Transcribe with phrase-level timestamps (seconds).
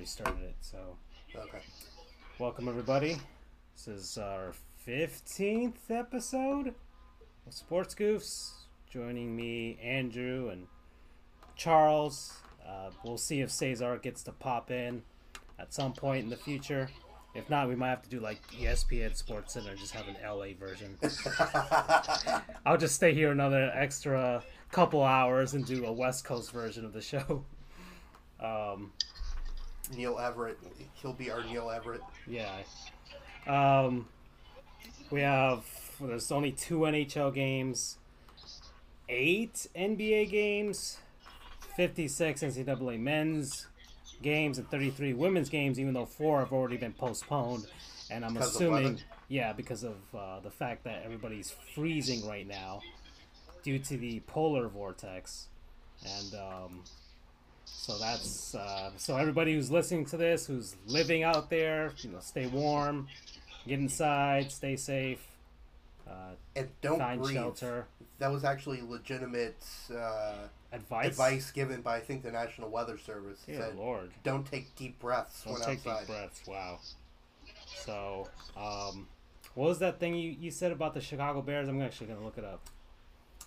[0.00, 0.54] already started it.
[0.62, 0.96] So,
[1.34, 1.58] Okay.
[2.38, 3.18] welcome everybody.
[3.74, 6.68] This is our fifteenth episode
[7.46, 8.52] of Sports Goofs.
[8.90, 10.68] Joining me, Andrew and
[11.54, 12.32] Charles.
[12.66, 15.02] Uh, we'll see if Cesar gets to pop in
[15.58, 16.88] at some point in the future.
[17.34, 20.54] If not, we might have to do like ESPN Sports Center, just have an LA
[20.58, 20.96] version.
[22.64, 24.42] I'll just stay here another extra
[24.72, 27.44] couple hours and do a West Coast version of the show.
[28.42, 28.92] Um,
[29.96, 30.58] Neil Everett.
[30.94, 32.02] He'll be our Neil Everett.
[32.26, 32.50] yeah.
[33.46, 34.06] Um,
[35.10, 35.64] we have
[35.98, 37.98] well, there's only two NHL games,
[39.08, 40.98] eight NBA games,
[41.76, 43.66] 56 NCAA men's
[44.22, 45.80] games, and 33 women's games.
[45.80, 47.66] Even though four have already been postponed,
[48.10, 52.80] and I'm Because assuming, yeah, because of uh, the fact that everybody's freezing right now
[53.62, 55.48] due to the polar vortex,
[56.04, 56.84] and um,
[57.72, 62.20] so that's uh, so everybody who's listening to this, who's living out there, you know,
[62.20, 63.08] stay warm,
[63.66, 65.26] get inside, stay safe,
[66.08, 66.12] uh,
[66.56, 67.34] And don't find breathe.
[67.34, 67.86] shelter.
[68.18, 69.56] That was actually legitimate
[69.94, 70.34] uh,
[70.72, 71.06] Advice.
[71.08, 73.42] advice given by I think the National Weather Service.
[73.48, 74.10] It Dear said, Lord.
[74.22, 75.98] Don't take deep breaths Don't when take outside.
[76.00, 76.42] deep breaths.
[76.46, 76.78] Wow.
[77.84, 79.08] So, um,
[79.54, 81.68] what was that thing you, you said about the Chicago Bears?
[81.68, 82.60] I'm actually gonna look it up.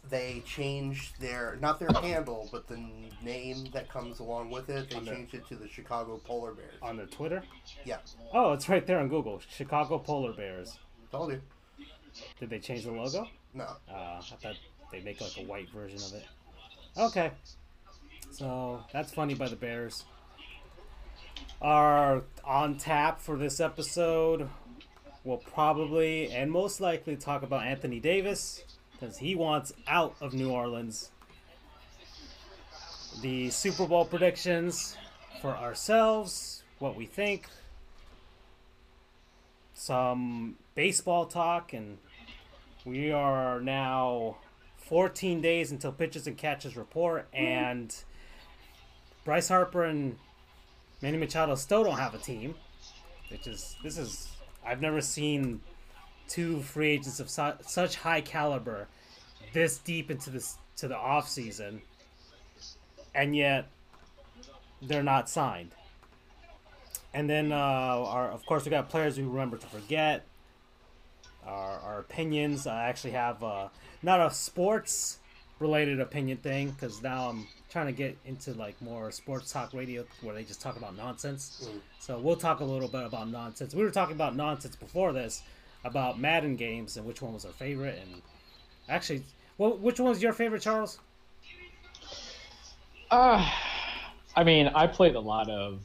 [0.10, 2.78] They changed their not their handle, but the
[3.24, 4.90] name that comes along with it.
[4.90, 6.74] They On the- changed it to the Chicago Polar Bears.
[6.82, 7.42] On their Twitter?
[7.86, 7.98] Yeah,
[8.34, 9.42] Oh, it's right there on Google.
[9.50, 10.78] Chicago Polar Bears.
[11.10, 11.42] told you.
[12.40, 13.28] Did they change the logo?
[13.54, 14.56] No, Uh, I thought
[14.92, 16.26] they make like a white version of it.
[16.98, 17.32] Okay.
[18.32, 20.04] So that's funny by the Bears.
[21.62, 24.50] Are on tap for this episode.
[25.24, 28.64] We'll probably and most likely talk about Anthony Davis
[29.04, 31.12] because he wants out of New Orleans.
[33.22, 34.96] The Super Bowl predictions
[35.42, 37.48] for ourselves, what we think,
[39.74, 41.98] some baseball talk, and
[42.86, 44.38] we are now
[44.78, 47.94] 14 days until pitches and catches report, and
[49.26, 50.18] Bryce Harper and
[51.02, 52.56] Manny Machado still don't have a team,
[53.30, 54.30] which is this is
[54.66, 55.60] I've never seen
[56.28, 58.88] two free agents of su- such high caliber
[59.54, 61.82] this deep into this to the off season,
[63.14, 63.70] and yet
[64.82, 65.72] they're not signed.
[67.14, 70.26] And then, uh, our, of course, we got players we remember to forget
[71.46, 72.66] our, our opinions.
[72.66, 73.68] I actually have uh,
[74.02, 75.20] not a sports
[75.60, 80.06] related opinion thing because now I'm trying to get into like more sports talk radio
[80.22, 81.70] where they just talk about nonsense.
[82.00, 83.76] So we'll talk a little bit about nonsense.
[83.76, 85.44] We were talking about nonsense before this
[85.84, 88.00] about Madden games and which one was our favorite.
[88.02, 88.22] And
[88.90, 89.24] actually,
[89.58, 91.00] well, which one was your favorite, Charles?
[93.12, 93.48] Uh,
[94.36, 95.82] I mean, I played a lot of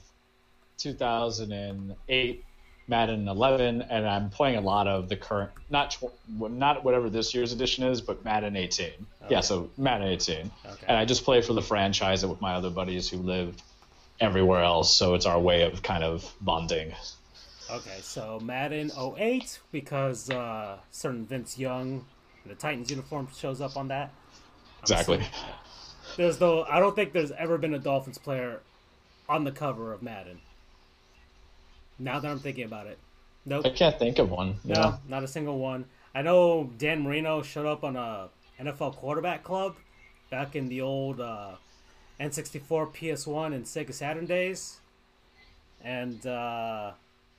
[0.79, 2.45] 2008
[2.89, 7.35] Madden 11, and I'm playing a lot of the current, not tw- not whatever this
[7.35, 8.91] year's edition is, but Madden 18.
[9.29, 10.37] Yeah, so Madden 18.
[10.39, 10.51] Okay.
[10.89, 13.55] And I just play for the franchise with my other buddies who live
[14.21, 16.95] everywhere else, so it's our way of kind of bonding.
[17.71, 22.05] Okay, so Madden 08 because uh, certain Vince Young
[22.45, 24.11] in the Titans uniform shows up on that.
[24.79, 25.27] I'm Exactly.
[26.17, 26.65] There's no.
[26.65, 28.61] I don't think there's ever been a Dolphins player
[29.29, 30.41] on the cover of Madden.
[31.99, 32.99] Now that I'm thinking about it,
[33.45, 33.67] nope.
[33.67, 34.57] I can't think of one.
[34.65, 34.97] No, Yeah.
[35.09, 35.85] not a single one.
[36.15, 39.77] I know Dan Marino showed up on a NFL quarterback club
[40.31, 41.53] back in the old uh,
[42.21, 44.79] N64, PS1, and Sega Saturn days,
[45.85, 46.93] and uh,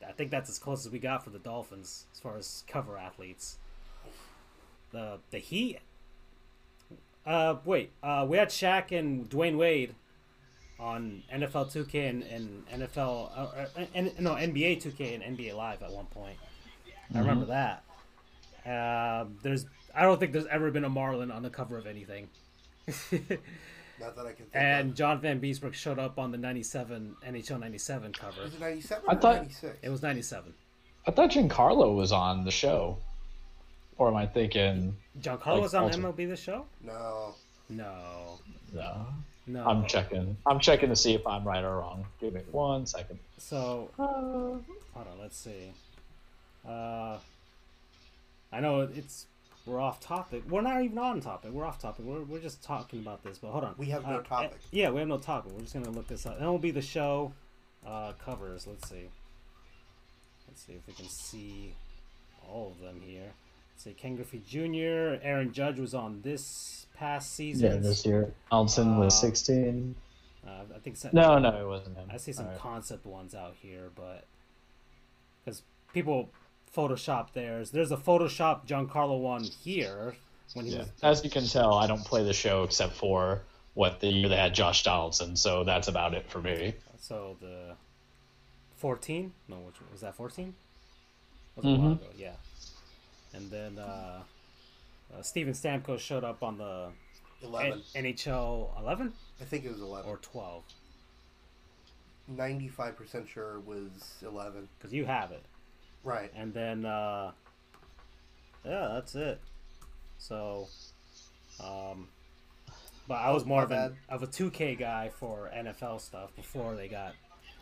[0.08, 2.98] I think that's as close as we got for the Dolphins as far as cover
[2.98, 3.58] athletes.
[4.92, 5.80] The the Heat.
[7.26, 7.92] Uh, wait.
[8.02, 9.94] Uh, we had Shaq and Dwyane Wade
[10.80, 15.84] on NFL 2K and, and NFL, uh, uh, and, no NBA 2K and NBA Live
[15.84, 16.38] at one point.
[17.14, 17.84] I remember that.
[18.66, 22.30] Um, there's, I don't think there's ever been a Marlin on the cover of anything.
[24.00, 24.96] not that I can think and of.
[24.96, 28.42] John Vanbiesbrouck showed up on the '97 NHL '97 cover.
[28.44, 29.78] Was it 97 I or thought- 96?
[29.82, 30.54] It was '97.
[31.08, 32.98] I thought Giancarlo was on the show.
[33.98, 34.96] Or am I thinking.
[35.22, 36.66] Giancarlo Like, was on also- MLB The Show.
[36.82, 37.36] No.
[37.70, 38.40] No,
[38.74, 39.06] No.
[39.46, 39.66] no.
[39.68, 40.38] I'm checking.
[40.46, 42.06] I'm checking to see if I'm right or wrong.
[42.22, 43.20] Give me one second.
[43.38, 44.64] So, hold
[44.96, 45.20] on.
[45.20, 45.72] Let's see.
[46.68, 47.18] Uh,
[48.52, 49.26] I know it's
[49.66, 50.44] we're off topic.
[50.50, 51.52] We're not even on topic.
[51.52, 52.06] We're off topic.
[52.06, 53.38] We're, we're just talking about this.
[53.38, 53.76] But hold on.
[53.78, 54.52] We have no Uh, topic.
[54.54, 55.52] eh, Yeah, we have no topic.
[55.54, 56.36] We're just gonna look this up.
[56.38, 57.34] And it will be the show
[57.86, 58.66] uh, covers.
[58.68, 59.10] Let's see.
[60.48, 61.76] Let's see if we can see
[62.48, 63.34] all of them here.
[63.74, 63.94] Let's see.
[63.94, 65.20] Ken Griffey Jr.
[65.24, 67.72] Aaron Judge was on this past season.
[67.72, 68.34] Yeah, this year.
[68.52, 69.96] Alton was Uh, 16.
[70.46, 72.10] Uh, I think some, No, no, it wasn't him.
[72.12, 72.60] I see some All right.
[72.60, 74.26] concept ones out here, but
[75.46, 75.62] because
[75.94, 76.30] people
[76.76, 77.72] Photoshop theirs.
[77.72, 80.16] There's a Photoshop Giancarlo one here
[80.54, 80.80] when he Yeah.
[80.80, 80.90] was.
[81.02, 83.42] As you can tell, I don't play the show except for
[83.74, 86.74] what the year they had Josh Donaldson, so that's about it for me.
[87.00, 87.76] So the
[88.78, 89.34] 14?
[89.48, 90.54] No, which was that 14?
[91.56, 91.92] Was a while Mhm.
[92.02, 92.34] ago, yeah.
[93.34, 94.24] And then uh,
[95.14, 96.92] uh, Steven Stamkos showed up on the
[97.42, 97.82] Eleven.
[97.96, 100.10] N- NHL 11 I think it was eleven.
[100.10, 100.64] or 12
[102.28, 103.90] Ninety-five percent sure it was
[104.22, 104.68] eleven.
[104.78, 105.44] because you have it.
[106.04, 106.32] Right.
[106.36, 107.32] And then, uh,
[108.66, 109.40] yeah, that's it.
[110.18, 110.68] So,
[111.64, 112.08] um,
[113.08, 116.76] but I was more my of, an, of a 2K guy for NFL stuff before
[116.76, 117.14] they got.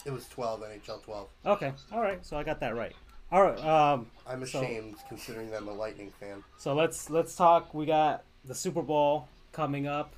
[0.05, 0.61] It was twelve.
[0.61, 1.27] NHL twelve.
[1.45, 2.95] Okay, all right, so I got that right.
[3.29, 6.43] All right, um, I'm So- ashamed considering that I'm a Lightning fan.
[6.57, 7.73] so let's let's talk.
[7.73, 10.13] We got the Super Bowl coming up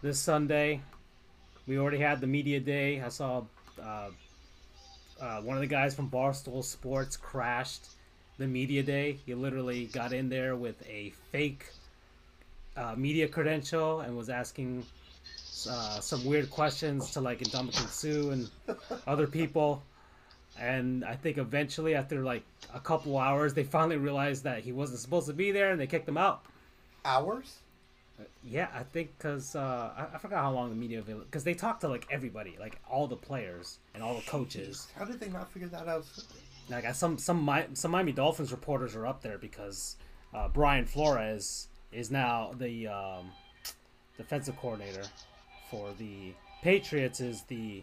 [0.00, 0.80] this Sunday.
[1.66, 3.02] We already had the media day.
[3.02, 3.42] I saw
[3.82, 4.08] uh,
[5.20, 7.86] uh, one of the guys from Barstool Sports crashed
[8.38, 9.18] the media day.
[9.26, 11.66] He literally got in there with a fake
[12.76, 14.84] uh, media credential and was asking
[15.70, 18.50] uh, some weird questions to like Ndamukong Suh and
[19.06, 19.82] other people.
[20.58, 25.00] And I think eventually, after like a couple hours, they finally realized that he wasn't
[25.00, 26.44] supposed to be there, and they kicked him out.
[27.04, 27.56] Hours?
[28.44, 31.80] Yeah, I think because uh, I, I forgot how long the media because they talked
[31.80, 34.86] to like everybody, like all the players and all the coaches.
[34.96, 36.04] How did they not figure that out?
[36.70, 39.96] Like I- some some Mi- some Miami Dolphins reporters are up there because
[40.32, 43.30] uh, Brian Flores is now the um,
[44.16, 45.04] defensive coordinator
[45.70, 46.32] for the
[46.62, 47.20] Patriots.
[47.20, 47.82] Is the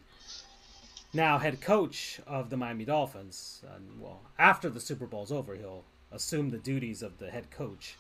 [1.14, 3.64] now head coach of the Miami Dolphins.
[3.76, 7.96] And, well, after the Super Bowl's over, he'll assume the duties of the head coach.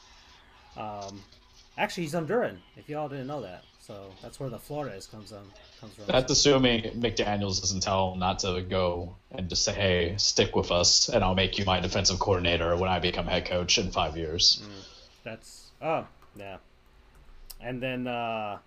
[0.77, 1.22] Um,
[1.78, 2.58] actually, he's Honduran.
[2.78, 5.44] If y'all didn't know that, so that's where the Flores comes on
[5.80, 6.06] comes from.
[6.08, 10.72] That's assuming McDaniels doesn't tell him not to go and just say, "Hey, stick with
[10.72, 14.18] us, and I'll make you my defensive coordinator when I become head coach in five
[14.18, 14.64] years."
[15.24, 16.58] That's oh yeah,
[17.60, 18.60] and then uh,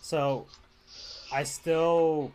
[0.00, 0.46] so
[1.32, 2.32] I still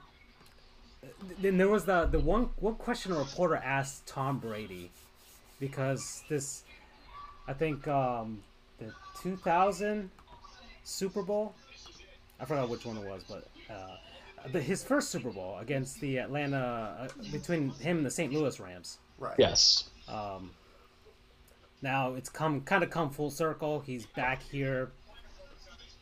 [1.40, 4.92] then there was the the one one question a reporter asked Tom Brady
[5.60, 6.64] because this
[7.48, 8.44] I think um,
[9.22, 10.10] 2000
[10.84, 11.54] Super Bowl
[12.40, 13.98] I forgot which one it was but uh,
[14.52, 16.58] the, his first Super Bowl against the Atlanta
[17.02, 18.34] uh, between him and the St.
[18.34, 18.98] Louis Rams.
[19.20, 19.36] Right.
[19.38, 19.90] Yes.
[20.08, 20.52] Um,
[21.82, 23.80] now it's come kind of come full circle.
[23.80, 24.92] He's back here.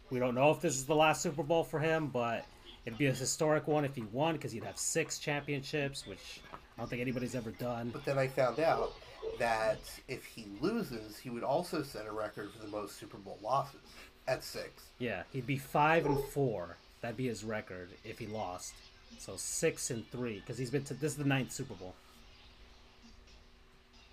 [0.09, 2.45] We don't know if this is the last Super Bowl for him, but
[2.85, 6.81] it'd be a historic one if he won because he'd have six championships, which I
[6.81, 7.89] don't think anybody's ever done.
[7.89, 8.93] But then I found out
[9.37, 13.37] that if he loses, he would also set a record for the most Super Bowl
[13.41, 13.79] losses
[14.27, 14.83] at six.
[14.99, 16.77] Yeah, he'd be five and four.
[17.01, 18.73] That'd be his record if he lost.
[19.17, 21.95] So six and three because he's been to this is the ninth Super Bowl.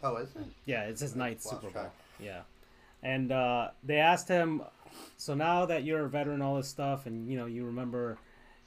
[0.03, 0.45] Oh, is it?
[0.65, 1.83] Yeah, it's his ninth Lost Super Bowl.
[1.83, 1.93] track.
[2.21, 2.41] Yeah,
[3.03, 4.63] and uh, they asked him,
[5.17, 8.19] so now that you're a veteran, all this stuff, and you know you remember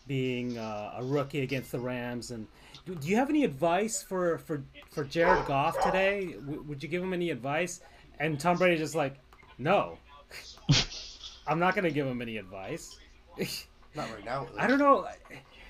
[0.07, 2.47] being uh, a rookie against the Rams, and
[2.95, 6.33] do, you have any advice for for for Jared Goff today?
[6.45, 7.81] W- would you give him any advice?
[8.19, 9.15] And Tom Brady just like,
[9.57, 9.97] no,
[11.47, 12.97] I'm not gonna give him any advice.
[13.95, 14.47] Not right now.
[14.57, 15.07] I don't know.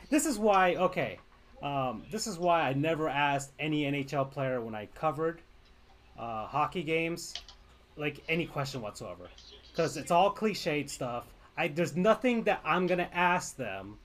[0.10, 0.76] This is why.
[0.76, 1.20] Okay,
[1.64, 5.42] um, this is why I never asked any NHL player when I covered
[6.18, 7.34] uh, hockey games,
[7.96, 9.30] like any question whatsoever,
[9.72, 11.26] because it's all cliched stuff.
[11.58, 13.98] I there's nothing that I'm gonna ask them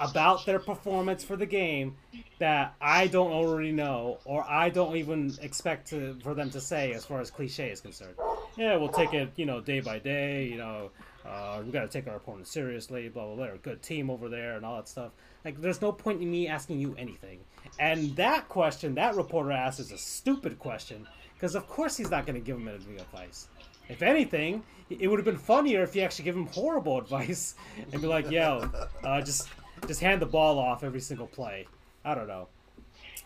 [0.00, 1.96] about their performance for the game
[2.38, 6.92] that I don't already know or I don't even expect to for them to say
[6.92, 8.14] as far as cliche is concerned.
[8.56, 10.46] Yeah, we'll take it, you know, day by day.
[10.46, 10.90] You know,
[11.24, 13.08] uh, we got to take our opponent seriously.
[13.08, 13.44] Blah blah blah.
[13.44, 15.12] They're a good team over there and all that stuff.
[15.44, 17.40] Like, there's no point in me asking you anything.
[17.78, 22.26] And that question that reporter asked is a stupid question because of course he's not
[22.26, 23.48] going to give him any advice.
[23.88, 27.54] If anything, it would have been funnier if you actually give him horrible advice
[27.92, 28.70] and be like, "Yo,
[29.04, 29.48] uh, just
[29.86, 31.66] just hand the ball off every single play."
[32.04, 32.48] I don't know.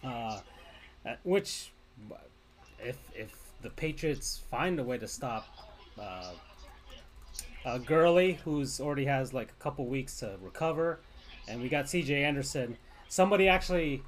[0.02, 0.40] Uh,
[1.23, 1.73] which,
[2.80, 3.32] if if
[3.62, 5.46] the Patriots find a way to stop
[5.99, 6.32] uh,
[7.64, 11.00] uh, Gurley, who's already has like a couple weeks to recover,
[11.49, 12.25] and we got C.J.
[12.25, 12.76] Anderson.
[13.08, 14.02] Somebody actually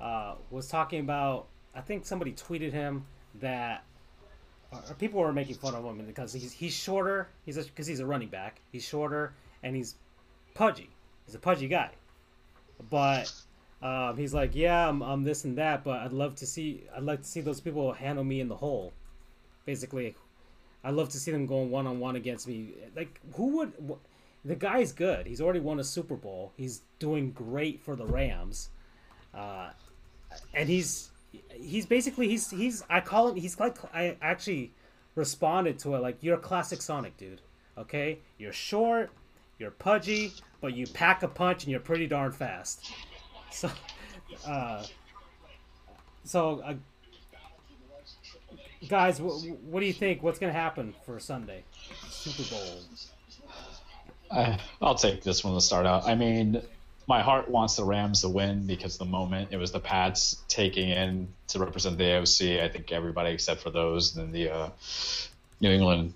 [0.00, 1.46] uh, was talking about.
[1.74, 3.06] I think somebody tweeted him
[3.40, 3.84] that
[4.98, 7.28] people were making fun of him because he's he's shorter.
[7.44, 8.60] He's because he's a running back.
[8.70, 9.96] He's shorter and he's
[10.54, 10.90] pudgy.
[11.32, 11.88] He's a pudgy guy.
[12.90, 13.32] But
[13.80, 17.04] um, he's like, yeah, I'm, I'm this and that, but I'd love to see I'd
[17.04, 18.92] like to see those people handle me in the hole.
[19.64, 20.14] Basically,
[20.84, 22.74] I'd love to see them going one on one against me.
[22.94, 23.72] Like, who would?
[23.88, 25.26] wh- the guy's good.
[25.26, 26.52] He's already won a Super Bowl.
[26.54, 28.68] He's doing great for the Rams,
[29.32, 29.70] uh,
[30.52, 31.12] and he's
[31.48, 34.74] he's basically he's he's I call him he's like I actually
[35.14, 37.40] responded to it like you're a classic Sonic dude.
[37.78, 39.08] Okay, you're short,
[39.58, 40.32] you're pudgy,
[40.62, 42.90] but you pack a punch and you're pretty darn fast.
[43.50, 43.70] So,
[44.46, 44.82] uh,
[46.24, 46.74] so uh,
[48.88, 50.22] guys, what do you think?
[50.22, 51.64] What's gonna happen for Sunday,
[52.08, 52.80] Super Bowl?
[54.30, 56.06] I, I'll take this one to start out.
[56.06, 56.62] I mean,
[57.06, 60.88] my heart wants the Rams to win because the moment it was the Pats taking
[60.88, 64.70] in to represent the AOC, I think everybody except for those in the uh,
[65.60, 66.14] New England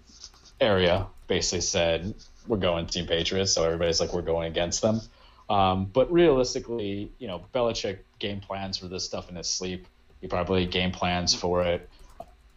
[0.58, 2.14] area basically said
[2.48, 3.52] we're going Team Patriots.
[3.52, 5.00] So everybody's like we're going against them.
[5.48, 9.86] Um, but realistically, you know, Belichick game plans for this stuff in his sleep.
[10.20, 11.88] He probably game plans for it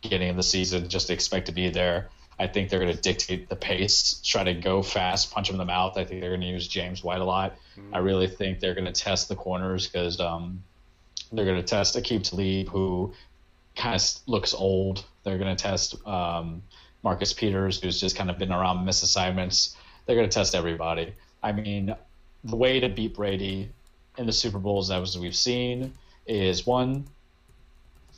[0.02, 2.10] beginning of the season just to expect to be there.
[2.40, 5.60] I think they're going to dictate the pace, try to go fast, punch him in
[5.60, 5.98] the mouth.
[5.98, 7.58] I think they're going to use James White a lot.
[7.78, 7.94] Mm-hmm.
[7.94, 10.64] I really think they're going to test the corners because um,
[11.34, 13.14] they're going to test Aqib Talib, who
[13.76, 15.04] kind of looks old.
[15.24, 16.64] They're going to test um,
[17.04, 19.76] Marcus Peters, who's just kind of been around miss assignments.
[20.10, 21.14] They're going to test everybody.
[21.44, 21.96] I mean,
[22.44, 23.70] the way to beat Brady
[24.18, 25.94] in the Super Bowls, as we've seen,
[26.26, 27.06] is one,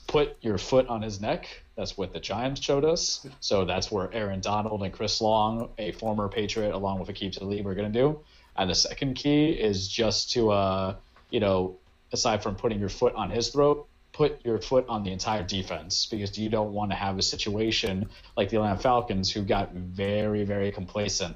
[0.07, 1.49] put your foot on his neck
[1.81, 3.25] that's what the Giants showed us.
[3.39, 7.65] So that's where Aaron Donald and Chris Long, a former Patriot, along with Aqib Talib,
[7.65, 8.19] are going to do.
[8.55, 10.95] And the second key is just to, uh,
[11.31, 11.77] you know,
[12.11, 16.05] aside from putting your foot on his throat, put your foot on the entire defense
[16.05, 18.07] because you don't want to have a situation
[18.37, 21.35] like the Atlanta Falcons who got very, very complacent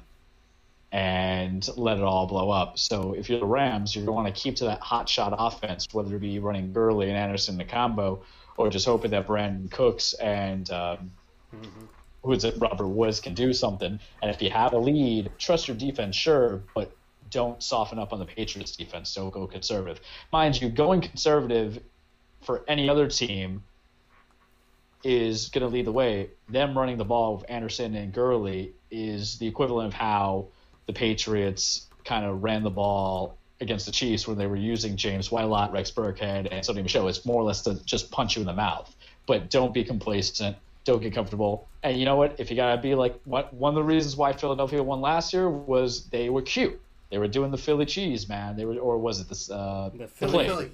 [0.92, 2.78] and let it all blow up.
[2.78, 5.34] So if you're the Rams, you're going to want to keep to that hot shot
[5.36, 8.22] offense, whether it be running Gurley and Anderson in the combo
[8.56, 11.10] or just hoping that Brandin Cooks and um,
[11.54, 11.84] mm-hmm.
[12.22, 13.98] who's it, Robert Woods can do something.
[14.22, 16.96] And if you have a lead, trust your defense, sure, but
[17.30, 19.12] don't soften up on the Patriots defense.
[19.14, 20.00] Don't go conservative.
[20.32, 21.80] Mind you, going conservative
[22.42, 23.62] for any other team
[25.04, 26.30] is going to lead the way.
[26.48, 30.48] Them running the ball with Anderson and Gurley is the equivalent of how
[30.86, 35.30] the Patriots kind of ran the ball against the Chiefs when they were using James
[35.30, 37.08] White, Rex Burkhead, and Sony Michel.
[37.08, 38.94] It's more or less to just punch you in the mouth.
[39.26, 40.56] But don't be complacent.
[40.84, 41.66] Don't get comfortable.
[41.82, 42.36] And you know what?
[42.38, 45.48] If you gotta be like, what one of the reasons why Philadelphia won last year
[45.48, 46.80] was they were cute.
[47.10, 48.56] They were doing the Philly cheese, man.
[48.56, 49.50] They were, or was it this?
[49.50, 50.46] Uh, the Philly.
[50.46, 50.70] Philly.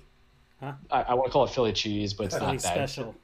[0.60, 0.72] Huh?
[0.90, 2.90] I, I want to call it Philly cheese, but it's Philly not that.
[2.90, 3.14] special.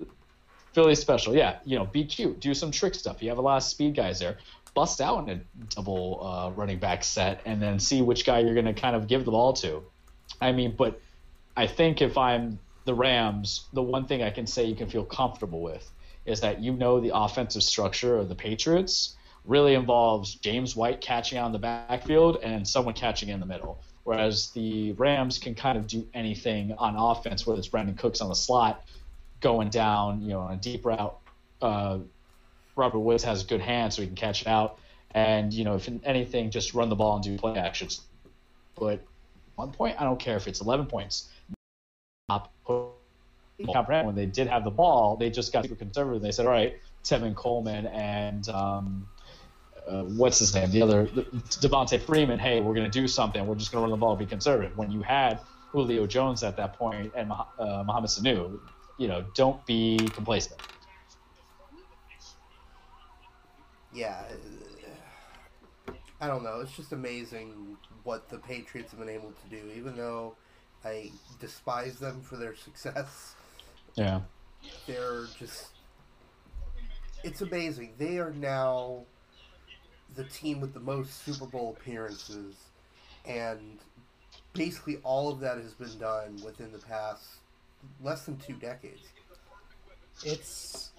[0.73, 1.59] Philly special, yeah.
[1.65, 3.23] You know, be cute, do some trick stuff.
[3.23, 4.39] You have a lot of speed guys there
[4.79, 5.41] bust out in a
[5.75, 9.09] double uh, running back set and then see which guy you're going to kind of
[9.09, 9.83] give the ball to.
[10.41, 11.01] I mean, but
[11.57, 15.05] I think if I'm the Rams, the one thing I can say you can feel
[15.05, 15.91] comfortable with
[16.27, 21.39] is that you know the offensive structure of the Patriots really involves James White catching
[21.39, 23.81] on the backfield and someone catching in the middle.
[24.05, 28.29] Whereas the Rams can kind of do anything on offense, whether it's Brandin Cooks on
[28.29, 28.87] the slot,
[29.41, 31.19] going down, you know, on a deep route,
[31.61, 31.99] uh,
[32.79, 34.79] Robert Woods has a good hands, so he can catch it out.
[35.11, 38.01] And you know, if anything, just run the ball and do play actions.
[38.79, 39.01] But
[39.57, 41.29] one point, I don't care if it's 11 points.
[44.05, 46.23] When they did have the ball, they just got super conservative.
[46.23, 49.09] They said, "All right, Tevin Coleman and um,
[49.89, 50.71] uh, what's his name?
[50.71, 52.39] The other Devonta Freeman.
[52.39, 53.45] Hey, we're going to do something.
[53.47, 55.41] We're just going to run the ball, be conservative." When you had
[55.73, 58.61] Julio Jones at that point and uh, Mohamed Sanu,
[58.99, 60.61] you know, don't be complacent.
[63.99, 64.23] Yeah,
[66.21, 66.61] I don't know.
[66.61, 70.37] It's just amazing what the Patriots have been able to do, even though
[70.85, 73.35] I despise them for their success.
[73.95, 74.21] Yeah.
[74.87, 75.69] They're just.
[77.25, 77.95] It's amazing.
[77.99, 79.05] They are now
[80.15, 82.55] the team with the most Super Bowl appearances,
[83.25, 83.79] and
[84.53, 87.25] basically all of that has been done within the past
[88.03, 89.03] less than two decades.
[90.25, 90.93] It's.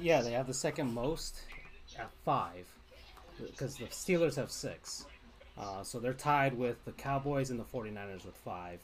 [0.00, 1.40] Yeah, they have the second most
[1.98, 2.66] at five
[3.38, 5.06] because the Steelers have six.
[5.58, 8.80] Uh, so they're tied with the Cowboys and the 49ers with five.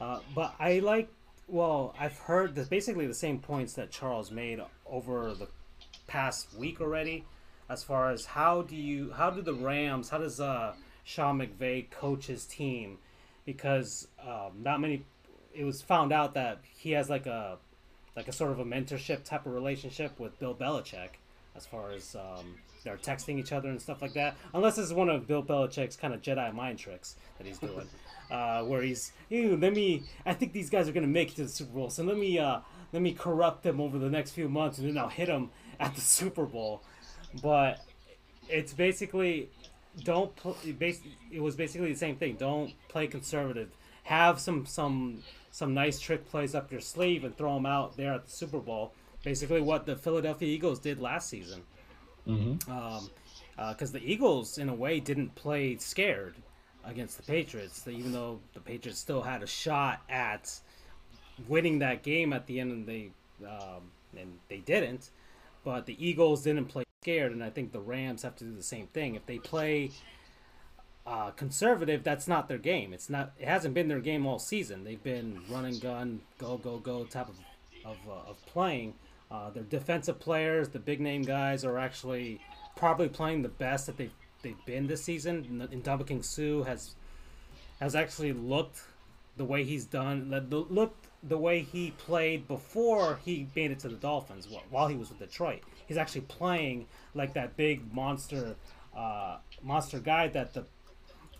[0.00, 1.08] Uh, but I like,
[1.46, 5.48] well, I've heard basically the same points that Charles made over the
[6.06, 7.24] past week already,
[7.68, 11.90] as far as how do you, how do the Rams, how does uh, Sean McVay
[11.90, 12.98] coach his team?
[13.44, 15.04] Because um, not many,
[15.54, 17.58] it was found out that he has like a,
[18.16, 21.19] like a sort of a mentorship type of relationship with Bill Belichick
[21.56, 24.36] as far as um, they're texting each other and stuff like that.
[24.54, 27.88] Unless it's one of Bill Belichick's kind of Jedi mind tricks that he's doing,
[28.30, 30.02] uh, where he's, Ew, let me.
[30.24, 32.38] I think these guys are gonna make it to the Super Bowl, so let me,
[32.38, 32.60] uh,
[32.92, 35.94] let me corrupt them over the next few months, and then I'll hit them at
[35.94, 36.82] the Super Bowl.
[37.42, 37.80] But
[38.48, 39.50] it's basically
[40.04, 42.36] don't pl- it was basically the same thing.
[42.36, 43.70] Don't play conservative.
[44.04, 48.14] Have some some some nice trick plays up your sleeve and throw them out there
[48.14, 48.92] at the Super Bowl.
[49.22, 51.62] Basically, what the Philadelphia Eagles did last season.
[52.26, 52.70] Mm-hmm.
[52.70, 53.10] Um,
[53.56, 56.34] because uh, the Eagles, in a way, didn't play scared
[56.84, 60.58] against the Patriots, even though the Patriots still had a shot at
[61.46, 63.10] winning that game at the end, and they
[63.46, 65.10] um, and they didn't.
[65.62, 68.62] But the Eagles didn't play scared, and I think the Rams have to do the
[68.62, 69.14] same thing.
[69.14, 69.90] If they play
[71.06, 72.94] uh, conservative, that's not their game.
[72.94, 73.32] It's not.
[73.38, 74.84] It hasn't been their game all season.
[74.84, 77.36] They've been run and gun, go go go type of
[77.84, 78.94] of, uh, of playing.
[79.30, 82.40] Uh, their defensive players, the big name guys, are actually
[82.76, 85.68] probably playing the best that they've they've been this season.
[85.70, 86.94] And Ndamukong Suh has
[87.80, 88.82] has actually looked
[89.36, 93.96] the way he's done, looked the way he played before he made it to the
[93.96, 95.62] Dolphins while he was with Detroit.
[95.86, 98.56] He's actually playing like that big monster
[98.96, 100.64] uh, monster guy that the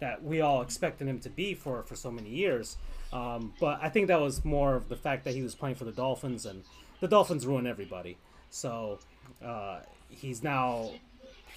[0.01, 2.77] that we all expected him to be for for so many years.
[3.13, 5.85] Um, but I think that was more of the fact that he was playing for
[5.85, 6.63] the Dolphins, and
[7.01, 8.17] the Dolphins ruin everybody.
[8.51, 8.99] So
[9.45, 10.91] uh, he's now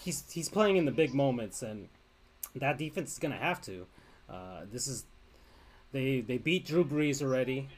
[0.02, 1.90] he's he's playing in the big moments, and
[2.56, 3.86] that defense is gonna have to.
[4.30, 5.06] Uh, this is
[5.92, 7.70] they they beat Drew Brees already,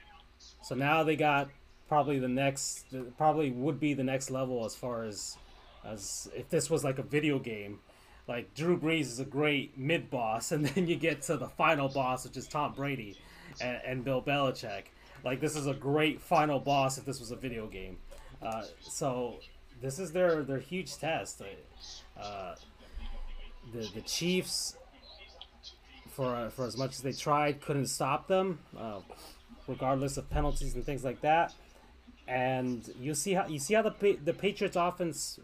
[0.61, 1.49] so now they got
[1.87, 2.85] probably the next
[3.17, 5.37] probably would be the next level as far as
[5.85, 7.79] as if this was like a video game
[8.27, 11.89] like Drew Brees is a great mid boss, and then you get to the final
[11.89, 13.17] boss, which is Tom Brady
[13.61, 14.85] and, and Bill Belichick.
[15.25, 17.97] Like this is a great final boss if this was a video game.
[18.41, 19.39] Uh, so
[19.81, 21.41] this is their their huge test.
[22.17, 22.55] Uh,
[23.73, 24.77] the the Chiefs,
[26.11, 28.99] for for as much as they tried, couldn't stop them, uh,
[29.67, 31.55] regardless of penalties and things like that.
[32.27, 35.39] And you see how you see how the the Patriots offense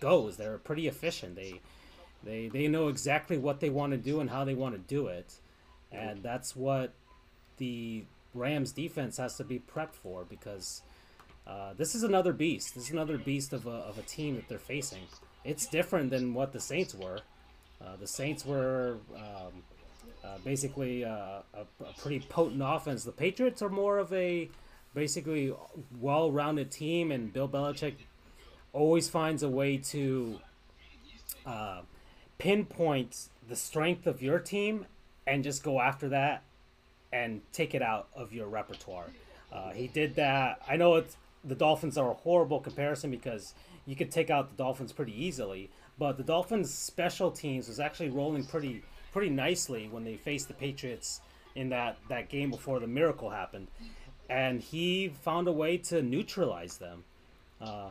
[0.00, 0.36] goes.
[0.36, 1.34] They're pretty efficient.
[1.34, 1.62] They
[2.22, 5.06] they they know exactly what they want to do and how they want to do
[5.06, 5.32] it,
[5.90, 6.92] and that's what
[7.56, 10.82] the Rams defense has to be prepped for because
[11.46, 12.74] uh, this is another beast.
[12.74, 15.02] This is another beast of a of a team that they're facing.
[15.44, 17.20] It's different than what the Saints were.
[17.80, 19.62] Uh, the Saints were um,
[20.24, 23.02] uh, basically uh, a, a, pretty potent offense.
[23.02, 24.48] The Patriots are more of a
[24.94, 25.52] basically
[26.00, 27.94] well-rounded team, and Bill Belichick
[28.72, 30.38] always finds a way to
[31.44, 31.80] uh,
[32.38, 34.86] pinpoint the strength of your team
[35.26, 36.42] and just go after that
[37.12, 39.06] and take it out of your repertoire.
[39.52, 40.60] Uh, he did that.
[40.68, 43.54] I know it's the Dolphins are a horrible comparison because
[43.86, 48.10] you could take out the Dolphins pretty easily, but the Dolphins' special teams was actually
[48.10, 51.20] rolling pretty pretty nicely when they faced the Patriots
[51.54, 53.68] in that, that game before the miracle happened,
[54.30, 57.04] and he found a way to neutralize them
[57.60, 57.90] uh,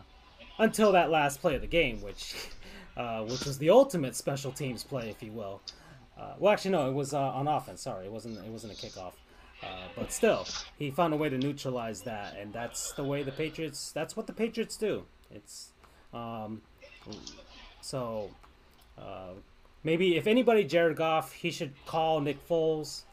[0.58, 2.36] until that last play of the game, which
[2.98, 5.62] uh, which was the ultimate special teams play, if you will.
[6.20, 7.82] Uh, well, actually, no, it was uh, on offense.
[7.82, 8.38] Sorry, it wasn't.
[8.38, 9.14] It wasn't a kickoff.
[9.64, 10.46] Uh, but still,
[10.78, 13.92] he found a way to neutralize that, and that's the way the Patriots.
[13.92, 15.04] That's what the Patriots do.
[15.30, 15.72] It's
[16.14, 16.62] um,
[17.82, 18.30] so
[18.98, 19.34] uh,
[19.84, 23.04] maybe if anybody, Jared Goff, he should call Nick Foles,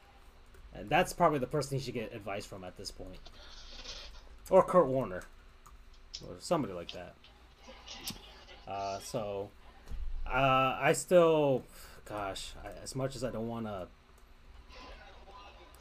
[0.75, 3.31] and that's probably the person he should get advice from at this point,
[4.51, 5.23] or Kurt Warner,
[6.27, 7.15] or somebody like that.
[8.67, 9.51] Uh, so
[10.27, 11.63] uh, I still,
[12.09, 13.87] gosh, I, as much as I don't want to,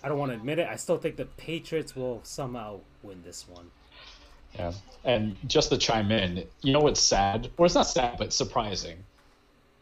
[0.04, 0.68] I don't want to admit it.
[0.68, 3.72] I still think the Patriots will somehow win this one.
[4.56, 8.34] Yeah, and just to chime in, you know what's sad, or it's not sad, but
[8.34, 8.98] surprising.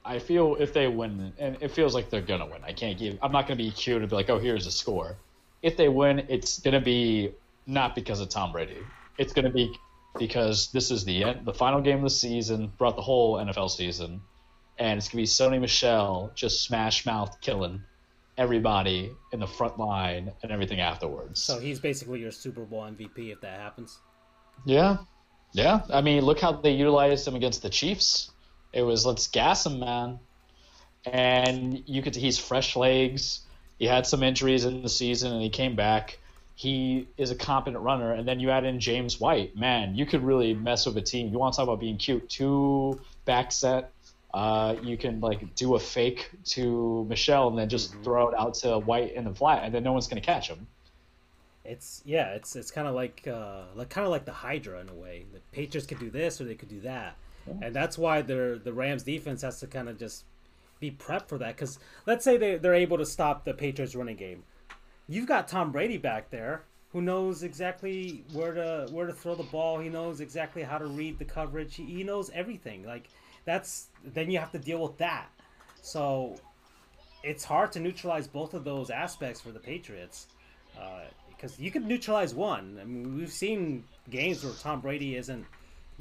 [0.03, 2.61] I feel if they win, and it feels like they're gonna win.
[2.63, 3.17] I can't give.
[3.21, 5.17] I'm not gonna be cute and be like, "Oh, here's a score."
[5.61, 7.31] If they win, it's gonna be
[7.65, 8.77] not because of Tom Brady.
[9.17, 9.75] It's gonna be
[10.17, 13.69] because this is the end, the final game of the season throughout the whole NFL
[13.69, 14.21] season
[14.77, 17.81] and it's gonna be Sony Michel just smash mouth killing
[18.37, 21.41] everybody in the front line and everything afterwards.
[21.41, 23.99] So he's basically your Super Bowl MVP if that happens.
[24.65, 24.97] Yeah,
[25.53, 25.81] yeah.
[25.89, 28.31] I mean, look how they utilized him against the Chiefs.
[28.73, 30.19] It was let's gas him, man.
[31.05, 33.41] And you could he's fresh legs.
[33.79, 36.17] He had some injuries in the season, and he came back.
[36.55, 39.57] He is a competent runner, and then you add in James White.
[39.57, 41.29] Man, you could really mess with a team.
[41.29, 42.29] You want to talk about being cute?
[42.29, 43.91] Two back set
[44.35, 48.03] uh, you can like do a fake to Michel and then just mm-hmm.
[48.03, 50.67] throw it out to White in the flat, and then no one's gonna catch him.
[51.63, 54.89] It's yeah, it's it's kind of like uh, like kind of like the Hydra in
[54.89, 55.25] a way.
[55.33, 57.15] The Patriots could do this or they could do that,
[57.47, 57.53] yeah.
[57.61, 60.25] and that's why their the Rams defense has to kind of just
[60.81, 61.55] be prepped for that.
[61.55, 64.43] Because let's say they they're able to stop the Patriots running game,
[65.07, 69.43] you've got Tom Brady back there who knows exactly where to where to throw the
[69.43, 69.79] ball.
[69.79, 71.75] He knows exactly how to read the coverage.
[71.75, 72.85] He, he knows everything.
[72.85, 73.09] Like
[73.45, 75.27] that's then you have to deal with that.
[75.81, 76.35] So
[77.23, 80.27] it's hard to neutralize both of those aspects for the Patriots.
[80.79, 81.01] Uh,
[81.35, 82.79] because you could neutralize one.
[82.81, 85.45] I mean, we've seen games where Tom Brady isn't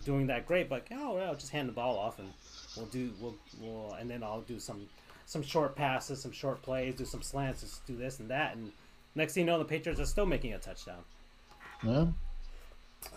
[0.05, 2.29] doing that great, but oh well, just hand the ball off and
[2.77, 4.89] we'll do we'll, we'll and then I'll do some
[5.27, 8.73] some short passes, some short plays, do some slants, just do this and that, and
[9.15, 11.03] next thing you know, the Patriots are still making a touchdown.
[11.83, 12.07] Yeah.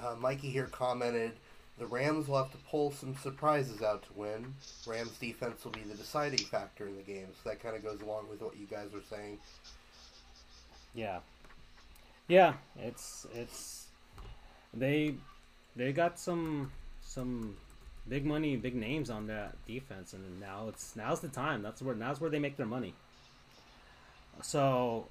[0.01, 1.33] Uh, Mikey here commented,
[1.79, 4.53] the Rams will have to pull some surprises out to win.
[4.85, 8.01] Rams defense will be the deciding factor in the game, so that kind of goes
[8.01, 9.37] along with what you guys were saying.
[10.95, 11.19] Yeah,
[12.27, 13.87] yeah, it's it's
[14.73, 15.15] they
[15.75, 17.55] they got some some
[18.09, 21.61] big money, big names on that defense, and now it's now's the time.
[21.61, 22.93] That's where now's where they make their money.
[24.41, 25.07] So,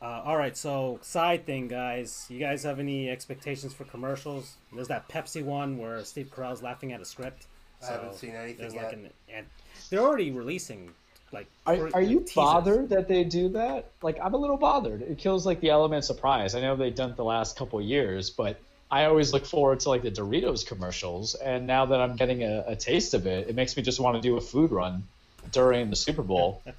[0.00, 0.56] uh, all right.
[0.56, 2.26] So side thing, guys.
[2.28, 4.54] You guys have any expectations for commercials?
[4.74, 7.46] There's that Pepsi one where Steve Carell's laughing at a script.
[7.82, 8.84] I haven't seen anything there's yet.
[8.84, 9.46] Like an, and
[9.90, 10.90] they're already releasing
[11.32, 11.46] like.
[11.66, 12.34] Are, pre- are you teasers.
[12.34, 13.86] bothered that they do that?
[14.02, 15.02] Like, I'm a little bothered.
[15.02, 16.54] It kills like the element of surprise.
[16.54, 18.58] I know they've done it the last couple of years, but
[18.90, 22.64] I always look forward to like the Doritos commercials, and now that I'm getting a,
[22.68, 25.04] a taste of it, it makes me just want to do a food run
[25.52, 26.62] during the Super Bowl.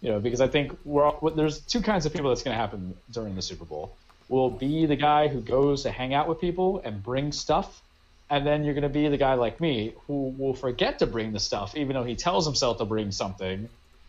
[0.00, 2.60] you know, because I think we're all, there's two kinds of people that's going to
[2.60, 3.96] happen during the Super Bowl.
[4.28, 7.80] Will be the guy who goes to hang out with people and bring stuff,
[8.28, 11.32] and then you're going to be the guy like me who will forget to bring
[11.32, 13.68] the stuff, even though he tells himself to bring something,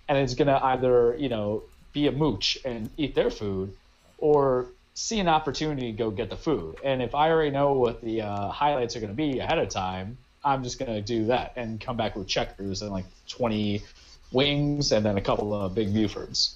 [0.10, 3.76] and it's going to either you know be a mooch and eat their food,
[4.18, 6.78] or see an opportunity to go get the food.
[6.84, 9.70] And if I already know what the uh, highlights are going to be ahead of
[9.70, 13.84] time, I'm just going to do that and come back with checkers and like 20
[14.32, 16.54] wings and then a couple of big Bufords.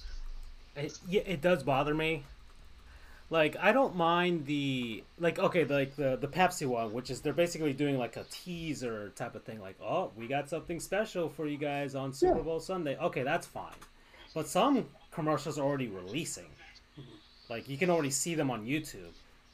[0.76, 2.24] It, yeah, it does bother me.
[3.30, 7.32] Like I don't mind the like okay like the the Pepsi one, which is they're
[7.32, 9.60] basically doing like a teaser type of thing.
[9.60, 12.42] Like oh we got something special for you guys on Super Yeah.
[12.42, 12.96] Bowl Sunday.
[12.98, 13.72] Okay, that's fine.
[14.34, 16.50] But some commercials are already releasing.
[17.48, 19.12] Like you can already see them on YouTube.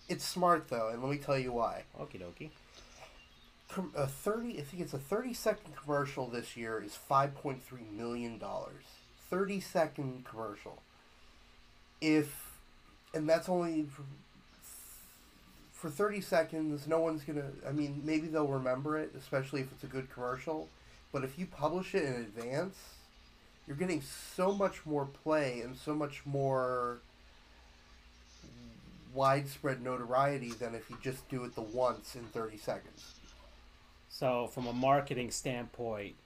[0.09, 1.85] It's smart though, and let me tell you why.
[2.00, 2.50] Okie dokie.
[3.96, 8.38] A thirty, I think it's a thirty-second commercial this year is five point three million
[8.38, 8.85] dollars.
[9.31, 10.83] Thirty-second commercial.
[12.00, 12.50] If,
[13.12, 14.02] and that's only for,
[15.72, 16.87] for thirty seconds.
[16.88, 17.50] No one's gonna.
[17.66, 20.68] I mean, maybe they'll remember it, especially if it's a good commercial.
[21.12, 22.76] But if you publish it in advance,
[23.66, 26.98] you're getting so much more play and so much more
[29.14, 33.17] widespread notoriety than if you just do it the once in 30 seconds.
[34.18, 36.16] So from a marketing standpoint,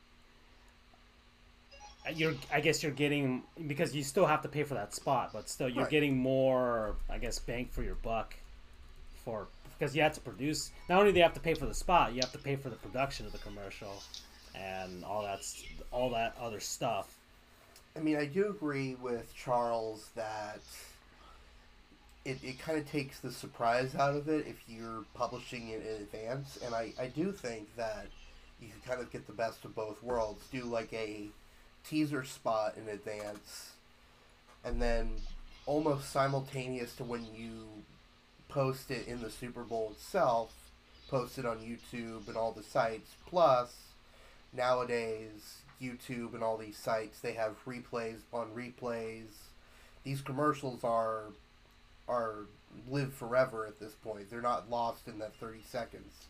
[2.14, 5.46] you're I guess you're getting because you still have to pay for that spot, but
[5.50, 5.90] still you're Right.
[5.90, 8.34] getting more I guess bang for your buck
[9.26, 9.46] for
[9.78, 12.14] because you have to produce not only do you have to pay for the spot,
[12.14, 14.02] you have to pay for the production of the commercial
[14.54, 15.40] and all that
[15.90, 17.14] all that other stuff.
[17.94, 20.60] I mean, I do agree with Charles that
[22.24, 26.02] it, it kind of takes the surprise out of it if you're publishing it in
[26.02, 26.58] advance.
[26.64, 28.06] And I, I do think that
[28.60, 30.46] you can kind of get the best of both worlds.
[30.52, 31.28] Do like a
[31.88, 33.72] teaser spot in advance,
[34.64, 35.10] and then
[35.66, 37.66] almost simultaneous to when you
[38.48, 40.52] post it in the Super Bowl itself,
[41.08, 43.16] post it on YouTube and all the sites.
[43.26, 43.74] Plus,
[44.52, 49.48] nowadays, YouTube and all these sites, they have replays on replays.
[50.04, 51.24] These commercials are
[52.08, 52.46] are
[52.88, 54.30] live forever at this point.
[54.30, 56.26] They're not lost in that 30 seconds.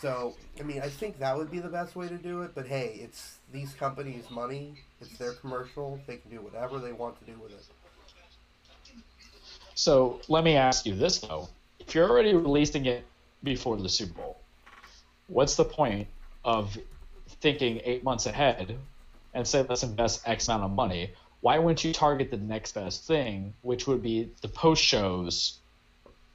[0.00, 2.66] So, I mean, I think that would be the best way to do it, but
[2.66, 4.74] hey, it's these companies' money.
[5.00, 6.00] It's their commercial.
[6.06, 7.64] They can do whatever they want to do with it.
[9.74, 13.04] So let me ask you this though: if you're already releasing it
[13.42, 14.38] before the Super Bowl,
[15.28, 16.08] what's the point
[16.44, 16.76] of
[17.40, 18.76] thinking eight months ahead
[19.34, 21.10] and say let's invest X amount of money?
[21.42, 25.58] Why wouldn't you target the next best thing, which would be the post shows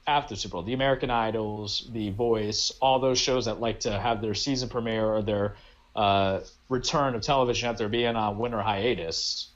[0.06, 4.22] after Super Bowl, the American Idols, The Voice, all those shows that like to have
[4.22, 5.56] their season premiere or their
[5.96, 9.48] uh, return of television after being on winter hiatus?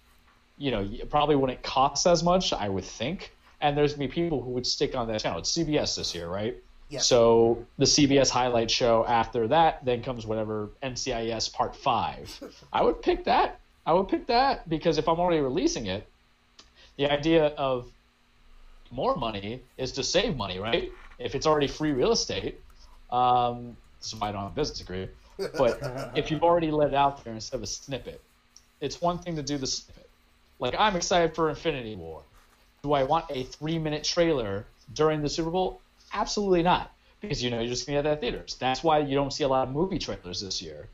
[0.57, 3.33] You know, it probably wouldn't cost as much, I would think.
[3.59, 5.39] And there's gonna be people who would stick on that channel.
[5.39, 6.55] It's CBS this year, right?
[6.89, 6.99] Yeah.
[6.99, 12.41] So the CBS highlight show after that, then comes whatever NCIS Part Five.
[12.73, 13.60] I would pick that.
[13.91, 16.07] I would pick that because if I'm already releasing it,
[16.95, 17.91] the idea of
[18.89, 20.89] more money is to save money, right?
[21.19, 22.57] If it's already free real estate,
[23.11, 25.09] um, this is why I don't have a business degree.
[25.57, 25.77] But
[26.15, 28.21] if you've already let it out there instead of a snippet,
[28.79, 30.09] it's one thing to do the snippet.
[30.59, 32.21] Like I'm excited for Infinity War.
[32.83, 35.81] Do I want a three-minute trailer during the Super Bowl?
[36.13, 38.55] Absolutely not, because you know you're just gonna get that theaters.
[38.57, 40.87] That's why you don't see a lot of movie trailers this year.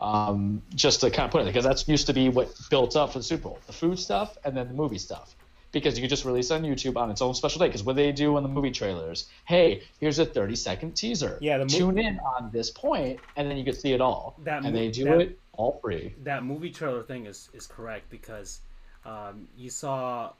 [0.00, 3.12] Um, just to kind of put it, because that's used to be what built up
[3.12, 5.34] for the Super Bowl, the food stuff and then the movie stuff.
[5.72, 7.66] Because you could just release on YouTube on its own special day.
[7.68, 11.38] Because what they do in the movie trailers, hey, here's a 30 second teaser.
[11.40, 14.34] Yeah, the tune in on this point, and then you can see it all.
[14.44, 16.14] That and they do that- it all free.
[16.24, 18.60] that movie trailer thing is, is correct because
[19.04, 20.30] um, you saw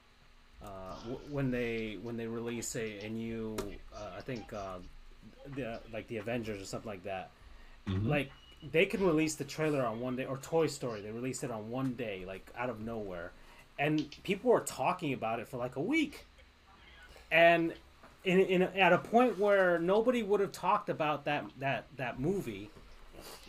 [0.64, 0.66] uh,
[1.02, 3.56] w- when they when they release a, a new
[3.94, 4.78] uh, I think uh,
[5.54, 7.30] the like the Avengers or something like that
[8.02, 8.30] like
[8.72, 11.70] they can release the trailer on one day or Toy Story they released it on
[11.70, 13.32] one day like out of nowhere
[13.78, 16.26] and people were talking about it for like a week
[17.30, 17.72] and
[18.24, 22.70] in, in at a point where nobody would have talked about that that that movie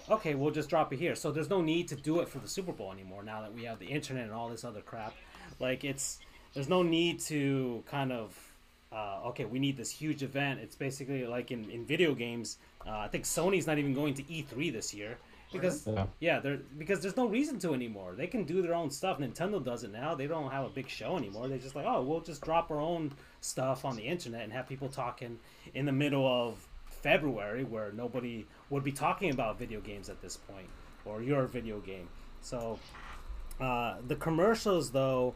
[0.09, 1.15] okay, we'll just drop it here.
[1.15, 3.63] So there's no need to do it for the Super Bowl anymore now that we
[3.63, 5.15] have the internet and all this other crap.
[5.59, 6.19] Like it's
[6.53, 8.50] there's no need to kind of
[8.91, 10.59] uh, okay, we need this huge event.
[10.59, 12.57] It's basically like in, in video games.
[12.85, 15.17] Uh, I think Sony's not even going to E3 this year
[15.53, 16.07] because Yeah.
[16.19, 18.13] yeah, they're because there's no reason to anymore.
[18.17, 19.19] They can do their own stuff.
[19.19, 20.15] Nintendo does it now.
[20.15, 21.47] They don't have a big show anymore.
[21.47, 24.67] They're just like oh, we'll just drop our own stuff on the internet and have
[24.67, 25.39] people talking
[25.73, 30.35] in the middle of February where nobody would be talking about video games at this
[30.37, 30.67] point
[31.05, 32.07] or your video game.
[32.41, 32.77] So
[33.59, 35.33] uh, the commercials though.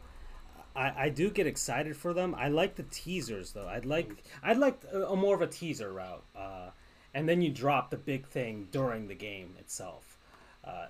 [0.76, 2.34] I, I do get excited for them.
[2.34, 3.66] I like the teasers though.
[3.66, 4.10] I'd like
[4.42, 6.70] I'd like a, a more of a teaser route, uh,
[7.14, 10.18] and then you drop the big thing during the game itself.
[10.64, 10.86] Uh,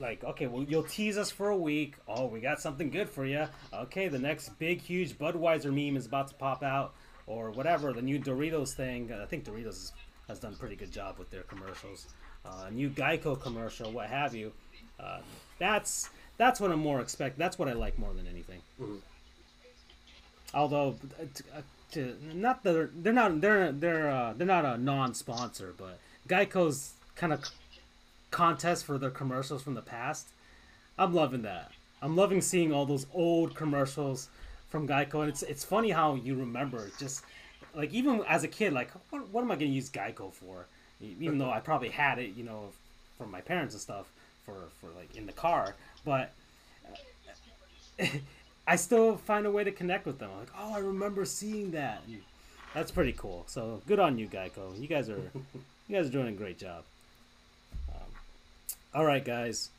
[0.00, 1.94] like okay, well you'll tease us for a week.
[2.08, 3.46] Oh, we got something good for you.
[3.72, 6.94] Okay, the next big huge Budweiser meme is about to pop out,
[7.26, 7.92] or whatever.
[7.92, 9.12] The new Doritos thing.
[9.12, 9.92] I think Doritos
[10.28, 12.08] has, done a pretty good job with their commercials.
[12.44, 14.52] Uh, new Geico commercial, what have you.
[14.98, 15.20] Uh,
[15.58, 17.38] that's that's what I'm more expect.
[17.38, 18.60] That's what I like more than anything.
[20.54, 21.24] Although, uh,
[21.58, 26.92] uh, to, not the they're not they're they're uh, they're not a non-sponsor, but Geico's
[27.16, 27.44] kind of
[28.30, 30.28] contest for their commercials from the past.
[30.98, 31.72] I'm loving that.
[32.02, 34.28] I'm loving seeing all those old commercials
[34.68, 36.90] from Geico, and it's it's funny how you remember.
[36.98, 37.24] Just
[37.74, 40.66] like even as a kid, like what, what am I going to use Geico for?
[41.00, 42.70] Even though I probably had it, you know,
[43.16, 44.10] from my parents and stuff
[44.44, 46.32] for for like in the car, but
[48.68, 50.30] I still find a way to connect with them.
[50.38, 52.02] Like, oh, I remember seeing that.
[52.06, 52.20] And
[52.74, 53.44] that's pretty cool.
[53.48, 54.78] So good on you, Geico.
[54.78, 55.16] You guys are
[55.88, 56.84] you guys are doing a great job.
[57.88, 58.10] Um,
[58.94, 59.70] all right, guys.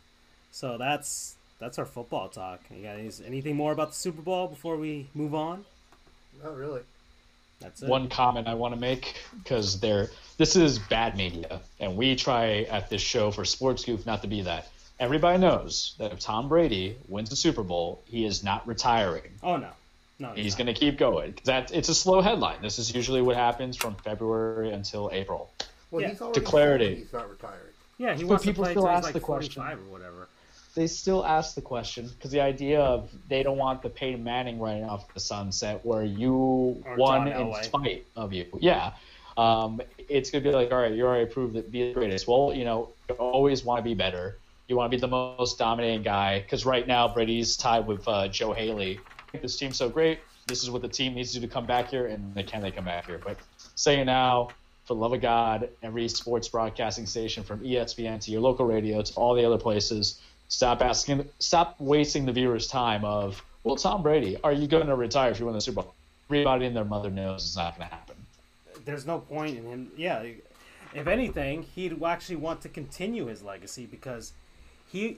[0.51, 2.61] So that's that's our football talk.
[2.75, 5.65] You guys anything more about the Super Bowl before we move on?
[6.43, 6.81] Not really.
[7.59, 7.89] That's it.
[7.89, 12.61] one comment I want to make because there this is bad media, and we try
[12.63, 14.67] at this show for Sports Goof not to be that.
[14.99, 19.31] Everybody knows that if Tom Brady wins the Super Bowl, he is not retiring.
[19.41, 19.69] Oh no,
[20.19, 20.31] no.
[20.33, 20.65] He's not.
[20.65, 21.35] going to keep going.
[21.45, 22.61] That it's a slow headline.
[22.61, 25.51] This is usually what happens from February until April.
[25.91, 26.09] Well, Yeah.
[26.09, 26.97] he's already Declared it.
[26.97, 27.55] He's not retiring.
[27.97, 29.61] Yeah, he But wants to people play still ask like the question.
[29.63, 30.27] or whatever.
[30.75, 34.59] They still ask the question because the idea of they don't want the Peyton Manning
[34.59, 38.45] running off the sunset where you Or won in spite of you.
[38.59, 38.91] Yeah.
[39.37, 42.27] Um, it's going to be like, all right, you already proved that be the greatest.
[42.27, 44.37] Well, you know, you always want to be better.
[44.69, 48.27] You want to be the most dominating guy because right now Brady's tied with uh,
[48.27, 48.99] Joe Haley.
[49.41, 50.19] This team's so great.
[50.45, 52.61] This is what the team needs to do to come back here, and they can
[52.61, 53.19] they come back here.
[53.23, 53.37] But
[53.73, 54.49] saying now,
[54.85, 59.01] for the love of God, every sports broadcasting station from ESPN to your local radio
[59.01, 64.03] to all the other places, stop asking, stop wasting the viewers' time of, well, Tom
[64.03, 65.95] Brady, are you going to retire if you win the Super Bowl?
[66.29, 68.15] Everybody and their mother knows it's not going to happen.
[68.85, 69.91] There's no point in him.
[69.97, 70.23] Yeah,
[70.93, 74.33] if anything, he'd actually want to continue his legacy because
[74.91, 75.17] he,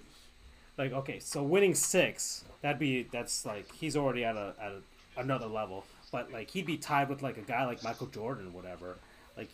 [0.78, 5.22] like, okay, so winning six, that'd be that's like he's already at a at a,
[5.22, 5.86] another level.
[6.12, 8.98] But like he'd be tied with like a guy like Michael Jordan, or whatever.
[9.38, 9.50] Like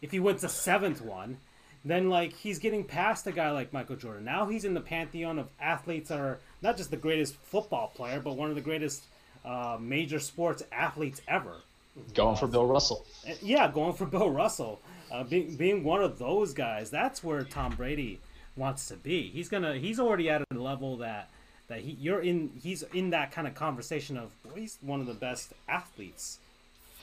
[0.00, 1.38] if he wins the seventh one,
[1.84, 4.24] then like he's getting past a guy like Michael Jordan.
[4.24, 8.20] Now he's in the pantheon of athletes that are not just the greatest football player,
[8.20, 9.04] but one of the greatest
[9.44, 11.56] uh, major sports athletes ever.
[12.14, 13.04] Going for Bill Russell.
[13.28, 14.80] Uh, Yeah, going for Bill Russell,
[15.10, 16.90] uh, being being one of those guys.
[16.90, 18.18] That's where Tom Brady
[18.56, 19.28] wants to be.
[19.28, 19.74] He's gonna.
[19.74, 21.28] He's already at a level that
[21.68, 22.50] that he you're in.
[22.62, 26.38] He's in that kind of conversation of well, he's one of the best athletes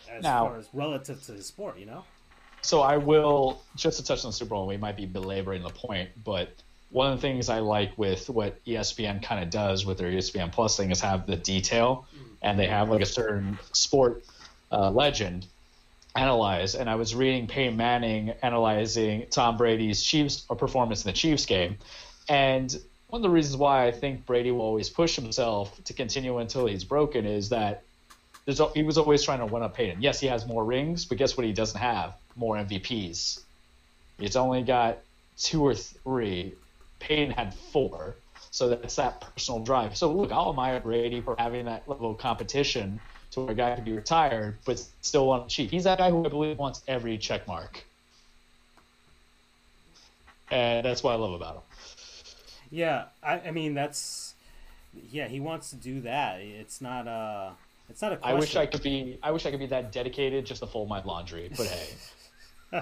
[0.09, 1.77] as Now- far as relative to his sport.
[1.79, 2.03] You know.
[2.61, 4.67] So I will just to touch on the Super Bowl.
[4.67, 6.49] We might be belaboring the point, but
[6.91, 10.51] one of the things I like with what ESPN kind of does with their ESPN
[10.51, 12.05] Plus thing is have the detail,
[12.41, 14.23] and they have like a certain sport
[14.71, 15.45] uh, legend
[16.15, 16.75] analyze.
[16.75, 21.45] And I was reading Peyton Manning analyzing Tom Brady's Chiefs or performance in the Chiefs
[21.45, 21.77] game,
[22.27, 26.37] and one of the reasons why I think Brady will always push himself to continue
[26.37, 27.83] until he's broken is that
[28.45, 30.01] there's, he was always trying to one up Peyton.
[30.01, 31.45] Yes, he has more rings, but guess what?
[31.45, 33.41] He doesn't have more MVPs.
[34.19, 34.99] He's only got
[35.37, 36.53] two or three,
[36.99, 38.15] Peyton had four.
[38.51, 39.97] So that's that personal drive.
[39.97, 42.99] So look, I'll admire Brady for having that level of competition
[43.31, 45.69] to where a guy could be retired but still want to cheat.
[45.69, 47.85] He's that guy who I believe wants every check mark.
[50.51, 51.61] And that's what I love about him.
[52.71, 54.33] Yeah, I, I mean that's
[55.11, 56.41] yeah, he wants to do that.
[56.41, 57.53] It's not a
[57.89, 58.35] it's not a question.
[58.35, 60.89] I wish I could be I wish I could be that dedicated just to fold
[60.89, 61.89] my laundry, but hey.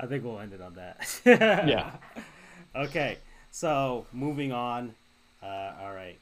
[0.00, 1.20] I think we'll end it on that.
[1.68, 1.92] yeah.
[2.74, 3.18] Okay.
[3.50, 4.94] So, moving on.
[5.42, 6.18] Uh, all right.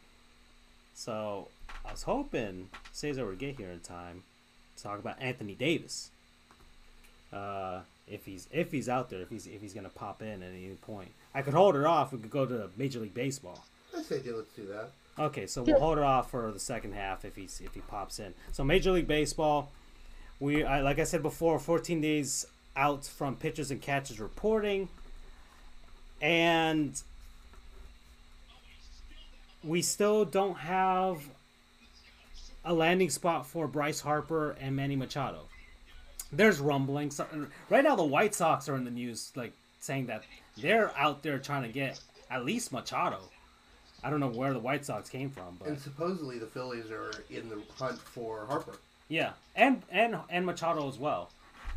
[0.94, 1.48] So,
[1.86, 4.24] I was hoping Cesar would get here in time
[4.76, 6.10] to talk about Anthony Davis.
[7.32, 10.50] Uh, if he's if he's out there, if he's if he's gonna pop in at
[10.50, 12.12] any point, I could hold it off.
[12.12, 13.64] We could go to Major League Baseball.
[13.96, 14.90] I say, do let's do that.
[15.18, 18.18] Okay, so we'll hold it off for the second half if he's if he pops
[18.18, 18.34] in.
[18.52, 19.70] So Major League Baseball,
[20.38, 22.46] we I, like I said before, 14 days
[22.76, 24.88] out from pitchers and catchers reporting,
[26.20, 27.00] and
[29.64, 31.28] we still don't have
[32.66, 35.42] a landing spot for Bryce Harper and Manny Machado.
[36.32, 37.20] There's rumblings
[37.70, 37.96] right now.
[37.96, 40.24] The White Sox are in the news, like saying that
[40.58, 42.00] they're out there trying to get
[42.30, 43.20] at least Machado.
[44.02, 47.12] I don't know where the White Sox came from, but And supposedly the Phillies are
[47.30, 48.76] in the hunt for Harper.
[49.08, 51.30] yeah, and and and Machado as well.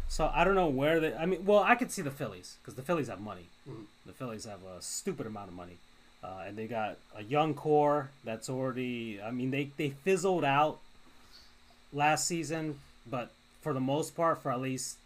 [0.08, 1.14] So I don't know where they.
[1.14, 3.50] I mean, well, I could see the Phillies because the Phillies have money.
[3.70, 3.86] Mm.
[4.08, 5.78] The Phillies have a stupid amount of money,
[6.24, 9.22] uh, and they got a young core that's already.
[9.22, 10.80] I mean, they they fizzled out
[11.94, 12.80] last season,
[13.10, 14.98] but for the most part, for at least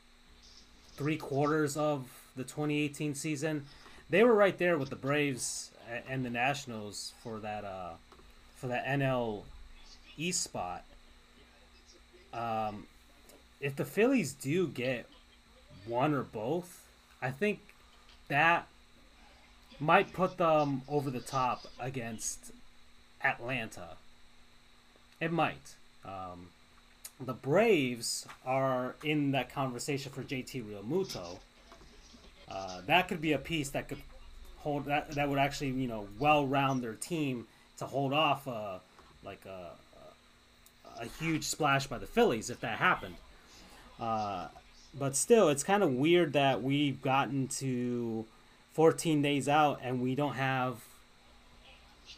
[0.96, 3.66] three quarters of the 2018 season,
[4.10, 5.72] they were right there with the Braves
[6.10, 7.92] and the Nationals for that uh,
[8.56, 9.44] for that NL
[10.18, 10.84] East spot.
[12.34, 12.88] Um,
[13.62, 15.08] if the Phillies do get
[15.86, 16.86] one or both,
[17.22, 17.60] I think
[18.28, 18.68] that
[19.84, 22.52] might put them over the top against
[23.24, 23.90] Atlanta.
[25.20, 25.76] It might.
[26.06, 26.50] Um,
[27.20, 31.40] the Braves are in that conversation for JT Realmuto.
[32.50, 34.00] Uh, that could be a piece that could
[34.58, 37.46] hold that that would actually you know well round their team
[37.78, 38.78] to hold off uh,
[39.24, 39.72] like a
[41.00, 43.16] a huge splash by the Phillies if that happened.
[44.00, 44.48] Uh,
[44.98, 48.26] but still, it's kind of weird that we've gotten to
[48.74, 50.78] 14 days out and we don't have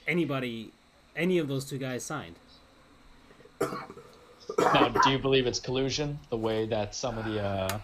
[0.08, 0.72] anybody,
[1.16, 2.36] any of those two guys signed.
[4.58, 6.20] Now, do you believe it's collusion?
[6.30, 7.80] The way that some of the, uh,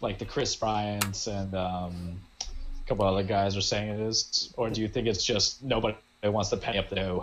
[0.00, 4.70] like the Kris Bryants and um, a couple other guys are saying it is, or
[4.70, 7.22] do you think it's just nobody wants to pay up the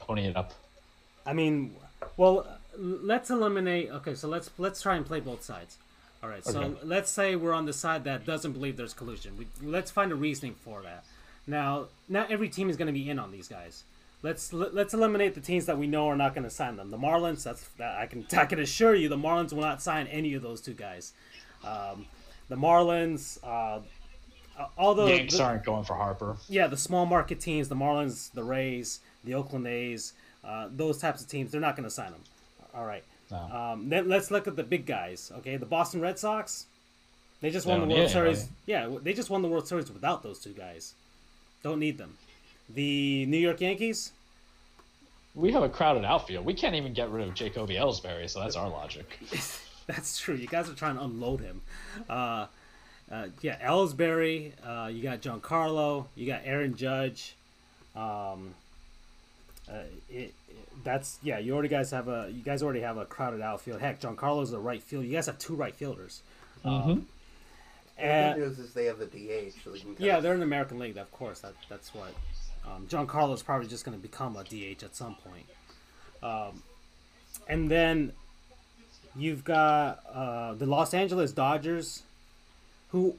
[0.00, 0.52] pony it up?
[1.26, 1.74] I mean,
[2.16, 3.90] well, let's eliminate.
[3.90, 5.78] Okay, so let's let's try and play both sides.
[6.22, 6.80] All right, so Okay.
[6.84, 9.36] let's say we're on the side that doesn't believe there's collusion.
[9.36, 11.04] We, let's find a reasoning for that.
[11.46, 13.82] Now, not every team is going to be in on these guys.
[14.22, 16.90] Let's let, let's eliminate the teams that we know are not going to sign them.
[16.92, 20.06] The Marlins, that's that I can I can assure you, the Marlins will not sign
[20.06, 21.12] any of those two guys.
[21.64, 22.06] Um,
[22.48, 23.80] the Marlins, uh,
[24.78, 26.36] although Yanks the- aren't going for Harper.
[26.48, 30.12] yeah, the small market teams, the Marlins, the Rays, the Oakland A's,
[30.44, 32.22] uh, those types of teams, they're not going to sign them.
[32.74, 33.02] All right.
[33.32, 33.38] No.
[33.72, 35.32] Um, then let's look at the big guys.
[35.38, 36.66] Okay, the Boston Red Sox,
[37.40, 38.38] they just won They the World Series.
[38.38, 38.54] anybody.
[38.66, 40.94] Yeah, they just won the World Series without those two guys.
[41.64, 42.18] Don't need them.
[42.72, 44.12] The New York Yankees,
[45.34, 46.44] We have a crowded outfield.
[46.44, 49.18] We can't even get rid of Jacoby Ellsbury, so that's our logic.
[49.88, 50.36] That's true.
[50.36, 51.60] You guys are trying to unload him.
[52.08, 52.46] Uh,
[53.10, 54.52] uh, yeah, Ellsbury.
[54.64, 56.06] Uh, you got Giancarlo.
[56.14, 57.34] You got Aaron Judge.
[57.96, 58.54] Um,
[59.68, 60.34] uh, it-
[60.84, 61.38] that's yeah.
[61.38, 62.30] You already guys have a.
[62.32, 63.80] You guys already have a crowded outfield.
[63.80, 65.04] Heck, john Giancarlo's a right field.
[65.04, 66.22] You guys have two right fielders.
[66.64, 67.06] Um,
[67.96, 69.96] The and, good news is they have the DH, so they can.
[69.98, 70.96] yeah, they're in the American League.
[70.96, 72.12] Of course, that that's what.
[72.66, 75.46] Um, Giancarlo's probably just going to become a DH at some point.
[76.22, 76.62] Um,
[77.48, 78.12] and then
[79.16, 82.02] you've got uh, the Los Angeles Dodgers,
[82.90, 83.16] who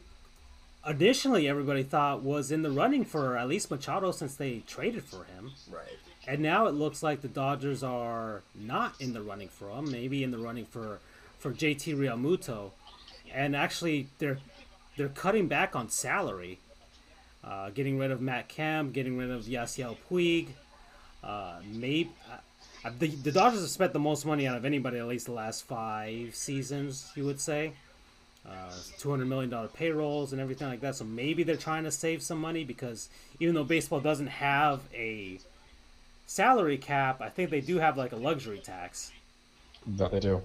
[0.85, 5.25] additionally everybody thought was in the running for at least Machado since they traded for
[5.25, 5.51] him.
[5.71, 5.97] right.
[6.25, 9.91] And now it looks like the Dodgers are not in the running for him.
[9.91, 10.99] Maybe in the running for
[11.37, 12.71] for JT Realmuto,
[13.33, 14.37] and actually they're
[14.95, 16.59] they're cutting back on salary,
[17.43, 20.47] uh, getting rid of Matt Kemp, getting rid of Yasiel Puig.
[21.21, 22.11] Uh, maybe
[22.85, 25.33] uh, the the Dodgers have spent the most money out of anybody at least the
[25.33, 27.11] last five seasons.
[27.15, 27.73] You would say.
[28.47, 28.69] Uh,
[28.99, 30.95] two hundred million dollar payrolls and everything like that.
[30.95, 33.07] So maybe they're trying to save some money because
[33.39, 35.39] even though baseball doesn't have a
[36.27, 39.11] salary cap, I think they do have like a luxury tax.
[39.87, 40.41] That they do.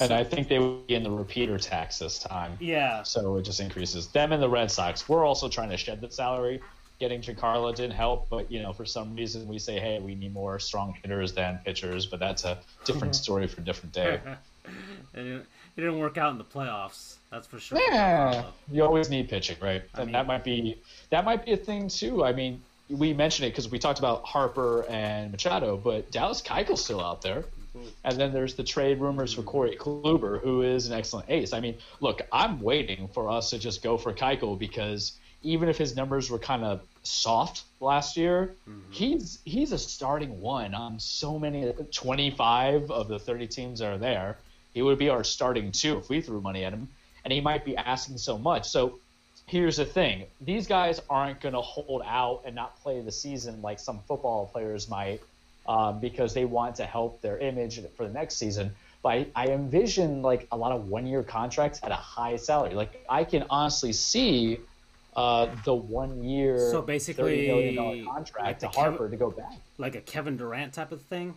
[0.00, 2.56] and I think they would be in the repeater tax this time.
[2.60, 3.02] Yeah.
[3.02, 5.06] So it just increases them and the Red Sox.
[5.08, 6.60] We're also trying to shed the salary.
[7.00, 10.32] Getting Giancarlo didn't help, but you know, for some reason we say, hey, we need
[10.32, 14.20] more strong hitters than pitchers, but that's a different story for a different day.
[15.14, 15.44] and
[15.76, 17.16] it, it didn't work out in the playoffs.
[17.30, 17.78] That's for sure.
[17.80, 19.82] Yeah, you always need pitching, right?
[19.94, 20.78] I And mean- that might be
[21.10, 22.24] that might be a thing too.
[22.24, 26.84] I mean, we mentioned it because we talked about Harper and Machado, but Dallas Keuchel's
[26.84, 27.44] still out there.
[27.76, 27.88] Mm-hmm.
[28.04, 31.52] And then there's the trade rumors for Corey Kluber, who is an excellent ace.
[31.52, 35.12] I mean, look, I'm waiting for us to just go for Keuchel because
[35.42, 38.80] even if his numbers were kind of soft last year, mm-hmm.
[38.90, 43.98] he's he's a starting one on so many 25 of the 30 teams that are
[43.98, 44.38] there.
[44.74, 46.88] He would be our starting two if we threw money at him,
[47.24, 48.68] and he might be asking so much.
[48.68, 48.98] So
[49.46, 53.62] here's the thing: these guys aren't going to hold out and not play the season
[53.62, 55.20] like some football players might,
[55.66, 58.74] um, because they want to help their image for the next season.
[59.02, 62.74] But I, I envision like a lot of one-year contracts at a high salary.
[62.74, 64.58] Like I can honestly see
[65.14, 69.52] uh, the one-year, So basically, thirty million dollar contract like to Harper to go back.
[69.78, 71.34] Like a Kevin Durant type of thing.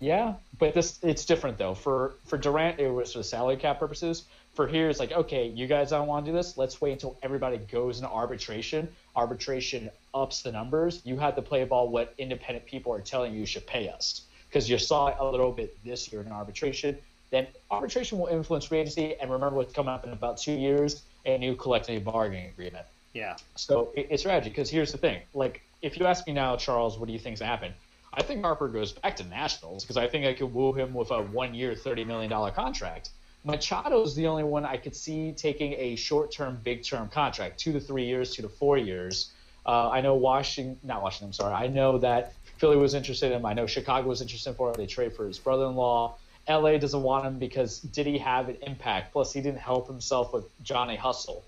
[0.00, 1.74] Yeah, but this it's different though.
[1.74, 4.24] For for Durant, it was for salary cap purposes.
[4.54, 6.56] For here, it's like, okay, you guys don't want to do this.
[6.56, 8.88] Let's wait until everybody goes into arbitration.
[9.14, 11.02] Arbitration ups the numbers.
[11.04, 14.68] You have to play ball what independent people are telling you should pay us because
[14.68, 16.96] you saw it a little bit this year in arbitration.
[17.30, 19.14] Then arbitration will influence free agency.
[19.20, 22.86] And remember what's coming up in about two years: a new collective bargaining agreement.
[23.12, 23.36] Yeah.
[23.54, 26.98] So it, it's tragic because here's the thing: like, if you ask me now, Charles,
[26.98, 27.74] what do you think's happened?
[28.12, 31.10] I think Harper goes back to Nationals because I think I could woo him with
[31.10, 33.10] a one-year, thirty million dollar contract.
[33.46, 38.04] Machado's the only one I could see taking a short-term, big-term contract, two to three
[38.04, 39.30] years, two to four years.
[39.64, 41.28] Uh, I know Washington, not Washington.
[41.28, 41.54] I'm sorry.
[41.54, 43.46] I know that Philly was interested in him.
[43.46, 44.74] I know Chicago was interested for him.
[44.76, 46.16] They trade for his brother-in-law.
[46.48, 49.12] LA doesn't want him because did he have an impact?
[49.12, 51.42] Plus, he didn't help himself with Johnny Hustle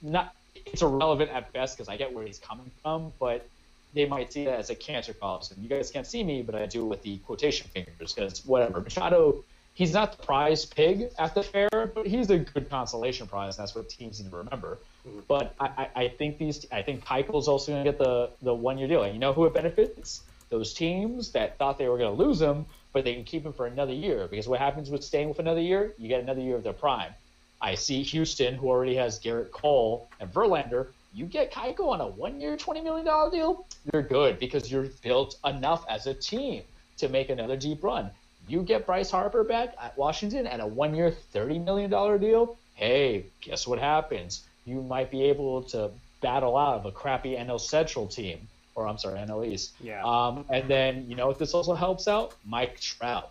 [0.00, 0.34] not
[0.66, 3.46] it's irrelevant at best because I get where he's coming from, but
[3.94, 5.14] they might see that as a cancer.
[5.22, 8.80] And you guys can't see me, but I do with the quotation fingers because whatever.
[8.80, 13.56] Machado, he's not the prize pig at the fair, but he's a good consolation prize.
[13.56, 14.78] And that's what teams need to remember.
[15.06, 15.20] Mm-hmm.
[15.28, 18.54] But I, I, I think these, I think Keuchel's also going to get the the
[18.54, 19.02] one year deal.
[19.02, 20.22] And you know who it benefits?
[20.48, 23.54] Those teams that thought they were going to lose him, but they can keep him
[23.54, 24.26] for another year.
[24.28, 25.94] Because what happens with staying with another year?
[25.96, 27.12] You get another year of their prime.
[27.60, 30.88] I see Houston, who already has Gerrit Cole and Verlander.
[31.14, 33.66] You get Keuchel on a one-year, twenty million dollar deal.
[33.92, 36.62] You're good because you're built enough as a team
[36.98, 38.10] to make another deep run.
[38.48, 42.56] You get Bryce Harper back at Washington at a one-year, thirty million dollar deal.
[42.74, 44.44] Hey, guess what happens?
[44.64, 45.90] You might be able to
[46.20, 48.38] battle out of a crappy NL Central team,
[48.74, 49.72] or I'm sorry, NL East.
[49.80, 50.02] Yeah.
[50.04, 52.34] Um, and then you know what this also helps out?
[52.46, 53.30] Mike Trout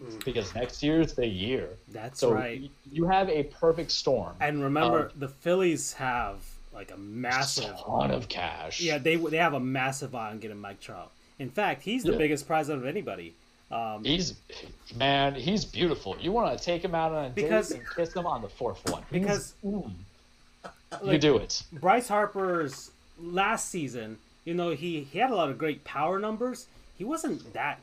[0.00, 0.24] Mm.
[0.24, 1.68] because next year's the year.
[1.88, 2.70] That's So right.
[2.90, 4.34] you have a perfect storm.
[4.40, 6.36] And remember, Uh, the Phillies have
[6.80, 7.76] like a massive.
[7.84, 8.80] ton of cash.
[8.80, 11.10] Yeah, they they have a massive eye on getting Mike Trout.
[11.38, 12.18] In fact, he's the Yeah.
[12.18, 13.34] biggest prize out of anybody.
[13.70, 14.34] Um, He's
[14.96, 16.16] man, he's beautiful.
[16.20, 18.48] You want to take him out on a Because- date and kiss him on the
[18.48, 19.04] fourth one.
[19.12, 19.92] Because mm,
[21.04, 21.62] you do it.
[21.72, 26.66] Bryce Harper's last season, you know, he, he had a lot of great power numbers.
[26.98, 27.78] He wasn't that,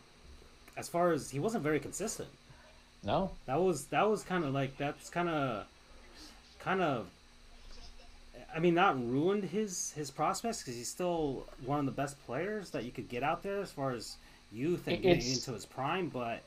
[0.75, 2.29] as far as he wasn't very consistent.
[3.03, 5.65] No, That was that was kind of like that's kind of,
[6.59, 7.07] kind of.
[8.57, 12.71] I mean, not ruined his his prospects because he's still one of the best players
[12.71, 14.17] that you could get out there as far as
[14.51, 16.09] youth and getting into his prime.
[16.09, 16.41] But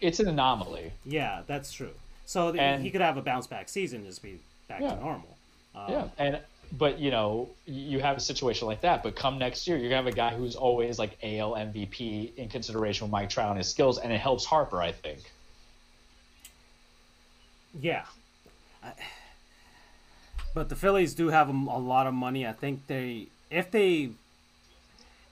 [0.00, 0.90] it's an anomaly.
[1.06, 1.92] yeah, that's true.
[2.26, 4.96] So And- he could have a bounce back season, and just be back Yeah.
[4.96, 5.36] to normal.
[5.76, 6.40] Um, Yeah, and
[6.72, 9.04] but you know you have a situation like that.
[9.04, 12.48] But come next year, you're gonna have a guy who's always like AL MVP in
[12.48, 15.20] consideration with Mike Trout and his skills, and it helps Harper, I think.
[17.80, 18.06] Yeah.
[18.82, 18.92] I,
[20.54, 22.46] but the Phillies do have a, a lot of money.
[22.46, 24.10] I think they, if they,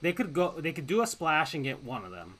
[0.00, 2.34] they could go, they could do a splash and get one of them,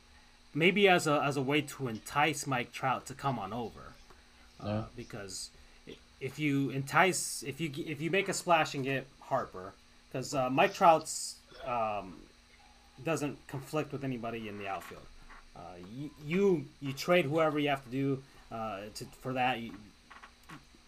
[0.55, 3.95] maybe as a as a way to entice Mike Trout to come on over,
[4.63, 4.83] uh, Yeah.
[4.97, 5.51] because
[6.21, 9.73] if you entice, if you if you make a splash and get Harper,
[10.11, 12.15] because uh, Mike Trout's um,
[13.05, 15.03] doesn't conflict with anybody in the outfield.
[15.55, 15.61] Uh,
[15.95, 19.61] you, you you trade whoever you have to do uh, to, for that.
[19.61, 19.73] You,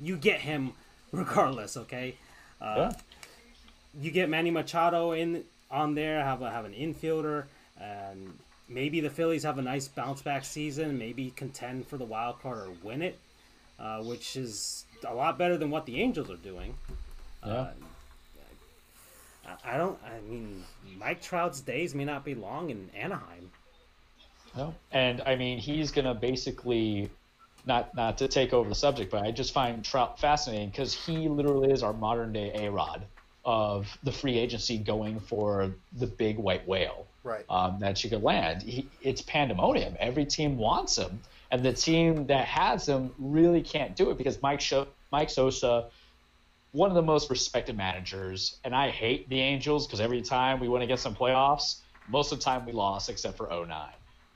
[0.01, 0.73] you get him
[1.19, 1.77] regardless.
[1.77, 2.15] Okay.
[2.61, 2.93] Uh, Yeah.
[4.01, 6.23] You get Manny Machado in on there.
[6.25, 7.45] Have a, have an infielder,
[7.81, 8.37] and
[8.69, 10.99] maybe the Phillies have a nice bounce back season.
[10.99, 13.17] Maybe contend for the wild card or win it,
[13.79, 16.75] uh, which is a lot better than what the Angels are doing.
[17.47, 17.69] Yeah.
[19.47, 19.99] I- I don't.
[20.05, 20.65] I mean,
[20.99, 23.51] Mike Trout's days may not be long in Anaheim.
[24.57, 24.75] No.
[24.91, 27.11] And I mean, he's going to basically
[27.67, 31.29] not not to take over the subject, but I just find Trout fascinating because he
[31.29, 33.07] literally is our modern day A Rod
[33.45, 37.45] of the free agency going for the big white whale Right.
[37.49, 38.63] um, that you could land.
[38.63, 39.97] He, it's pandemonium.
[39.99, 44.41] Every team wants him, and the team that has him really can't do it because
[44.43, 45.91] Mike Sho- Mike Scioscia,
[46.73, 50.69] one of the most respected managers, and I hate the Angels because every time we
[50.69, 53.89] went against some playoffs, most of the time we lost except for 09.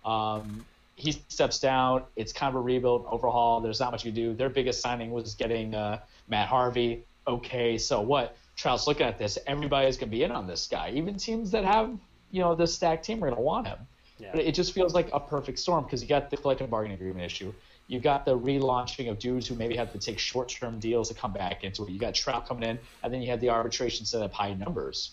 [0.05, 0.65] Um,
[0.99, 2.03] he steps down.
[2.17, 3.61] It's kind of a rebuild, overhaul.
[3.61, 4.35] There's not much you can do.
[4.35, 7.05] Their biggest signing was getting uh, Matt Harvey.
[7.27, 8.37] Okay, so what?
[8.57, 9.39] Trout's looking at this.
[9.47, 10.91] Everybody's gonna be in on this guy.
[10.91, 11.97] Even teams that have
[12.33, 13.79] you know this stacked team are gonna want him.
[14.19, 14.31] Yeah.
[14.33, 17.25] But it just feels like a perfect storm because you got the collective bargaining agreement
[17.25, 17.55] issue.
[17.87, 21.33] You've got the relaunching of dudes who maybe have to take short-term deals to come
[21.33, 21.91] back into it.
[21.91, 25.13] You got Trout coming in, and then you had the arbitration set up high numbers.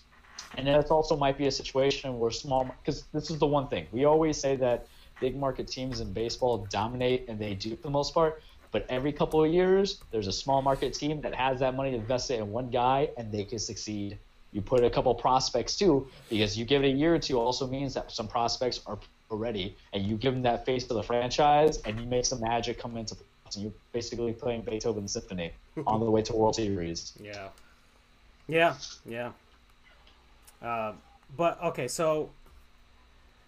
[0.57, 3.67] And then it also might be a situation where small, because this is the one
[3.67, 4.87] thing we always say that
[5.19, 8.41] big market teams in baseball dominate, and they do for the most part.
[8.71, 12.39] But every couple of years, there's a small market team that has that money invested
[12.39, 14.17] in one guy, and they can succeed.
[14.51, 17.67] You put a couple prospects too, because you give it a year or two also
[17.67, 18.99] means that some prospects are
[19.29, 22.79] ready, and you give them that face to the franchise, and you make some magic
[22.79, 23.15] come into
[23.53, 25.51] and you're basically playing Beethoven's Symphony
[25.87, 27.13] on the way to World Series.
[27.21, 27.49] Yeah.
[28.47, 29.31] Yeah, yeah.
[30.61, 30.93] Uh,
[31.35, 32.29] but okay, so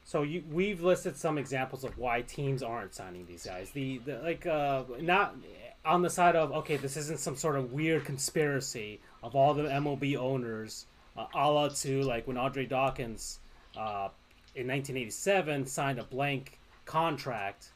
[0.07, 3.71] so you we've listed some examples of why teams aren't signing these guys.
[3.71, 5.35] The, the like uh, not
[5.83, 9.63] on the side of okay, this isn't some sort of weird conspiracy of all the
[9.63, 10.85] MLB owners,
[11.17, 13.39] uh, a la to like when Andre Dawkins
[13.75, 14.07] uh,
[14.55, 17.71] in 1987 signed a blank contract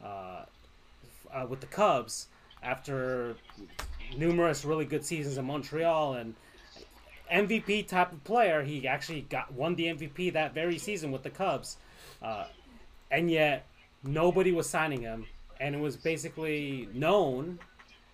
[0.00, 0.44] uh,
[1.34, 2.28] uh, with the Cubs
[2.62, 3.34] after
[4.16, 6.36] numerous really good seasons in Montreal and
[7.32, 8.62] MVP type of player.
[8.62, 11.76] He actually got won the MVP that very season with the Cubs,
[12.22, 12.44] uh,
[13.10, 13.66] and yet
[14.04, 15.26] nobody was signing him,
[15.60, 17.58] and it was basically known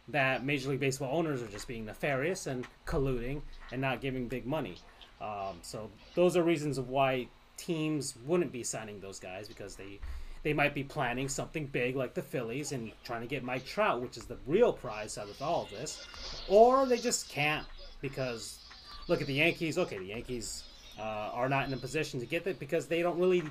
[0.08, 3.42] that Major League Baseball owners are just being nefarious and colluding
[3.72, 4.76] and not giving big money.
[5.20, 10.00] Um, so those are reasons of why teams wouldn't be signing those guys because they
[10.44, 14.00] they might be planning something big like the Phillies and trying to get Mike Trout,
[14.00, 16.06] which is the real prize out of all of this,
[16.48, 17.66] or they just can't
[18.00, 18.60] because
[19.08, 19.78] look at the Yankees.
[19.78, 20.64] Okay, the Yankees
[20.98, 23.42] uh, are not in a position to get it because they don't really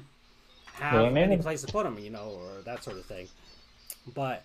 [0.74, 3.28] have Well, maybe- any place to put them, you know, or that sort of thing.
[4.14, 4.44] But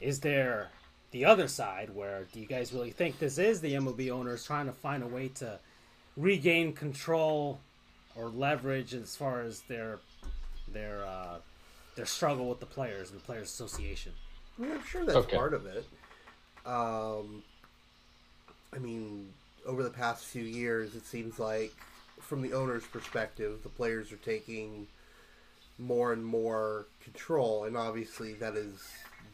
[0.00, 0.70] is there
[1.12, 4.66] the other side where do you guys really think this is the MLB owners trying
[4.66, 5.58] to find a way to
[6.16, 7.60] regain control
[8.16, 9.98] or leverage as far as their
[10.72, 11.36] their uh,
[11.96, 14.12] their struggle with the players and the players association?
[14.58, 15.36] I mean, I'm sure that's Okay.
[15.36, 15.84] part of it.
[16.66, 17.42] Um,
[18.72, 19.28] I mean,
[19.66, 21.72] over the past few years, it seems like,
[22.20, 24.86] from the owner's perspective, the players are taking
[25.78, 28.88] more and more control, and obviously that is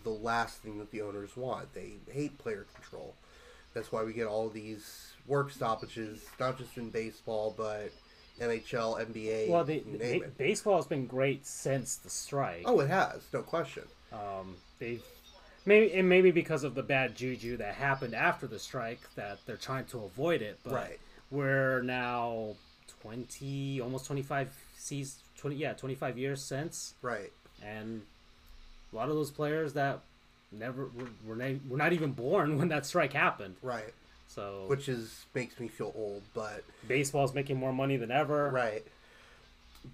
[0.04, 1.72] the last thing that the owners want.
[1.74, 3.14] They hate player control.
[3.74, 7.90] That's why we get all these work stoppages, not just in baseball, but
[8.40, 10.38] NHL, NBA, Well, the, the it.
[10.38, 12.62] baseball has been great since the strike.
[12.64, 13.84] Oh, it has, no question.
[14.12, 15.04] Um, they've
[15.66, 19.56] maybe and maybe because of the bad juju that happened after the strike that they're
[19.56, 20.58] trying to avoid it.
[20.64, 21.00] But Right.
[21.30, 22.56] we're now
[23.02, 27.32] twenty, almost twenty five seasons, twenty yeah, twenty five years since, Right.
[27.62, 28.02] and
[28.92, 30.00] a lot of those players that
[30.52, 33.56] never were, were, were not even born when that strike happened.
[33.62, 33.94] Right.
[34.28, 38.48] So Which is makes me feel old, but baseball's making more money than ever.
[38.50, 38.84] Right.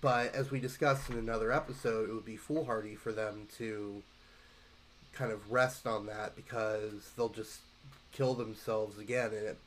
[0.01, 4.03] But as we discussed in another episode, it would be foolhardy for them to
[5.17, 7.61] kind of rest on that because they'll just
[8.13, 9.59] kill themselves again, and it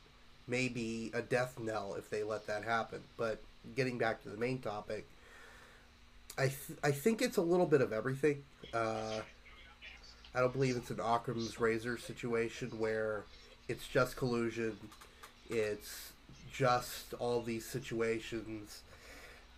[0.46, 3.00] may be a death knell if they let that happen.
[3.16, 3.40] But
[3.76, 5.06] getting back to the main topic,
[6.38, 8.42] I th- I think it's a little bit of everything.
[8.72, 9.20] Uh,
[10.34, 13.24] I don't believe it's an Occam's razor situation where
[13.68, 14.76] it's just collusion,
[15.48, 16.12] it's
[16.52, 18.82] just all these situations.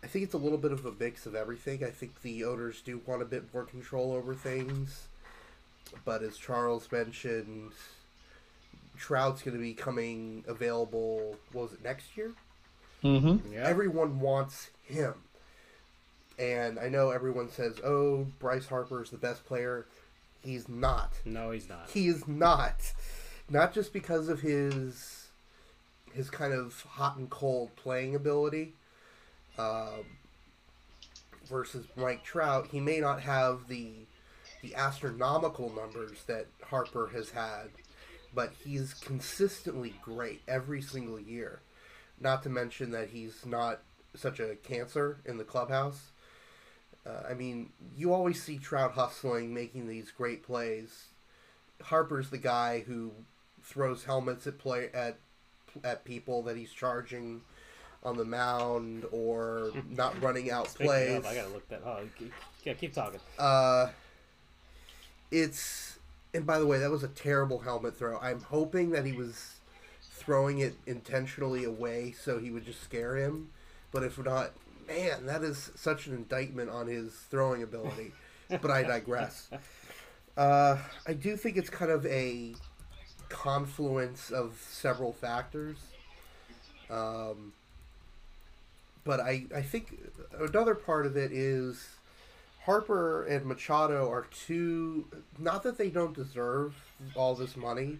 [0.03, 1.85] I think it's a little bit of a mix of everything.
[1.85, 5.07] I think the owners do want a bit more control over things,
[6.05, 7.73] but as Charles mentioned,
[8.97, 11.37] Trout's going to be coming available.
[11.53, 12.33] What was it next year?
[13.03, 13.53] Mm-hmm.
[13.53, 13.65] Yeah.
[13.65, 15.15] Everyone wants him.
[16.39, 19.87] And I know everyone says, "Oh, Bryce Harper is the best player."
[20.43, 21.13] He's not.
[21.25, 21.91] no, he's not.
[21.93, 22.93] He is not.
[23.49, 25.29] Not just because of his
[26.15, 28.73] his kind of hot and cold playing ability.
[29.59, 30.05] Um,
[31.49, 33.91] versus Mike Trout, he may not have the
[34.63, 37.69] the astronomical numbers that Harper has had,
[38.35, 41.61] but he's consistently great every single year.
[42.21, 43.81] Not to mention that he's not
[44.15, 46.13] such a cancer in the clubhouse.
[47.05, 51.07] Uh, I mean, you always see Trout hustling, making these great plays,
[51.83, 53.11] Harper's the guy who
[53.63, 55.17] throws helmets at play at
[55.83, 57.41] at people that he's charging
[58.05, 61.19] on the mound or not running out Speaking plays.
[61.19, 61.83] of, I gotta look that.
[61.85, 63.21] Oh, keep, keep talking.
[63.39, 63.89] Uh,
[65.33, 65.99] it's
[66.35, 68.19] and by the way, that was a terrible helmet throw.
[68.19, 69.57] I'm hoping that he was
[70.01, 73.51] throwing it intentionally away so he would just scare him.
[73.91, 74.53] But if not,
[74.89, 78.13] man, that is such an indictment on his throwing ability.
[78.49, 79.49] but I digress.
[80.35, 82.55] Uh, I do think it's kind of a
[83.29, 85.77] confluence of several factors.
[86.89, 87.53] Um,
[89.05, 89.99] but I, I think
[90.39, 91.87] another part of it is
[92.65, 95.07] Harper and Machado are two.
[95.39, 96.75] Not that they don't deserve
[97.17, 97.99] all this money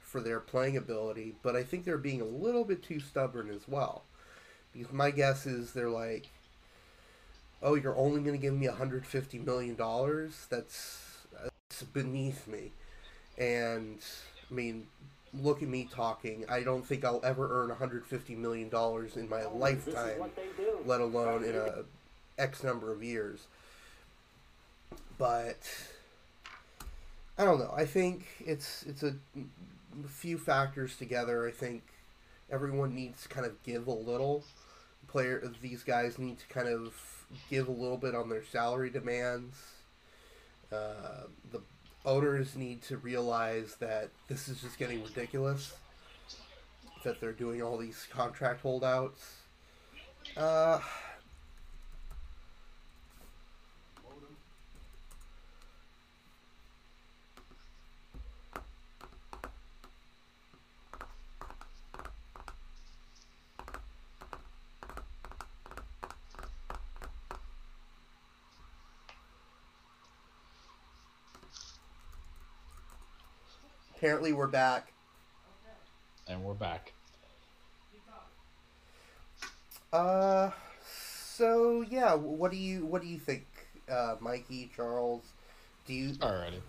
[0.00, 3.68] for their playing ability, but I think they're being a little bit too stubborn as
[3.68, 4.02] well.
[4.72, 6.26] Because my guess is they're like,
[7.62, 10.46] "Oh, you're only going to give me 150 million dollars?
[10.50, 12.72] That's that's beneath me."
[13.38, 13.98] And
[14.50, 14.88] I mean,
[15.32, 16.44] look at me talking.
[16.48, 20.22] I don't think I'll ever earn 150 million dollars in my lifetime,
[20.84, 21.84] let alone in a
[22.36, 23.46] X number of years.
[25.18, 25.58] But
[27.38, 27.72] I don't know.
[27.74, 29.14] I think it's it's a
[30.08, 31.46] few factors together.
[31.46, 31.82] I think
[32.50, 34.44] everyone needs to kind of give a little.
[35.08, 36.94] Player, these guys need to kind of
[37.48, 39.56] give a little bit on their salary demands.
[40.72, 41.60] Uh, the
[42.04, 45.74] owners need to realize that this is just getting ridiculous.
[47.04, 49.36] That they're doing all these contract holdouts.
[50.36, 50.80] Uh,
[74.06, 74.92] apparently, we're back.
[76.28, 76.92] And we're back.
[79.92, 80.50] Uh,
[80.88, 83.44] so yeah, what do you what do you think,
[83.90, 85.24] uh, Mikey Charles?
[85.86, 86.60] Do you Alrighty.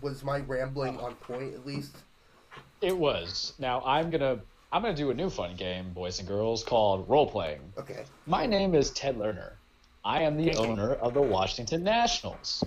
[0.00, 1.94] was my rambling on point at least?
[2.80, 3.52] It was.
[3.58, 4.40] Now I'm gonna
[4.72, 7.60] I'm gonna do a new fun game, boys and girls, called role playing.
[7.76, 8.04] Okay.
[8.26, 9.52] My name is Ted Lerner.
[10.06, 12.64] I am the owner of the Washington Nationals.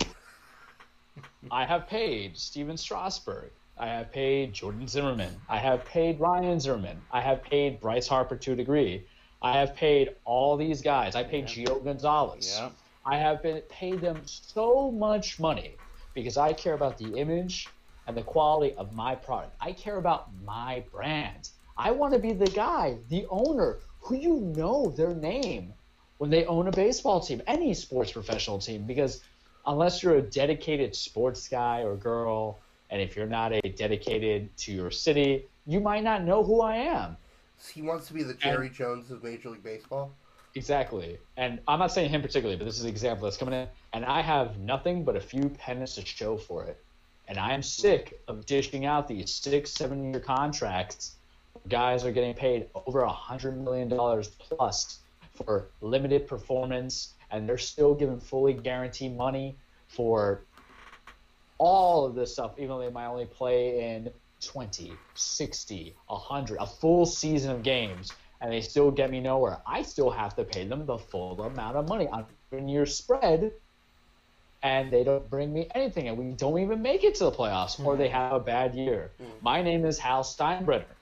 [1.50, 3.50] I have paid Stephen Strasburg.
[3.80, 5.34] I have paid Jordan Zimmermann.
[5.48, 7.00] I have paid Ryan Zimmerman.
[7.10, 9.06] I have paid Bryce Harper to a degree.
[9.40, 11.16] I have paid all these guys.
[11.16, 12.58] I paid Gio Gonzalez.
[12.60, 12.68] Yeah.
[13.06, 15.76] I have been paid them so much money
[16.12, 17.68] because I care about the image
[18.06, 19.56] and the quality of my product.
[19.62, 21.48] I care about my brand.
[21.78, 25.72] I want to be the guy, the owner, who you know their name
[26.18, 29.22] when they own a baseball team, any sports professional team, because
[29.66, 32.58] unless you're a dedicated sports guy or girl,
[32.90, 36.76] and if you're not a dedicated to your city, you might not know who I
[36.76, 37.16] am.
[37.72, 40.12] He wants to be the Jerry Jones of Major League Baseball.
[40.54, 41.18] Exactly.
[41.36, 43.68] And I'm not saying him particularly, but this is an example that's coming in.
[43.92, 46.82] And I have nothing but a few pennies to show for it.
[47.28, 51.14] And I am sick of dishing out these six, seven year contracts.
[51.68, 53.88] Guys are getting paid over a $100 million
[54.38, 54.98] plus
[55.34, 60.42] for limited performance, and they're still given fully guaranteed money for
[61.60, 66.66] all of this stuff, even though they might only play in 20, 60, 100, a
[66.66, 69.58] full season of games, and they still get me nowhere.
[69.66, 73.52] I still have to pay them the full amount of money on a year spread,
[74.62, 77.78] and they don't bring me anything, and we don't even make it to the playoffs,
[77.84, 78.14] or they mm-hmm.
[78.14, 79.10] have a bad year.
[79.22, 79.30] Mm-hmm.
[79.42, 80.96] My name is Hal Steinbrenner,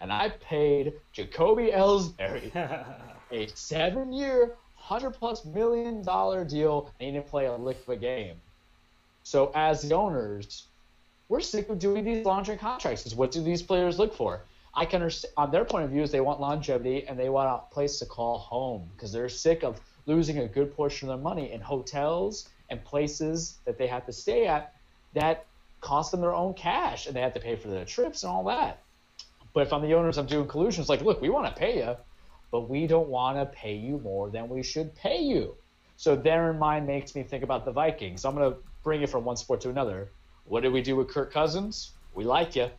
[0.00, 2.50] and I paid Jacoby Ellsbury
[3.30, 7.90] a seven year, hundred plus million dollar deal, and he didn't play a lick of
[7.90, 8.36] a game.
[9.28, 10.68] So as the owners,
[11.28, 13.02] we're sick of doing these long-term contracts.
[13.02, 14.40] Because what do these players look for?
[14.74, 15.06] I can
[15.36, 18.06] on their point of view is they want longevity and they want a place to
[18.06, 22.48] call home because they're sick of losing a good portion of their money in hotels
[22.70, 24.72] and places that they have to stay at
[25.12, 25.44] that
[25.82, 28.44] cost them their own cash and they have to pay for their trips and all
[28.44, 28.82] that.
[29.52, 31.96] But if I'm the owners, I'm doing collusions like, look, we want to pay you,
[32.50, 35.54] but we don't want to pay you more than we should pay you.
[35.98, 38.24] So there in mind makes me think about the Vikings.
[38.24, 38.58] I'm going to
[38.88, 40.08] bring it from one sport to another.
[40.46, 41.90] What did we do with Kirk Cousins?
[42.14, 42.70] We like you.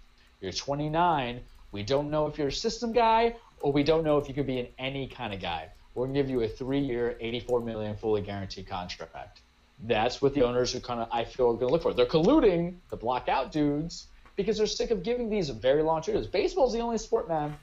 [0.41, 1.39] You're 29.
[1.71, 4.47] We don't know if you're a system guy or we don't know if you could
[4.47, 5.69] be an any kind of guy.
[5.93, 9.41] We're going to give you a three-year, 84 million fully guaranteed contract.
[9.85, 11.93] That's what the owners are kind of, I feel, are going to look for.
[11.93, 16.25] They're colluding the blackout dudes because they're sick of giving these very long periods.
[16.25, 17.55] Baseball's the only sport, man,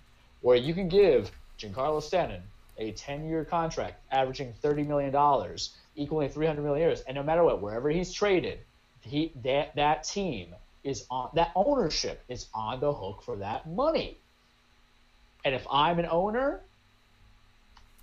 [0.42, 2.42] where you can give Giancarlo Stanton
[2.78, 5.10] a 10-year contract averaging $30 million,
[5.96, 8.58] equaling 300 million years, and no matter what, wherever he's traded,
[9.00, 14.16] he that that team is on that ownership is on the hook for that money.
[15.44, 16.60] And if I'm an owner,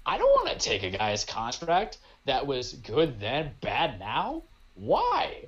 [0.05, 4.43] I don't want to take a guy's contract that was good then, bad now.
[4.75, 5.45] Why?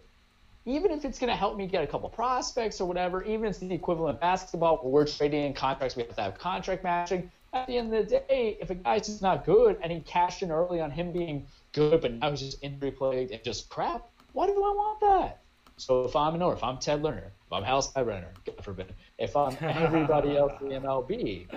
[0.66, 3.52] Even if it's going to help me get a couple prospects or whatever, even if
[3.52, 6.84] it's the equivalent of basketball where we're trading in contracts, we have to have contract
[6.84, 7.32] matching.
[7.56, 10.44] At the end of the day, if a guy's just not good and he cashed
[10.44, 14.10] in early on him being good, but now he's just injury plagued and just crap,
[14.34, 15.40] why do I want that?
[15.78, 18.94] So if I'm an owner, if I'm Ted Lerner, if I'm Hal Steinbrenner, God forbid,
[19.18, 21.48] if I'm everybody else in the MLB,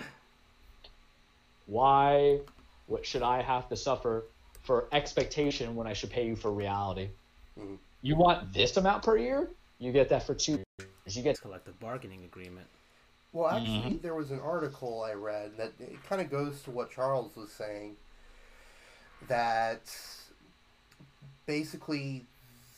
[1.66, 2.38] why
[2.86, 4.24] what should I have to suffer
[4.62, 7.09] for expectation when I should pay you for reality?
[7.59, 7.76] Mhm.
[8.03, 9.51] You want this amount per year?
[9.80, 11.16] You get that for two years.
[11.16, 12.68] You get collective bargaining agreement.
[13.33, 16.91] Well, actually, there was an article I read that it kind of goes to what
[16.91, 17.97] Charles was saying.
[19.29, 19.83] That
[21.47, 22.24] basically,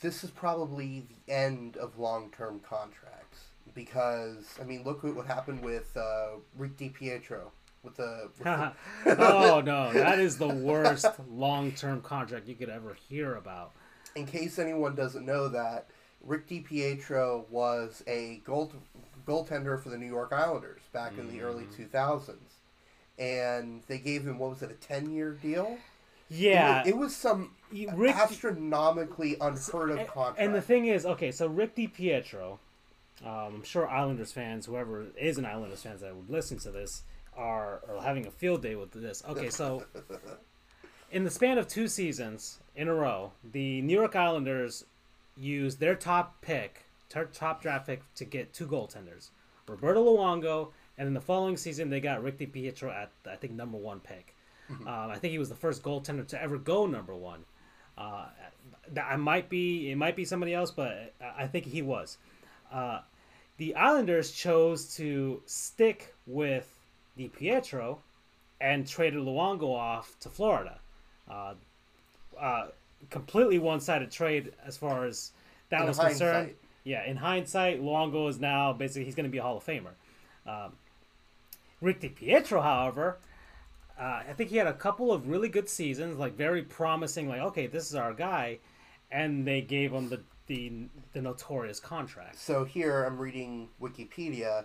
[0.01, 3.45] this is probably the end of long-term contracts
[3.75, 7.43] because I mean, look at what happened with uh, Rick DiPietro
[7.83, 8.31] with the.
[8.39, 8.73] With the
[9.07, 13.73] oh no, that is the worst long-term contract you could ever hear about.
[14.17, 15.87] in case anyone doesn't know that,
[16.23, 18.75] Rick DiPietro was a gold
[19.27, 22.35] goaltender for the New York Islanders back in the early 2000s.
[23.19, 25.77] And they gave him, what was it, a 10 year deal?
[26.31, 30.39] Yeah, It, was, it was some Rick- astronomically unheard of contract.
[30.39, 32.59] And the thing is, okay, so Rick DiPietro,
[33.25, 37.03] um, I'm sure Islanders fans, whoever is an Islanders fans that would listen to this,
[37.37, 39.23] are, are having a field day with this.
[39.29, 39.85] Okay, so
[41.11, 44.85] in the span of two seasons in a row, the New York Islanders
[45.37, 49.31] used their top pick, their top draft pick, to get two goaltenders,
[49.69, 53.77] Roberto Luongo, and in the following season they got Rick DiPietro at I think number
[53.77, 54.35] one pick.
[54.71, 57.45] Um, I think he was the first goaltender to ever go number one.
[57.99, 58.27] Uh,
[58.93, 62.19] that I might be, it might be somebody else, but I I think he was.
[62.73, 63.01] Uh,
[63.59, 66.69] the Islanders chose to stick with
[67.19, 67.99] DiPietro
[68.61, 70.79] and traded Luongo off to Florida.
[71.29, 71.55] Uh,
[72.39, 72.69] uh,
[73.11, 75.33] completely one-sided trade as far as
[75.71, 76.55] that In was concerned.
[76.85, 79.93] Yeah, in hindsight, Luongo is now basically he's going to be a Hall of Famer.
[80.47, 80.73] Um,
[81.81, 83.19] Rick DiPietro, however,
[83.99, 87.29] uh, I think he had a couple of really good seasons, like very promising.
[87.29, 88.59] Like, okay, this is our guy,
[89.11, 90.21] and they gave him the
[90.51, 90.73] the,
[91.13, 92.37] the notorious contract.
[92.37, 94.65] So here I'm reading Wikipedia.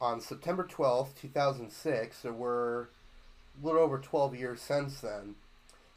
[0.00, 2.86] On September 12th, 2006, so we're a
[3.62, 5.36] little over 12 years since then,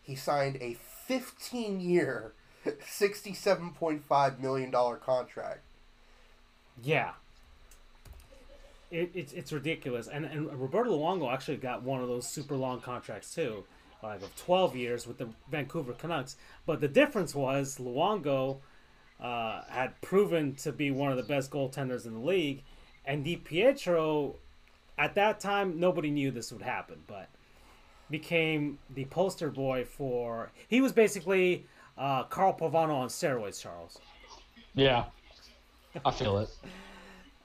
[0.03, 0.76] he signed a
[1.07, 2.34] 15 year,
[2.66, 5.61] $67.5 million contract.
[6.82, 7.11] Yeah.
[8.91, 12.80] It, it's it's ridiculous, and and Roberto Luongo actually got one of those super long
[12.80, 13.64] contracts too,
[14.03, 16.36] like of twelve years with the Vancouver Canucks.
[16.68, 18.59] But the difference was Luongo
[19.20, 22.61] uh, had proven to be one of the best goaltenders in the league,
[23.03, 24.36] and DiPietro,
[24.99, 27.30] at that time nobody knew this would happen, but
[28.11, 30.51] became the poster boy for.
[30.68, 31.66] He was basically
[31.98, 34.00] uh, Carl Pavano on steroids, Charles.
[34.74, 35.06] yeah.
[36.06, 36.50] I feel it.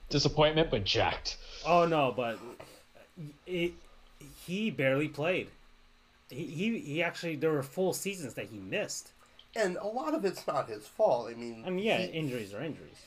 [0.08, 1.36] Disappointment, but jacked.
[1.66, 2.38] Oh no, but
[3.46, 3.72] it,
[4.46, 5.48] he barely played.
[6.30, 9.10] He, he he actually there were full seasons that he missed.
[9.54, 11.30] And a lot of it's not his fault.
[11.30, 13.04] I mean, I mean, yeah, he, injuries are injuries.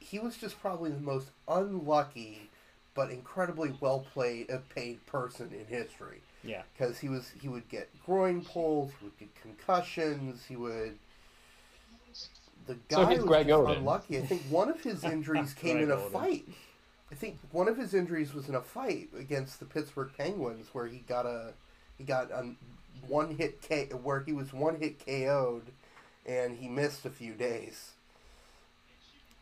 [0.00, 2.50] he was just probably the most unlucky
[2.94, 6.22] but incredibly well played uh, paid person in history.
[6.42, 10.96] Yeah, because he was he would get groin pulls, he would get concussions, he would.
[12.66, 13.78] The guy he's was Greg just Oden.
[13.78, 14.18] unlucky.
[14.18, 16.10] I think one of his injuries came in a Oden.
[16.12, 16.44] fight.
[17.10, 20.86] I think one of his injuries was in a fight against the Pittsburgh Penguins, where
[20.86, 21.52] he got a
[21.98, 22.54] he got a
[23.06, 25.62] one hit K where he was one hit KO'd,
[26.26, 27.92] and he missed a few days.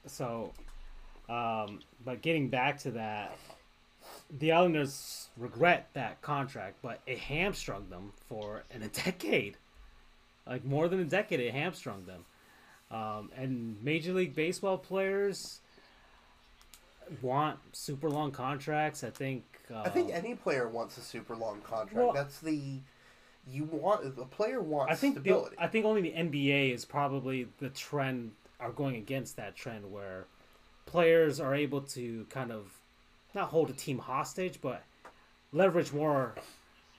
[0.07, 0.53] so,
[1.29, 3.37] um, but getting back to that,
[4.31, 9.57] the Islanders regret that contract, but it hamstrung them for in a decade,
[10.47, 11.41] like more than a decade.
[11.41, 12.25] It hamstrung them,
[12.91, 15.61] um, and Major League Baseball players
[17.23, 19.03] want super long contracts.
[19.03, 19.45] I think.
[19.73, 21.97] Uh, I think any player wants a super long contract.
[21.97, 22.81] Well- That's the
[23.51, 25.51] you want the player wants I think the.
[25.59, 30.27] I think only the NBA is probably the trend are going against that trend where
[30.85, 32.78] players are able to kind of
[33.35, 34.83] not hold a team hostage but
[35.53, 36.35] leverage more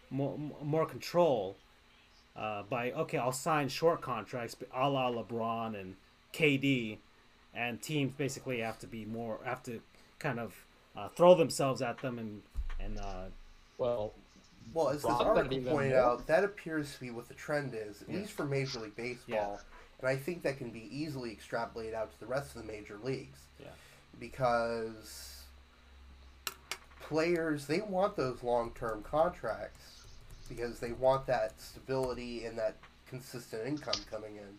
[0.09, 1.55] more, more control
[2.35, 5.95] uh, by okay I'll sign short contracts a la LeBron and
[6.33, 6.97] KD
[7.53, 9.81] and teams basically have to be more have to
[10.19, 10.55] kind of
[10.97, 12.41] uh, throw themselves at them and
[12.79, 13.25] and uh,
[13.77, 14.13] Well,
[14.73, 15.99] Well, as this article that'd be even pointed more.
[16.01, 18.17] out, that appears to be what the trend is, at Yeah.
[18.19, 19.59] least for Major League Baseball.
[19.99, 22.97] And I think that can be easily extrapolated out to the rest of the major
[23.03, 23.39] leagues.
[23.59, 23.67] Yeah.
[24.17, 25.38] Because
[27.09, 30.03] players, they want those long term contracts
[30.47, 32.75] because they want that stability and that
[33.07, 34.57] consistent income coming in.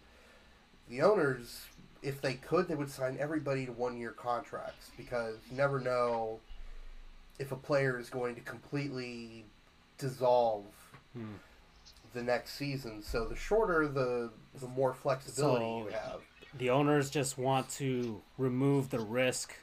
[0.88, 1.64] The owners,
[2.02, 6.40] if they could, they would sign everybody to one year contracts because you never know
[7.38, 9.44] if a player is going to completely
[9.98, 10.64] dissolve
[11.14, 11.34] Hmm.
[12.12, 13.02] the next season.
[13.02, 14.30] So the shorter, the
[14.60, 16.20] the more flexibility So- you have.
[16.58, 19.54] The owners just want to remove the risk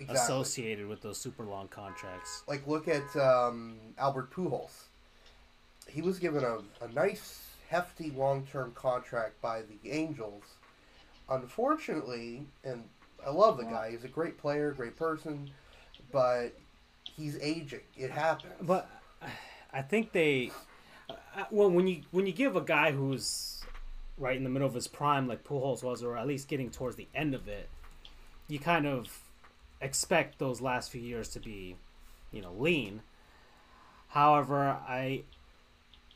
[0.00, 0.16] Exactly.
[0.16, 2.42] associated with those super long contracts.
[2.48, 4.84] Like look at um, Albert Pujols.
[5.88, 10.42] He was given a, a nice, hefty, long term contract by the Angels.
[11.28, 12.84] Unfortunately, and
[13.24, 13.92] I love the guy.
[13.92, 15.50] He's a great player, great person,
[16.12, 16.50] but
[17.16, 17.80] he's aging.
[17.96, 18.52] It happens.
[18.60, 18.90] But
[19.72, 20.50] I think they,
[21.08, 23.62] uh, well, when you when you give a guy who's
[24.18, 26.96] right in the middle of his prime, like Pujols was, or at least getting towards
[26.96, 27.68] the end of it,
[28.48, 29.23] you kind of
[29.84, 31.76] expect those last few years to be,
[32.32, 33.02] you know, lean.
[34.08, 35.22] However, I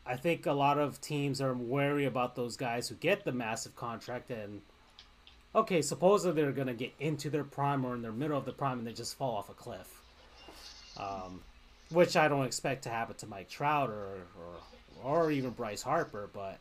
[0.06, 3.76] I think a lot of teams are wary about those guys who get the massive
[3.76, 4.62] contract and
[5.54, 8.78] okay, supposedly they're gonna get into their prime or in their middle of the prime
[8.78, 10.02] and they just fall off a cliff.
[10.96, 11.42] Um,
[11.90, 14.22] which I don't expect to happen to Mike Trout or
[15.04, 16.58] or, or even Bryce Harper, but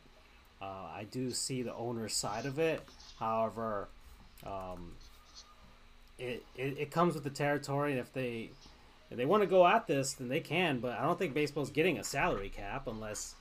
[0.60, 2.82] uh, I do see the owner's side of it.
[3.18, 3.88] However,
[4.44, 4.92] um,
[6.18, 8.50] it, it it comes with the territory, and if they
[9.10, 10.80] if they want to go at this, then they can.
[10.80, 13.34] But I don't think baseball's getting a salary cap unless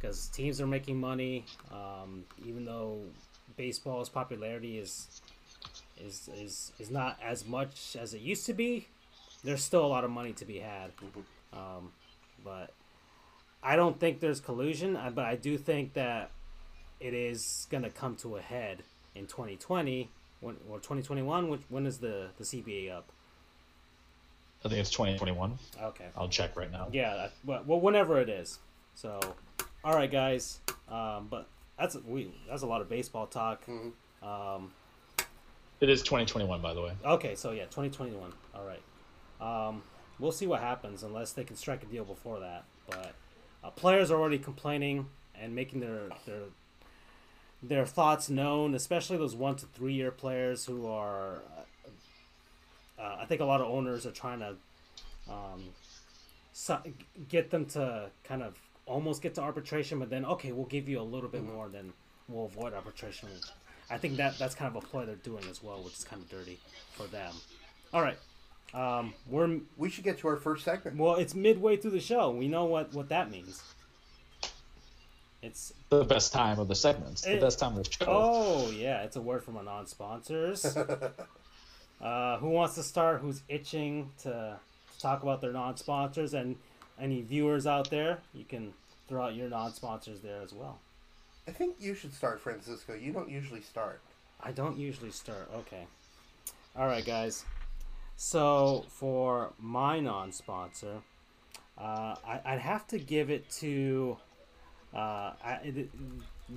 [0.00, 1.44] because teams are making money.
[1.72, 3.00] Um, even though
[3.56, 5.20] baseball's popularity is
[5.98, 8.88] is is is not as much as it used to be,
[9.44, 10.92] there's still a lot of money to be had.
[11.52, 11.92] Um,
[12.44, 12.72] but
[13.62, 16.30] I don't think there's collusion, but I do think that
[17.00, 18.82] it is going to come to a head
[19.14, 20.10] in 2020
[20.40, 21.48] when, or 2021.
[21.48, 23.06] Which when is the the CBA up?
[24.64, 25.58] I think it's 2021.
[25.82, 26.04] Okay.
[26.16, 26.88] I'll check right now.
[26.92, 28.58] Yeah, that- well, well, whenever it is.
[28.94, 29.18] So,
[29.82, 30.60] all right, guys.
[30.88, 31.46] Um, but
[31.78, 33.64] that's we that's a lot of baseball talk.
[33.66, 33.92] Mhm.
[34.22, 34.72] Um,
[35.80, 36.92] It is 2021, by the way.
[37.04, 38.32] okay, so yeah, 2021.
[38.54, 38.82] All right.
[39.40, 39.82] Um,
[40.18, 42.64] we'll see what happens unless they can strike a deal before that.
[42.86, 43.14] But
[43.64, 46.42] uh, players are already complaining and making their their
[47.62, 51.42] their thoughts known, especially those one to three year players who are.
[52.98, 54.56] Uh, I think a lot of owners are trying to
[55.30, 55.64] um,
[56.52, 56.78] so,
[57.28, 61.00] get them to kind of almost get to arbitration, but then okay, we'll give you
[61.00, 61.92] a little bit more, then
[62.28, 63.28] we'll avoid arbitration.
[63.90, 66.22] I think that that's kind of a ploy they're doing as well, which is kind
[66.22, 66.58] of dirty
[66.92, 67.32] for them.
[67.92, 68.18] All right,
[68.74, 70.96] um, we're we should get to our first segment.
[70.96, 72.30] well, it's midway through the show.
[72.30, 73.62] We know what what that means.
[75.42, 77.22] It's The best time of the segments.
[77.22, 78.04] The It- best time of the show.
[78.08, 80.64] oh yeah, it's a word from our non-sponsors.
[82.00, 83.20] uh, who wants to start?
[83.20, 84.58] Who's itching to
[84.98, 86.34] talk about their non-sponsors?
[86.34, 86.56] And
[86.98, 88.74] any viewers out there, you can
[89.08, 90.78] throw out your non-sponsors there as well.
[91.48, 92.94] I think you should start, Francisco.
[92.94, 94.00] You don't usually start.
[94.40, 95.50] I don't usually start.
[95.54, 95.86] Okay.
[96.76, 97.44] All right, guys.
[98.16, 100.98] So for my non-sponsor,
[101.78, 104.18] uh, I, I'd have to give it to.
[104.94, 105.86] Uh, I,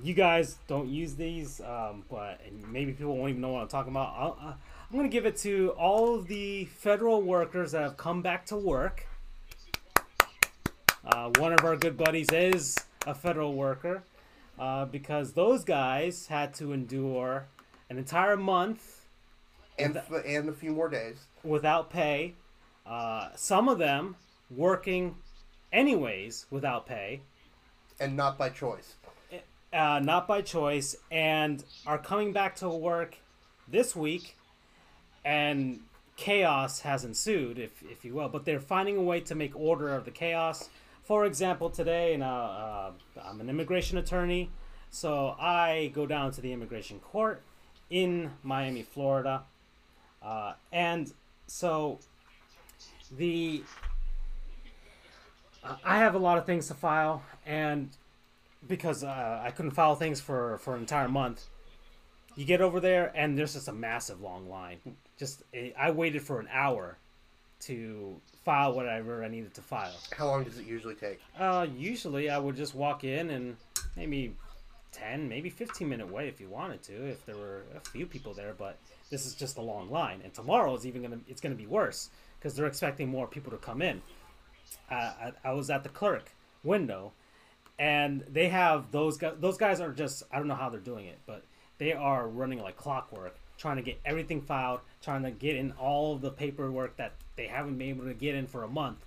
[0.02, 3.68] you guys don't use these, um, but and maybe people won't even know what I'm
[3.68, 4.12] talking about.
[4.16, 4.52] I'll, uh,
[4.90, 8.46] I'm going to give it to all of the federal workers that have come back
[8.46, 9.06] to work.
[11.04, 12.76] Uh, one of our good buddies is
[13.06, 14.02] a federal worker
[14.58, 17.46] uh, because those guys had to endure
[17.90, 19.04] an entire month
[19.78, 21.16] And, f- and a few more days.
[21.42, 22.34] without pay.
[22.86, 24.16] Uh, some of them
[24.50, 25.16] working
[25.72, 27.20] anyways without pay,
[28.00, 28.94] And not by choice.
[29.72, 33.16] uh, not by choice, and are coming back to work
[33.68, 34.36] this week,
[35.24, 35.80] and
[36.16, 38.28] chaos has ensued, if, if you will.
[38.28, 40.68] But they're finding a way to make order of the chaos.
[41.02, 42.90] For example, today, and uh, uh,
[43.24, 44.50] I'm an immigration attorney,
[44.90, 47.42] so I go down to the immigration court
[47.90, 49.42] in Miami, Florida,
[50.22, 51.12] uh, and
[51.46, 51.98] so
[53.16, 53.62] the
[55.84, 57.90] I have a lot of things to file, and
[58.68, 61.44] because uh, I couldn't file things for for an entire month,
[62.36, 64.78] you get over there and there's just a massive long line.
[65.18, 65.42] Just
[65.78, 66.98] I waited for an hour
[67.60, 69.94] to file whatever I needed to file.
[70.16, 71.20] How long does it usually take?
[71.38, 73.56] Uh, usually I would just walk in and
[73.96, 74.34] maybe
[74.92, 78.34] 10, maybe 15 minute wait if you wanted to, if there were a few people
[78.34, 78.78] there, but
[79.10, 80.20] this is just a long line.
[80.22, 83.26] And tomorrow is even going to, it's going to be worse because they're expecting more
[83.26, 84.02] people to come in.
[84.90, 87.12] Uh, I, I was at the clerk window
[87.78, 91.06] and they have those guys, those guys are just, I don't know how they're doing
[91.06, 91.44] it, but
[91.78, 96.16] they are running like clockwork, trying to get everything filed, trying to get in all
[96.16, 98.98] the paperwork that they haven't been able to get in for a month.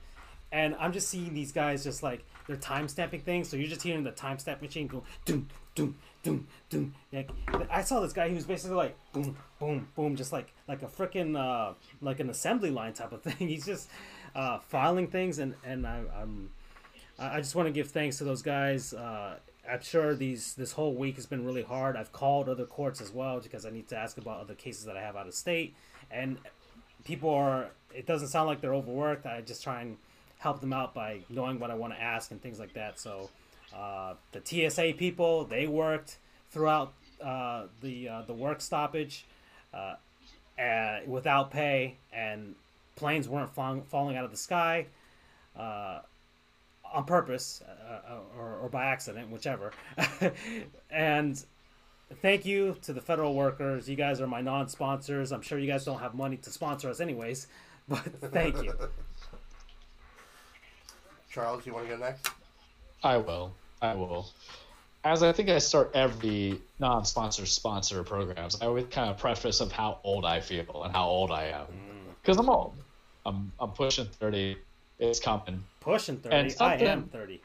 [0.51, 3.49] And I'm just seeing these guys just like they're time stamping things.
[3.49, 6.93] So you're just hearing the time stamp machine go doom, doom, doom, doom.
[7.11, 7.29] Like
[7.69, 8.29] I saw this guy.
[8.29, 12.29] He was basically like boom, boom, boom, just like like a freaking uh, like an
[12.29, 13.35] assembly line type of thing.
[13.49, 13.89] He's just
[14.37, 16.51] uh, filing things, and and I, I'm
[17.19, 18.93] I just want to give thanks to those guys.
[18.93, 19.37] Uh,
[19.69, 21.97] I'm sure these this whole week has been really hard.
[21.97, 24.95] I've called other courts as well because I need to ask about other cases that
[24.95, 25.75] I have out of state,
[26.11, 26.37] and
[27.03, 27.71] people are.
[27.93, 29.25] It doesn't sound like they're overworked.
[29.25, 29.97] I just try and
[30.37, 32.99] help them out by knowing what I want to ask and things like that.
[32.99, 33.31] So
[33.75, 36.17] uh, the TSA people they worked
[36.51, 39.25] throughout uh, the uh, the work stoppage
[39.73, 39.95] uh,
[41.07, 42.53] without pay, and
[42.97, 44.87] planes weren't falling, falling out of the sky
[45.57, 45.99] uh,
[46.93, 49.71] on purpose uh, or, or by accident, whichever.
[50.91, 51.43] and
[52.21, 53.89] thank you to the federal workers.
[53.89, 55.31] You guys are my non-sponsors.
[55.31, 57.47] I'm sure you guys don't have money to sponsor us, anyways,
[57.87, 57.99] but
[58.31, 58.73] thank you.
[61.29, 62.29] Charles, you want to go next?
[63.03, 63.53] I will.
[63.81, 64.27] I will.
[65.03, 69.71] As I think I start every non-sponsor sponsor programs, I always kind of preface of
[69.71, 71.67] how old I feel and how old I am,
[72.21, 72.73] because I'm old.
[73.27, 74.57] I'm I'm pushing thirty.
[74.99, 75.63] It's coming.
[75.81, 76.55] Pushing thirty.
[76.59, 77.41] I am thirty.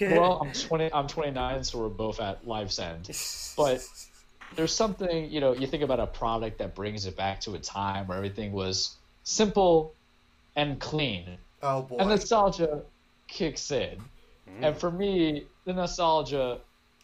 [0.00, 0.92] well, I'm twenty.
[0.92, 3.08] I'm 29, so we're both at life's end.
[3.56, 3.86] But
[4.56, 5.54] there's something you know.
[5.54, 8.96] You think about a product that brings it back to a time where everything was
[9.22, 9.94] simple
[10.56, 11.38] and clean.
[11.62, 11.98] Oh boy.
[11.98, 12.82] And nostalgia
[13.28, 13.98] kicks in.
[14.48, 14.62] Mm.
[14.62, 16.58] And for me, the nostalgia,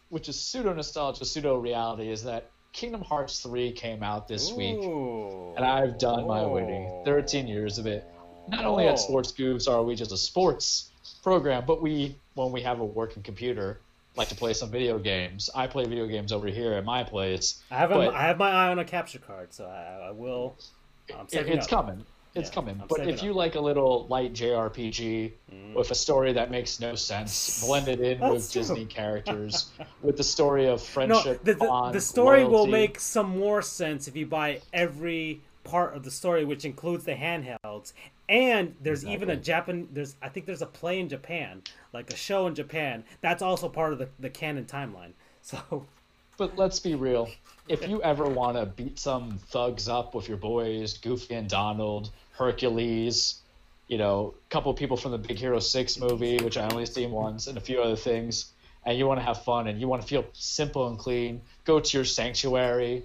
[0.09, 4.55] which is pseudo nostalgia, pseudo reality, is that Kingdom Hearts 3 came out this Ooh.
[4.55, 8.05] week, and I've done my waiting 13 years of it.
[8.47, 10.89] Not only at Sports Goofs are we just a sports
[11.23, 13.79] program, but we, when we have a working computer,
[14.15, 15.49] like to play some video games.
[15.53, 17.61] I play video games over here at my place.
[17.69, 20.55] I have, a, I have my eye on a capture card, so I, I will.
[21.07, 21.69] it's up.
[21.69, 22.03] coming.
[22.35, 22.79] It's yeah, coming.
[22.81, 25.73] I'm but if you like a little light JRPG mm.
[25.73, 28.61] with a story that makes no sense, blended in with true.
[28.61, 29.71] Disney characters,
[30.01, 32.53] with the story of friendship, no, the, the, bond, the story loyalty.
[32.53, 37.05] will make some more sense if you buy every part of the story, which includes
[37.05, 37.93] the handhelds.
[38.29, 39.13] And there's exactly.
[39.15, 39.87] even a Japan.
[39.93, 41.61] There's I think there's a play in Japan,
[41.93, 43.03] like a show in Japan.
[43.21, 45.13] That's also part of the the canon timeline.
[45.47, 45.85] So
[46.37, 47.29] but let's be real.
[47.67, 52.11] If you ever want to beat some thugs up with your boys, Goofy and Donald,
[52.33, 53.41] Hercules,
[53.87, 56.85] you know, a couple of people from the Big Hero 6 movie, which I only
[56.85, 58.51] seen once, and a few other things,
[58.85, 61.79] and you want to have fun and you want to feel simple and clean, go
[61.79, 63.03] to your sanctuary.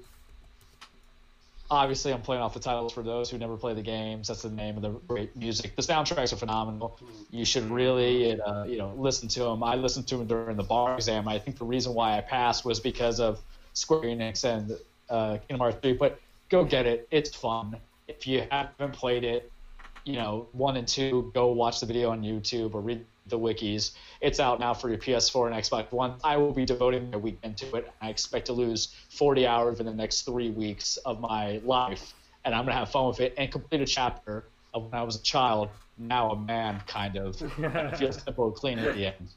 [1.72, 4.28] Obviously, I'm playing off the titles for those who never play the games.
[4.28, 5.74] That's the name of the great music.
[5.74, 7.00] The soundtracks are phenomenal.
[7.30, 9.62] You should really, uh, you know, listen to them.
[9.62, 11.26] I listened to them during the bar exam.
[11.26, 13.40] I think the reason why I passed was because of
[13.72, 14.76] Square Enix and
[15.08, 15.94] uh, Kingdom Hearts 3.
[15.94, 16.20] But
[16.50, 17.08] go get it.
[17.10, 17.76] It's fun
[18.08, 19.50] if you haven't played it,
[20.04, 23.92] you know, one and two, go watch the video on YouTube or read the wikis.
[24.20, 26.14] It's out now for your PS4 and Xbox One.
[26.24, 27.90] I will be devoting my weekend to it.
[28.00, 32.14] I expect to lose 40 hours in the next three weeks of my life,
[32.44, 34.44] and I'm gonna have fun with it and complete a chapter
[34.74, 35.68] of when I was a child,
[35.98, 37.40] now a man, kind of.
[37.58, 39.28] it feels simple and clean at the end.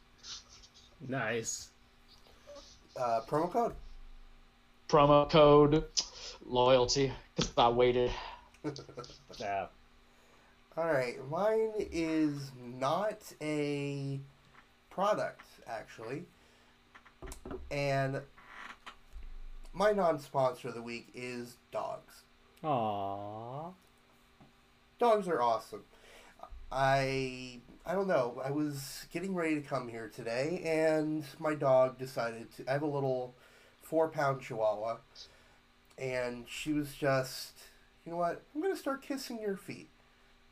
[1.07, 1.69] Nice.
[2.95, 3.73] Uh, promo code.
[4.87, 5.83] Promo code
[6.45, 8.11] loyalty because I waited
[9.39, 9.65] yeah.
[10.77, 14.19] All right, mine is not a
[14.89, 16.25] product actually,
[17.71, 18.19] and
[19.71, 22.23] my non-sponsor of the week is dogs.
[22.61, 23.73] Aww.
[24.99, 25.85] Dogs are awesome.
[26.69, 28.41] I I don't know.
[28.43, 32.69] I was getting ready to come here today, and my dog decided to.
[32.69, 33.33] I have a little
[33.81, 34.97] four-pound Chihuahua,
[35.97, 37.59] and she was just
[38.05, 38.41] you know what?
[38.53, 39.87] I'm gonna start kissing your feet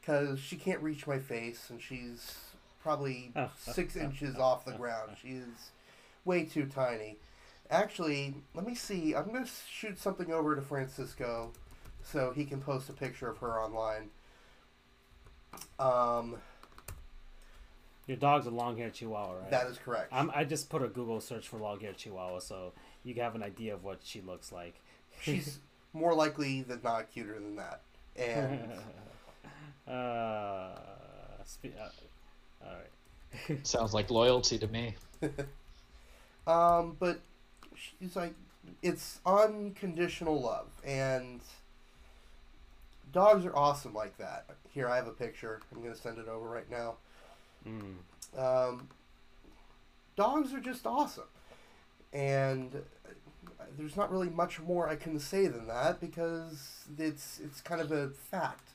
[0.03, 2.35] because she can't reach my face and she's
[2.81, 5.11] probably six inches off the ground.
[5.21, 5.71] She is
[6.25, 7.17] way too tiny.
[7.69, 9.15] Actually, let me see.
[9.15, 11.51] I'm gonna shoot something over to Francisco
[12.03, 14.09] so he can post a picture of her online.
[15.79, 16.37] Um.
[18.05, 19.49] Your dog's a long-haired Chihuahua, right?
[19.49, 20.09] That is correct.
[20.11, 22.73] I'm, I just put a Google search for long-haired Chihuahua, so
[23.05, 24.75] you have an idea of what she looks like.
[25.21, 25.59] She's
[25.93, 27.79] more likely than not cuter than that.
[28.17, 28.59] And
[29.87, 30.75] uh,
[31.45, 31.89] spe- uh,
[32.65, 33.65] all right.
[33.67, 34.95] Sounds like loyalty to me.
[36.47, 37.19] um, but
[37.75, 38.33] she's like,
[38.81, 41.41] it's unconditional love, and
[43.11, 44.45] dogs are awesome like that.
[44.73, 45.59] Here, I have a picture.
[45.73, 46.95] I'm gonna send it over right now.
[47.67, 47.95] Mm.
[48.37, 48.87] Um,
[50.15, 51.23] dogs are just awesome.
[52.11, 52.75] and
[53.59, 57.81] uh, there's not really much more I can say than that because it's it's kind
[57.81, 58.69] of a fact.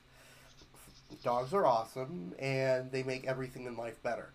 [1.22, 4.30] Dogs are awesome, and they make everything in life better.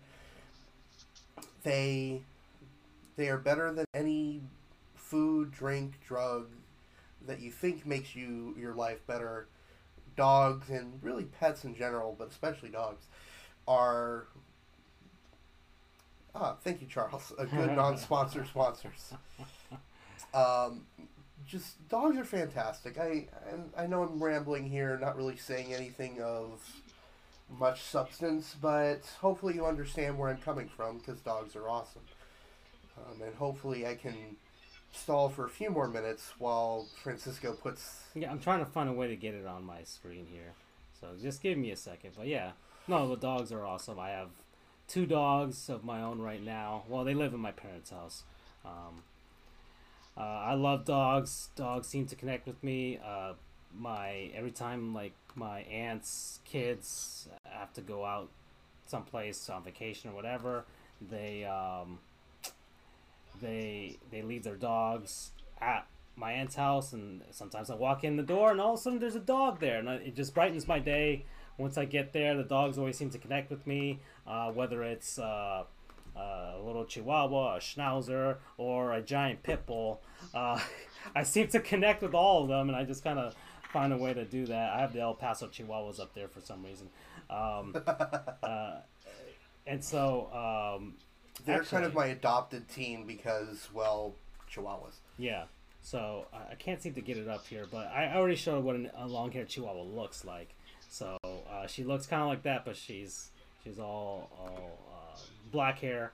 [1.62, 2.22] They
[3.16, 4.40] they are better than any
[4.94, 6.48] food, drink, drug
[7.26, 9.46] that you think makes you your life better.
[10.16, 13.06] Dogs and really pets in general, but especially dogs,
[13.66, 14.26] are
[16.34, 17.32] Ah, thank you, Charles.
[17.38, 19.12] A good non-sponsor sponsors.
[20.32, 20.84] Um,
[21.46, 22.98] just dogs are fantastic.
[22.98, 23.26] I,
[23.76, 26.60] I know I'm rambling here, not really saying anything of
[27.58, 32.02] much substance, but hopefully you understand where I'm coming from because dogs are awesome.
[32.96, 34.36] Um, and hopefully I can
[34.92, 38.04] stall for a few more minutes while Francisco puts.
[38.14, 40.52] Yeah, I'm trying to find a way to get it on my screen here.
[41.00, 42.12] So just give me a second.
[42.16, 42.52] But yeah,
[42.88, 43.98] no, the dogs are awesome.
[43.98, 44.28] I have
[44.88, 46.84] two dogs of my own right now.
[46.88, 48.22] Well, they live in my parents' house.
[48.64, 49.02] Um,
[50.16, 51.50] uh, I love dogs.
[51.56, 52.98] Dogs seem to connect with me.
[53.04, 53.34] Uh,
[53.76, 58.28] my every time like my aunt's kids have to go out
[58.86, 60.64] someplace on vacation or whatever,
[61.10, 61.98] they um,
[63.40, 65.86] they they leave their dogs at
[66.16, 69.00] my aunt's house, and sometimes I walk in the door, and all of a sudden
[69.00, 71.24] there's a dog there, and it just brightens my day.
[71.58, 75.18] Once I get there, the dogs always seem to connect with me, uh, whether it's
[75.18, 75.64] uh,
[76.16, 80.00] a little Chihuahua, a Schnauzer, or a giant pit bull.
[80.34, 80.58] Uh,
[81.14, 83.34] I seem to connect with all of them, and I just kind of
[83.72, 84.72] find a way to do that.
[84.74, 86.88] I have the El Paso Chihuahuas up there for some reason,
[87.28, 87.74] um,
[88.42, 88.76] uh,
[89.66, 90.94] and so um,
[91.44, 94.14] They're actually- kind of my adopted team because, well,
[94.50, 94.96] Chihuahuas.
[95.18, 95.44] Yeah.
[95.82, 98.90] So I can't seem to get it up here, but I already showed what an,
[98.96, 100.54] a long-haired Chihuahua looks like.
[100.88, 103.30] So uh, she looks kind of like that, but she's
[103.62, 104.78] she's all all
[105.50, 106.12] black hair,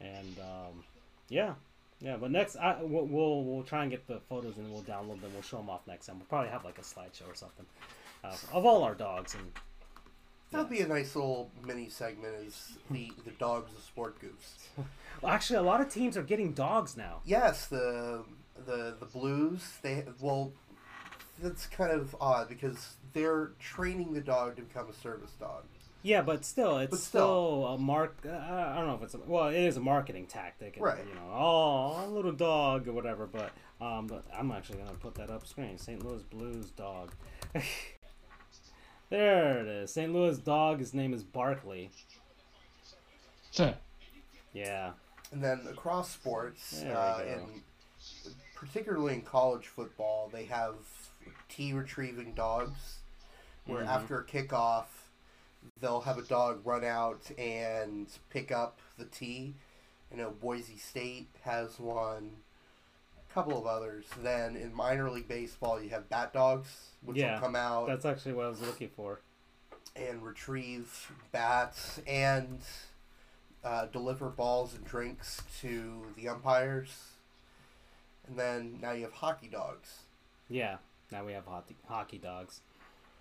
[0.00, 0.84] and um,
[1.28, 1.54] yeah,
[2.00, 2.16] yeah.
[2.16, 5.32] But next, I we'll, we'll we'll try and get the photos and we'll download them.
[5.32, 6.18] We'll show them off next time.
[6.18, 7.66] We'll probably have like a slideshow or something
[8.24, 9.52] uh, of all our dogs and
[10.52, 12.34] That'd be a nice little mini segment.
[12.46, 14.68] Is the the dogs the sport goofs?
[15.22, 17.22] well, actually a lot of teams are getting dogs now.
[17.24, 18.22] Yes, the
[18.66, 19.78] the the Blues.
[19.80, 20.52] They well,
[21.42, 25.64] that's kind of odd because they're training the dog to become a service dog.
[26.04, 27.66] Yeah, but still, it's But still, still.
[27.74, 28.16] a mark.
[28.26, 30.98] Uh, I don't know if it's a, well, it is a marketing tactic, and, Right.
[31.08, 33.26] You know, oh, a little dog or whatever.
[33.26, 33.50] But
[33.80, 35.78] um, but I'm actually gonna put that up screen.
[35.78, 36.04] St.
[36.04, 37.12] Louis Blues dog.
[39.10, 39.92] there it is.
[39.92, 40.12] St.
[40.12, 40.80] Louis dog.
[40.80, 41.90] His name is Barkley.
[43.50, 43.74] Sure.
[44.52, 44.92] Yeah.
[45.30, 47.62] And then across sports, uh, in
[48.54, 50.74] particularly in college football, they have
[51.48, 52.98] tee retrieving dogs,
[53.66, 53.88] where Mhm.
[53.88, 54.84] after a kickoff,
[55.80, 59.54] they'll have a dog run out and pick up the tee.
[60.12, 62.30] I know Boise State has one,
[63.30, 64.04] a couple of others.
[64.22, 66.68] Then in minor league baseball, you have bat dogs,
[67.02, 69.20] which Yeah, will come out That's actually what I was looking for.
[69.96, 72.60] and retrieve bats and
[73.64, 76.90] uh, deliver balls and drinks to the umpires.
[78.26, 80.00] And then now you have hockey dogs.
[80.48, 80.76] Yeah.
[81.10, 82.60] Now we have hockey, hockey dogs.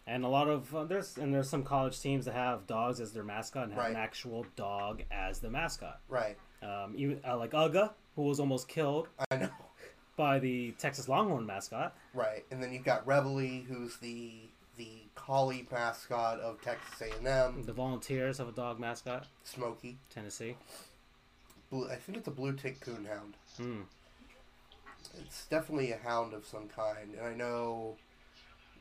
[0.07, 3.11] And a lot of uh, there's and there's some college teams that have dogs as
[3.11, 6.01] their mascot and have an actual dog as the mascot.
[6.09, 6.37] Right.
[6.63, 9.49] Um, you, uh, like Uga, who was almost killed I know.
[10.15, 11.95] by the Texas Longhorn mascot.
[12.13, 12.45] Right.
[12.51, 14.33] And then you've got Reveille, who's the
[14.77, 17.63] the collie mascot of Texas A&M.
[17.63, 19.27] The Volunteers have a dog mascot.
[19.43, 19.97] Smokey.
[20.09, 20.55] Tennessee.
[21.69, 23.33] Blue, I think it's a blue tick coonhound.
[23.57, 23.81] Hmm.
[25.19, 27.97] It's definitely a hound of some kind, and I know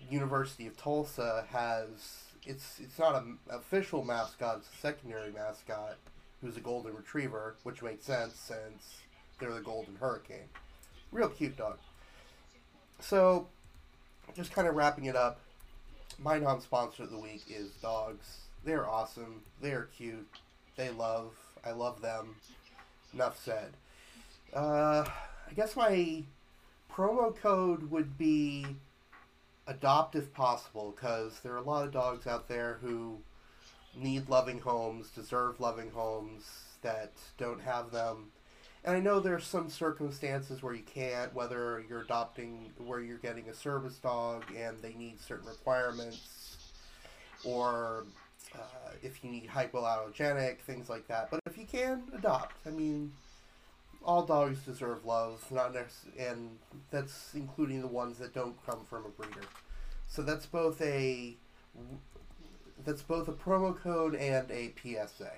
[0.09, 5.97] University of Tulsa has it's it's not an official mascot; it's a secondary mascot,
[6.40, 9.01] who's a golden retriever, which makes sense since
[9.39, 10.48] they're the golden hurricane.
[11.12, 11.78] Real cute dog.
[13.01, 13.48] So,
[14.35, 15.40] just kind of wrapping it up.
[16.18, 18.40] My non-sponsor of the week is dogs.
[18.64, 19.43] They're awesome.
[19.60, 20.28] They're cute.
[20.77, 21.32] They love.
[21.64, 22.36] I love them.
[23.14, 23.72] Enough said.
[24.55, 26.22] Uh, I guess my
[26.93, 28.66] promo code would be
[29.66, 33.19] adopt if possible because there are a lot of dogs out there who
[33.95, 36.45] need loving homes, deserve loving homes
[36.82, 38.31] that don't have them.
[38.85, 43.49] And I know there's some circumstances where you can't, whether you're adopting, where you're getting
[43.49, 46.57] a service dog and they need certain requirements,
[47.45, 48.07] or
[48.55, 51.31] uh, if you need hypoallergenic, things like that.
[51.31, 52.57] But if you can, adopt.
[52.66, 53.12] I mean,
[54.05, 56.59] all dogs deserve love, not necess- and
[56.90, 59.47] that's including the ones that don't come from a breeder.
[60.09, 61.36] So that's both a
[62.85, 65.32] that's both a promo code and a PSA.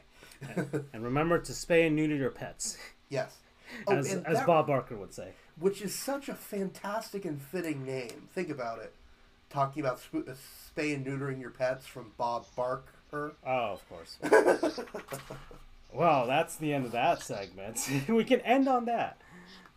[0.93, 2.79] And remember to spay and neuter your pets.
[3.09, 3.37] yes,
[3.89, 5.33] Oh, as, as that- Bob Barker would say.
[5.59, 8.29] which is such a fantastic and fitting name.
[8.35, 8.95] Think about it.
[9.51, 10.33] Talking about sp- uh,
[10.77, 13.35] spay and neutering your pets from Bob Barker.
[13.47, 14.19] Oh, of course.
[15.93, 17.89] well, that's the end of that segment.
[18.09, 19.19] we can end on that.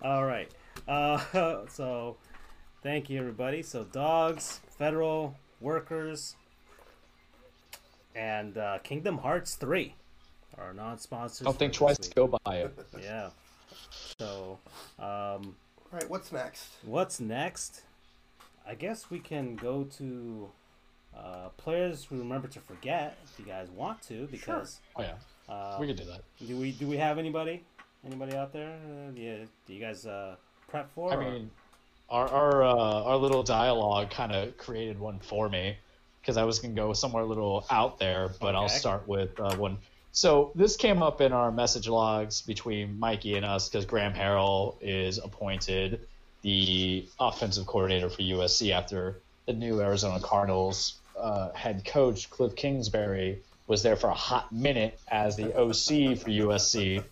[0.01, 0.49] All right.
[0.87, 2.17] Uh, so,
[2.83, 3.61] thank you, everybody.
[3.63, 6.35] So, dogs, federal workers,
[8.15, 9.93] and uh, Kingdom Hearts 3
[10.57, 11.45] are non sponsors.
[11.45, 12.73] Don't think twice to go buy it.
[13.01, 13.29] Yeah.
[14.19, 14.57] So,
[14.99, 15.55] um, All
[15.91, 16.69] right, what's next?
[16.83, 17.81] what's next?
[18.67, 20.49] I guess we can go to
[21.15, 24.79] uh, players we remember to forget if you guys want to, because.
[24.95, 25.15] Oh yeah,
[25.47, 26.21] Uh, we could do that.
[26.45, 27.63] Do we do we have anybody?
[28.05, 28.69] Anybody out there?
[28.69, 30.35] Uh, do, you, do you guys uh,
[30.67, 31.11] prep for?
[31.11, 31.51] I or- mean,
[32.09, 35.77] our our uh, our little dialogue kind of created one for me
[36.21, 39.55] because I was gonna go somewhere a little out there, but I'll start with uh,
[39.57, 39.77] one.
[40.11, 44.75] So this came up in our message logs between Mikey and us because Graham Harrell
[44.79, 45.99] is appointed
[46.41, 53.39] the offensive coordinator for USC after the new Arizona Cardinals uh, head coach Cliff Kingsbury
[53.67, 57.03] was there for a hot minute as the OC for USC.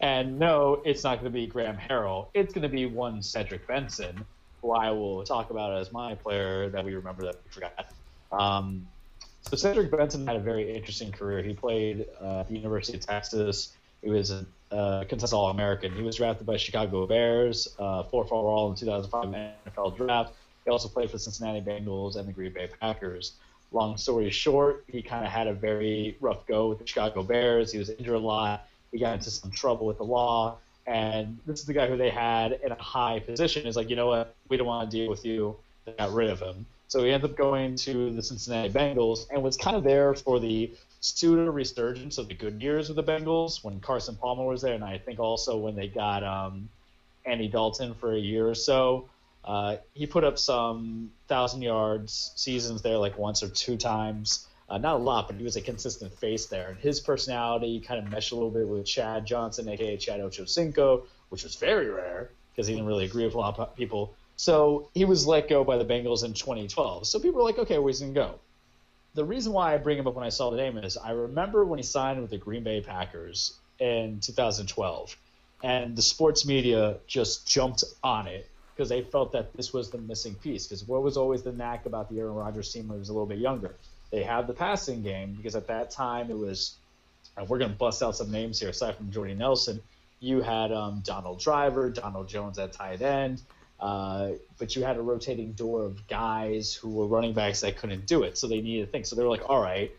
[0.00, 2.28] And no, it's not going to be Graham Harrell.
[2.34, 4.24] It's going to be one Cedric Benson,
[4.60, 7.92] who I will talk about as my player that we remember that we forgot.
[8.32, 8.86] Um,
[9.42, 11.42] so Cedric Benson had a very interesting career.
[11.42, 13.72] He played uh, at the University of Texas.
[14.02, 15.92] He was a uh, contested All-American.
[15.92, 19.26] He was drafted by Chicago Bears, uh, fourth overall in 2005
[19.76, 20.32] NFL Draft.
[20.64, 23.32] He also played for the Cincinnati Bengals and the Green Bay Packers.
[23.72, 27.72] Long story short, he kind of had a very rough go with the Chicago Bears.
[27.72, 28.66] He was injured a lot.
[28.90, 30.56] He got into some trouble with the law.
[30.86, 33.66] And this is the guy who they had in a high position.
[33.66, 34.34] Is like, you know what?
[34.48, 35.56] We don't want to deal with you.
[35.86, 36.66] They got rid of him.
[36.88, 40.38] So he ended up going to the Cincinnati Bengals and was kind of there for
[40.38, 40.70] the
[41.00, 44.84] pseudo resurgence of the good years of the Bengals when Carson Palmer was there, and
[44.84, 46.68] I think also when they got um,
[47.24, 49.08] Andy Dalton for a year or so.
[49.44, 54.46] Uh, he put up some thousand yards seasons there, like once or two times.
[54.68, 56.70] Uh, not a lot, but he was a consistent face there.
[56.70, 61.02] And his personality kind of meshed a little bit with Chad Johnson, aka Chad Ochocinco,
[61.28, 64.14] which was very rare because he didn't really agree with a lot of people.
[64.36, 67.06] So he was let go by the Bengals in 2012.
[67.06, 68.38] So people were like, okay, where's he going to go?
[69.14, 71.64] The reason why I bring him up when I saw the name is I remember
[71.64, 75.16] when he signed with the Green Bay Packers in 2012,
[75.62, 78.48] and the sports media just jumped on it
[78.82, 80.66] because they felt that this was the missing piece.
[80.66, 83.12] Because what was always the knack about the Aaron Rodgers team when he was a
[83.12, 83.76] little bit younger?
[84.10, 86.74] They had the passing game because at that time it was.
[87.36, 89.80] And we're going to bust out some names here aside from Jordy Nelson.
[90.18, 93.40] You had um, Donald Driver, Donald Jones at tight end,
[93.78, 98.06] uh, but you had a rotating door of guys who were running backs that couldn't
[98.06, 98.36] do it.
[98.36, 99.06] So they needed to think.
[99.06, 99.92] So they were like, all right,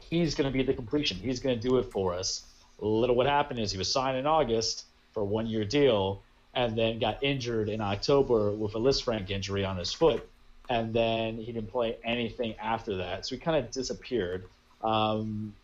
[0.00, 1.18] he's going to be the completion.
[1.18, 2.46] He's going to do it for us.
[2.78, 6.22] Little what happened is he was signed in August for a one year deal
[6.56, 10.26] and then got injured in October with a Lisfranc injury on his foot.
[10.70, 13.26] And then he didn't play anything after that.
[13.26, 14.48] So he kind of disappeared.
[14.82, 15.54] Um,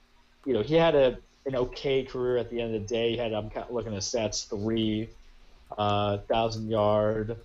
[0.44, 3.12] you know, he had a an okay career at the end of the day.
[3.12, 5.08] He had, I'm kind of looking at stats, three
[5.76, 7.36] uh, thousand yard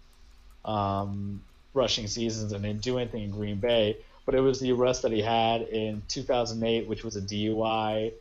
[0.66, 1.42] um,
[1.74, 3.98] rushing seasons and didn't do anything in Green Bay.
[4.26, 8.12] But it was the arrest that he had in 2008, which was a DUI.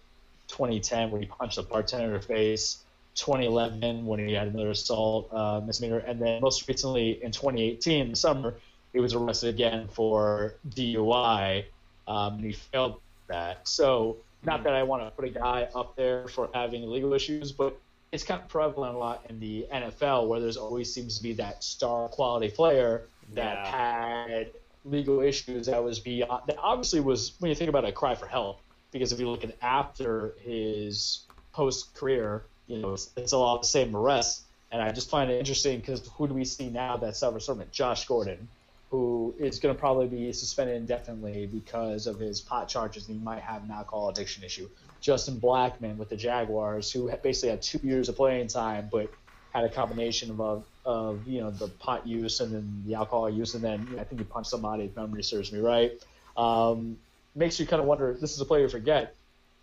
[0.49, 2.79] 2010, when he punched a bartender in the face.
[3.17, 8.17] 2011, when he had another assault uh, misdemeanor, and then most recently in 2018, the
[8.17, 8.55] summer,
[8.93, 11.65] he was arrested again for DUI,
[12.07, 13.67] um, and he failed that.
[13.69, 17.53] So, not that I want to put a guy up there for having legal issues,
[17.53, 17.77] but
[18.13, 21.33] it's kind of prevalent a lot in the NFL where there's always seems to be
[21.35, 23.71] that star quality player that Yeah.
[23.73, 24.51] had
[24.85, 28.15] legal issues that was beyond that obviously was when you think about it, a cry
[28.15, 28.61] for help
[28.93, 33.57] because if you look at after his post career, you know, it's, it's a lot
[33.57, 34.43] of the same arrests.
[34.73, 37.71] And I just find it interesting because who do we see now that's self servant?
[37.73, 38.49] Josh Gordon,
[38.91, 43.25] who is going to probably be suspended indefinitely because of his pot charges and he
[43.25, 44.69] might have an alcohol addiction issue.
[45.01, 49.11] Justin Blackmon with the Jaguars, who basically had two years of playing time, but
[49.53, 53.55] had a combination of, of, you know the pot use and then the alcohol use,
[53.55, 55.93] and then I think he punched somebody if memory serves me right.
[56.37, 56.99] Um,
[57.35, 58.17] makes you kind of wonder.
[58.21, 59.15] This is a player you forget.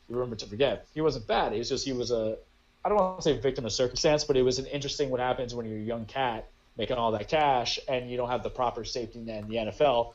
[0.09, 0.87] You remember to forget.
[0.93, 1.53] He wasn't bad.
[1.53, 2.37] It was just he was a
[2.85, 5.55] I don't want to say victim of circumstance, but it was an interesting what happens
[5.55, 8.83] when you're a young cat making all that cash and you don't have the proper
[8.83, 10.13] safety net in the NFL,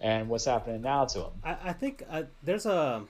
[0.00, 1.30] and what's happening now to him.
[1.44, 3.00] I, I think uh, there's a uh,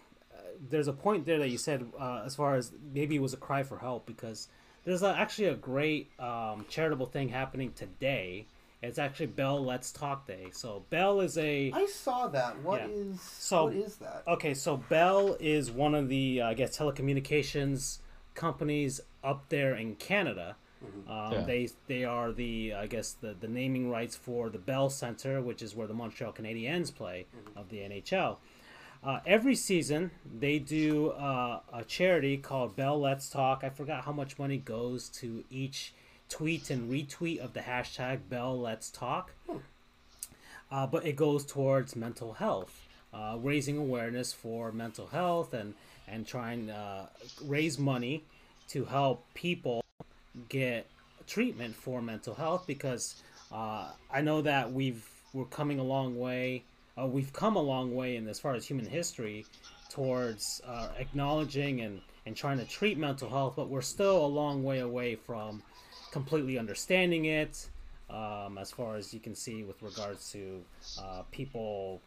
[0.68, 3.36] there's a point there that you said uh, as far as maybe it was a
[3.38, 4.48] cry for help because
[4.84, 8.46] there's a, actually a great um, charitable thing happening today.
[8.80, 10.48] It's actually Bell Let's Talk Day.
[10.52, 12.60] So Bell is a I saw that.
[12.62, 13.20] What is Yeah.
[13.38, 14.22] So- what is that?
[14.26, 17.98] Okay, so Bell is one of the, uh, I guess, telecommunications
[18.38, 20.56] companies up there in Canada,
[21.08, 21.40] Um, Yeah.
[21.50, 25.60] They they are the I guess the, the naming rights for the Bell Center, which
[25.66, 28.36] is where the Montreal Canadiens play of the NHL.
[29.02, 30.10] Uh, every season
[30.44, 33.62] they do uh, a charity called Bell Let's Talk.
[33.64, 35.92] I forgot how much money goes to each
[36.28, 39.32] tweet and retweet of the hashtag Bell Let's Talk,
[40.70, 45.74] uh, but it goes towards mental health, uh, raising awareness for mental health and
[46.10, 47.06] and trying uh,
[47.44, 48.24] raise money
[48.68, 49.82] to help people
[50.48, 50.86] get
[51.26, 53.22] treatment for mental health because
[53.52, 56.64] uh, I know that we've we're coming a long way.
[56.98, 59.46] Uh, we've come a long way in as far as human history
[59.88, 64.62] towards uh, acknowledging and, and trying to treat mental health, but we're still a long
[64.62, 65.62] way away from
[66.10, 67.68] completely understanding it.
[68.10, 70.64] Um, as far as you can see, with regards to
[70.98, 72.00] uh, people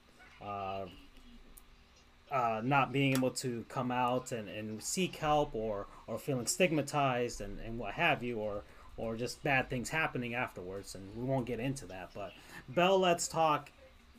[2.31, 7.41] uh, not being able to come out and, and seek help or, or feeling stigmatized
[7.41, 8.63] and, and what have you or
[8.97, 12.11] or just bad things happening afterwards and we won't get into that.
[12.13, 12.33] But
[12.69, 13.71] bell let's talk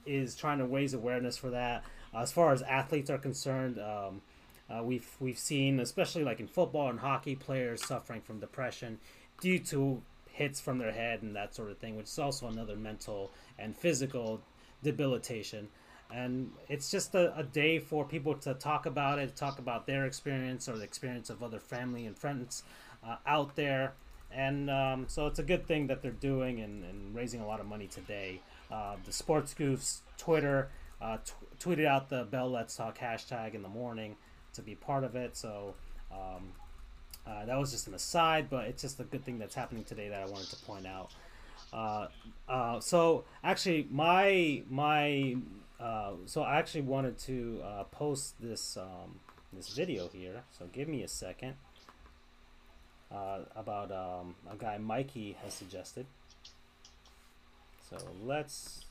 [0.07, 1.85] is trying to raise awareness for that.
[2.15, 4.23] As far as athletes are concerned um,
[4.71, 8.99] uh, we've we've seen especially like in football and hockey players suffering from depression
[9.41, 12.77] due to hits from their head and that sort of thing which is also another
[12.77, 14.41] mental and physical
[14.83, 15.69] debilitation
[16.13, 20.05] and it's just a, a day for people to talk about it, talk about their
[20.05, 22.63] experience or the experience of other family and friends
[23.07, 23.93] uh, out there.
[24.35, 27.61] And um, so it's a good thing that they're doing and, and raising a lot
[27.61, 28.41] of money today.
[28.71, 30.69] Uh, the Sports Goofs Twitter
[31.01, 31.19] uh,
[31.59, 34.17] tweeted out the Bell Let's Talk hashtag in the morning
[34.55, 35.37] to be part of it.
[35.37, 35.75] So
[36.11, 36.53] um,
[37.27, 40.09] uh, that was just an aside, but it's just a good thing that's happening today
[40.09, 41.11] that I wanted to point out.
[41.73, 42.07] Uh,
[42.49, 45.37] uh, so actually, my my
[45.83, 49.21] uh, so I actually wanted to uh, post this um,
[49.53, 50.43] this video here.
[50.57, 51.55] So give me a second.
[53.11, 56.07] Uh, about um, a guy Mikey has suggested.
[57.91, 58.87] So let's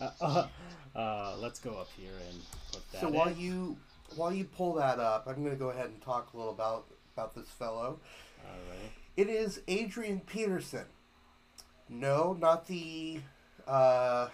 [0.00, 0.46] uh, uh,
[0.98, 2.38] uh, let's go up here and
[2.70, 3.00] put that.
[3.00, 3.14] So in.
[3.14, 3.76] while you
[4.16, 6.86] while you pull that up, I'm going to go ahead and talk a little about
[7.16, 7.98] about this fellow.
[8.44, 8.92] Alright.
[9.16, 10.84] It is Adrian Peterson.
[11.88, 13.20] No, not the
[13.66, 14.28] uh,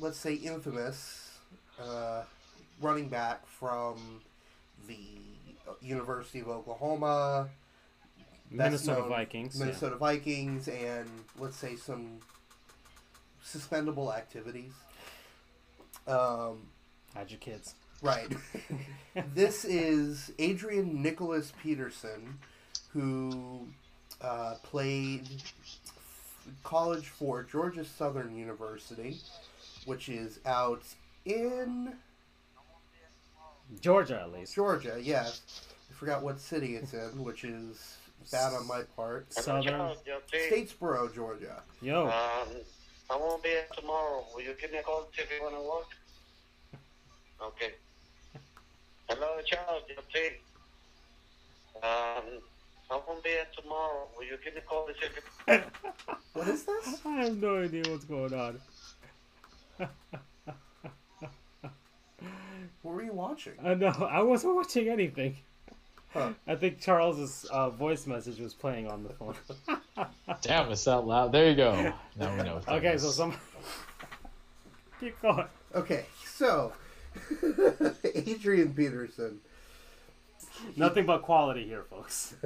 [0.00, 1.30] let's say infamous
[1.82, 2.22] uh,
[2.80, 4.20] running back from
[4.86, 4.98] the
[5.80, 7.48] University of Oklahoma,
[8.50, 9.58] Minnesota known- Vikings.
[9.58, 9.66] yeah.
[9.66, 11.08] Minnesota Vikings, and
[11.38, 12.18] let's say some
[13.44, 14.72] suspendable activities.
[16.06, 16.68] Um,
[17.14, 17.74] Hide your kids.
[18.02, 18.28] Right.
[19.34, 22.38] this is Adrian Nicholas Peterson,
[22.92, 23.66] who
[24.20, 25.22] uh, played
[25.62, 25.78] f-
[26.64, 29.16] college for Georgia Southern University,
[29.86, 30.82] which is out
[31.24, 31.94] in
[33.80, 34.54] Georgia, at least.
[34.54, 34.98] Georgia.
[35.00, 35.42] Yes,
[35.90, 37.96] I forgot what city it's in, which is
[38.30, 39.32] bad on my part.
[39.32, 39.92] Southern.
[40.32, 41.62] Statesboro, Georgia.
[41.82, 42.04] Yo.
[42.04, 42.48] Um,
[43.10, 44.24] I won't be here tomorrow.
[44.34, 45.88] Will you give me a call if you want to work?
[47.42, 47.74] Okay.
[49.08, 50.30] Hello, Charles, JP.
[51.82, 52.40] Um,
[52.90, 54.08] I won't be here tomorrow.
[54.16, 54.96] Will you give me a call if
[55.48, 55.60] you
[56.32, 57.00] What is this?
[57.04, 58.60] I have no idea what's going on.
[62.82, 63.54] What were you watching?
[63.64, 64.08] I know.
[64.10, 65.36] I wasn't watching anything.
[66.12, 66.32] Huh.
[66.46, 69.34] I think Charles's uh, voice message was playing on the phone.
[70.42, 71.32] Damn, it's that loud.
[71.32, 71.94] There you go.
[72.18, 72.56] Now we know.
[72.56, 73.02] what okay, is.
[73.02, 73.34] so some.
[75.00, 75.46] Keep going.
[75.74, 76.72] Okay, so
[78.14, 79.40] Adrian Peterson
[80.76, 82.36] Nothing but quality here, folks.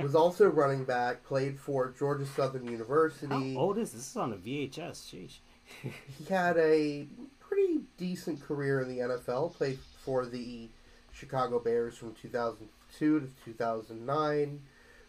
[0.00, 3.56] was also running back, played for Georgia Southern How University.
[3.56, 4.00] old is this?
[4.00, 4.70] This is on a VHS.
[5.12, 5.38] Sheesh.
[5.82, 7.06] He had a
[7.40, 10.68] pretty decent career in the NFL, played for the
[11.12, 14.60] Chicago Bears from 2002 to 2009,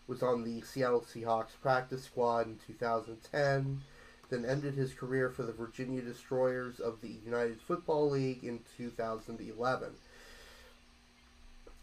[0.08, 3.82] was on the Seattle Seahawks practice squad in 2010,
[4.30, 9.90] then ended his career for the Virginia Destroyers of the United Football League in 2011.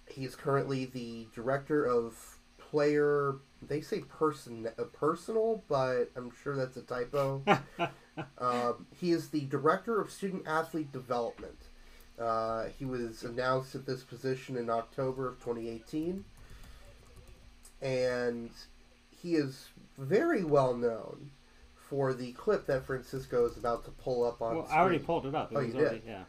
[0.09, 3.37] He is currently the director of player.
[3.69, 7.43] They say person uh, personal, but I'm sure that's a typo.
[8.39, 11.59] um, he is the director of student athlete development.
[12.19, 16.24] Uh, he was announced at this position in October of 2018,
[17.82, 18.51] and
[19.20, 19.69] he is
[19.99, 21.31] very well known
[21.74, 24.57] for the clip that Francisco is about to pull up on.
[24.57, 25.53] Well, I already pulled it up.
[25.53, 26.09] It Oh, was you already, did?
[26.09, 26.23] Yeah.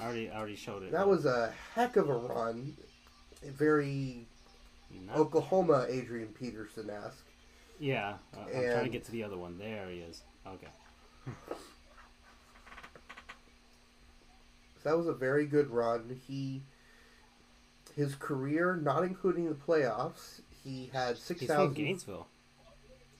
[0.00, 0.92] I already, I already showed it.
[0.92, 2.76] That was a heck of a run.
[3.44, 4.26] Very
[5.00, 7.24] Not- Oklahoma Adrian Peterson esque.
[7.78, 8.14] Yeah.
[8.36, 9.58] Uh, I'm trying to get to the other one.
[9.58, 10.22] There he is.
[10.46, 10.68] Okay.
[14.82, 16.20] So that was a very good run.
[16.26, 16.62] He
[17.94, 21.74] his career, not including the playoffs, he had six thousand.
[21.74, 21.84] He's from.
[21.84, 22.26] Gainesville.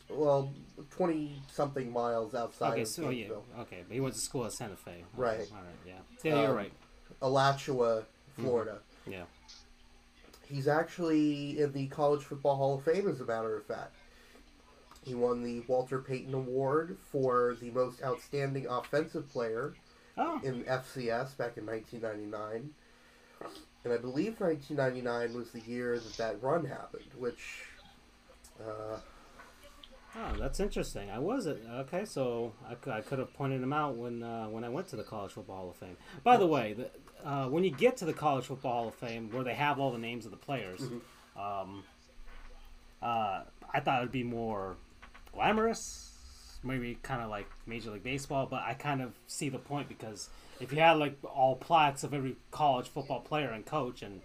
[0.08, 0.52] Well,
[0.90, 4.44] twenty something miles outside Okay, of so yeah, Gainesville, okay, but he went to school
[4.44, 4.90] at Santa Fe.
[4.90, 5.38] Okay, Right.
[5.52, 5.64] All right.
[5.86, 5.92] Yeah.
[6.22, 6.72] Yeah, you're Um, right.
[7.22, 8.04] Alachua,
[8.36, 8.78] Florida.
[9.06, 9.24] Yeah.
[10.52, 13.96] He's actually in the College Football Hall of Fame, as a matter of fact.
[15.02, 19.74] He won the Walter Payton Award for the most outstanding offensive player
[20.18, 20.38] Oh.
[20.44, 22.74] in FCS back in 1999.
[23.84, 27.64] And I believe 1999 was the year that that run happened, which,
[28.60, 28.98] uh,
[30.14, 31.10] Oh, that's interesting.
[31.10, 34.68] I wasn't Okay, so I, I could have pointed him out when uh, when I
[34.68, 35.96] went to the College Football Hall of Fame.
[36.22, 36.90] By the way, the,
[37.24, 39.90] uh, when you get to the College Football Hall of Fame, where they have all
[39.92, 40.80] the names of the players,
[41.36, 41.84] um,
[43.02, 43.42] uh,
[43.72, 44.76] I thought it'd be more
[45.32, 46.12] glamorous,
[46.62, 48.46] maybe kind of like Major League Baseball.
[48.46, 50.28] But I kind of see the point because
[50.60, 54.20] if you had like all plaques of every college football player and coach and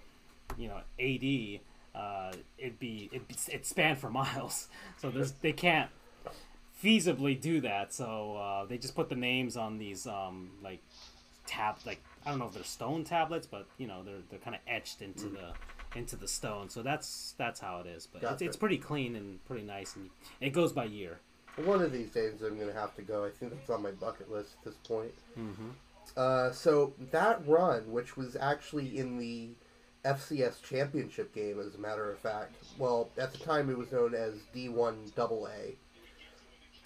[0.57, 1.59] you know AD,
[1.99, 4.67] uh, it'd be it it spanned for miles.
[4.97, 5.89] So there's they can't
[6.83, 7.93] feasibly do that.
[7.93, 10.81] So uh, they just put the names on these um, like
[11.45, 14.53] tab like I don't know if they're stone tablets, but you know they're they're kind
[14.55, 15.53] of etched into the
[15.97, 16.69] into the stone.
[16.69, 18.05] So that's that's how it is.
[18.11, 20.09] But it's, it's pretty clean and pretty nice, and
[20.41, 21.19] it goes by year.
[21.55, 23.23] one of these days I'm going to have to go.
[23.23, 25.13] I think that's on my bucket list at this point.
[25.39, 25.69] Mm-hmm.
[26.17, 29.49] Uh, so that run, which was actually in the
[30.03, 34.13] FCS championship game, as a matter of fact, well, at the time it was known
[34.13, 35.75] as D1 AA.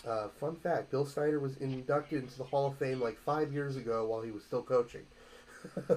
[0.08, 3.76] Uh, fun fact: Bill Snyder was inducted into the Hall of Fame like five years
[3.76, 5.04] ago while he was still coaching.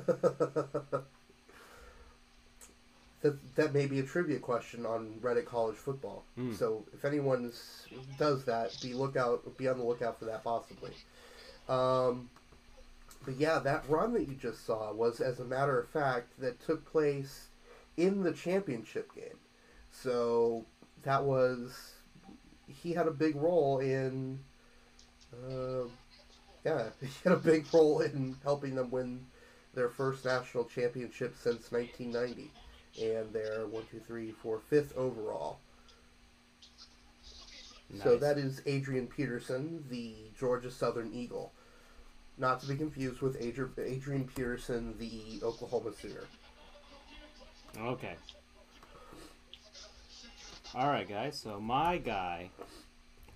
[3.23, 6.25] that that may be a trivia question on Reddit College Football.
[6.37, 6.55] Hmm.
[6.55, 7.51] So if anyone
[8.19, 10.93] does that, be lookout, be on the lookout for that possibly.
[11.69, 12.29] Um,
[13.25, 16.61] but yeah, that run that you just saw was, as a matter of fact, that
[16.65, 17.49] took place
[17.97, 19.39] in the championship game.
[19.91, 20.67] So
[21.05, 21.95] that was
[22.69, 24.41] he had a big role in.
[25.33, 25.85] Uh,
[26.65, 29.27] yeah, he had a big role in helping them win
[29.75, 32.51] their first national championship since 1990,
[33.03, 35.59] and their one, two, three, four, fifth overall.
[38.03, 41.53] So that is Adrian Peterson, the Georgia Southern Eagle.
[42.37, 46.25] Not to be confused with Adrian, Adrian Peterson, the Oklahoma Sooner.
[47.79, 48.15] Okay.
[50.75, 51.39] All right, guys.
[51.39, 52.51] So my guy,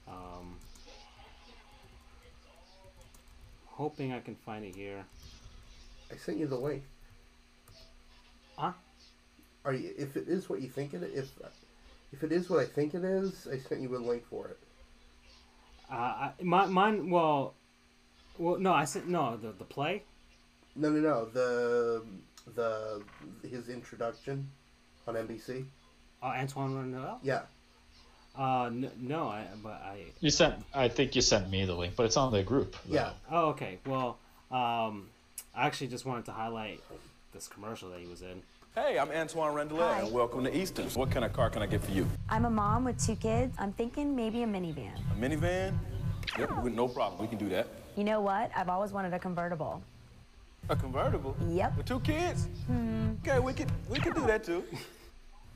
[0.08, 0.56] um,
[3.66, 5.04] hoping I can find it here.
[6.12, 6.82] I sent you the link.
[8.56, 8.72] Huh?
[9.64, 9.92] Are you?
[9.96, 11.30] If it is what you think it if
[12.12, 14.58] if it is what I think it is, I sent you a link for it.
[15.90, 17.10] Uh, I, my, mine.
[17.10, 17.54] Well,
[18.38, 18.72] well, no.
[18.72, 19.36] I said no.
[19.36, 20.02] The the play.
[20.76, 21.24] No, no, no.
[21.26, 22.02] The
[22.54, 23.02] the
[23.48, 24.48] his introduction
[25.06, 25.64] on NBC.
[26.22, 27.18] Uh, Antwaan Randle.
[27.22, 27.42] Yeah.
[28.38, 29.28] Uh, n- no.
[29.28, 30.04] I but I.
[30.20, 30.54] You sent.
[30.74, 32.76] I think you sent me the link, but it's on the group.
[32.86, 32.94] though.
[32.94, 33.10] Yeah.
[33.30, 33.78] Oh, okay.
[33.86, 34.18] Well,
[34.50, 35.08] um,
[35.58, 36.80] I actually just wanted to highlight
[37.32, 38.40] this commercial that he was in.
[38.76, 40.94] Hey, I'm Antwaan Randle El, and welcome to Easton's.
[40.96, 42.06] What kind of car can I get for you?
[42.28, 43.56] I'm a mom with two kids.
[43.58, 44.92] I'm thinking maybe a minivan.
[45.10, 45.74] A minivan?
[46.38, 47.20] Yep, we- no problem.
[47.20, 47.66] We can do that.
[47.96, 48.52] You know what?
[48.56, 49.82] I've always wanted a convertible.
[50.68, 51.36] A convertible?
[51.48, 51.76] Yep.
[51.78, 52.46] With two kids?
[52.68, 53.14] Hmm.
[53.26, 54.62] Okay, we could we could do that too.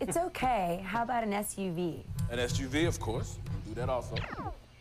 [0.00, 0.82] It's okay.
[0.84, 2.00] How about an SUV?
[2.28, 3.38] An SUV, of course.
[3.68, 4.16] Do that also.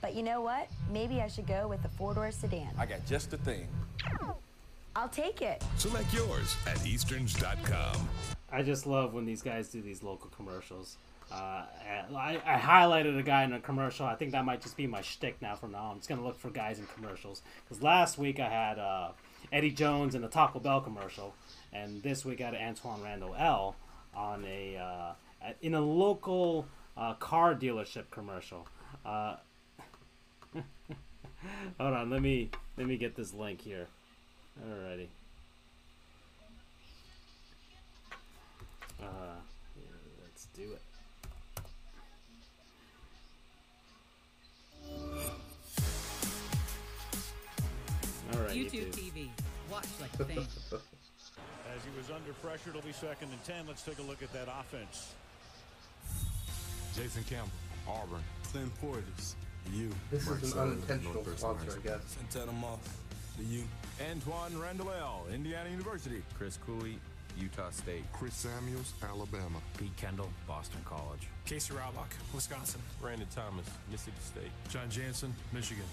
[0.02, 0.68] But you know what?
[0.92, 2.70] Maybe I should go with a four-door sedan.
[2.76, 3.68] I got just the thing.
[4.96, 5.64] I'll take it.
[5.78, 8.10] Select yours at Easterns.com.
[8.52, 10.98] I just love when these guys do these local commercials.
[11.32, 11.64] Uh,
[12.14, 14.06] I, I highlighted a guy in a commercial.
[14.06, 15.92] I think that might just be my shtick now from now on.
[15.92, 17.42] I'm just gonna look for guys in commercials.
[17.64, 19.12] Because last week I had uh,
[19.54, 21.34] Eddie Jones in a Taco Bell commercial,
[21.72, 23.78] and this week I had Antwaan Randle El
[24.14, 26.66] on a uh, in a local
[26.98, 28.68] uh, car dealership commercial.
[29.06, 29.38] Uh,
[31.80, 33.88] hold on, let me let me get this link here.
[34.64, 35.08] Alrighty.
[39.02, 39.06] Uh,
[39.76, 40.82] here, let's do it.
[48.34, 49.12] All right, YouTube YouTube.
[49.12, 49.30] TV.
[49.72, 50.38] Watch like a fan.
[51.76, 53.66] As he was under pressure, it'll be second and 10.
[53.68, 55.14] Let's take a look at that offense.
[56.96, 57.52] Jason Campbell,
[57.88, 58.22] Auburn.
[58.52, 59.36] Clint Portis,
[59.66, 59.90] the U.
[60.12, 61.98] This Mark is an Sullivan, unintentional Northwest sponsor, I Arkansas.
[61.98, 62.18] guess.
[62.32, 62.80] Santana Moss,
[63.10, 63.11] the
[63.50, 63.64] U.
[64.00, 66.22] Antwaan Randle, Indiana University.
[66.38, 66.98] Chris Cooley,
[67.40, 68.04] Utah State.
[68.14, 69.60] Chris Samuels, Alabama.
[69.78, 71.28] Pete Kendall, Boston College.
[71.46, 72.82] Casey Rabach, Wisconsin.
[73.02, 74.52] Brandon Thomas, Mississippi State.
[74.70, 75.86] Jon Jansen, Michigan.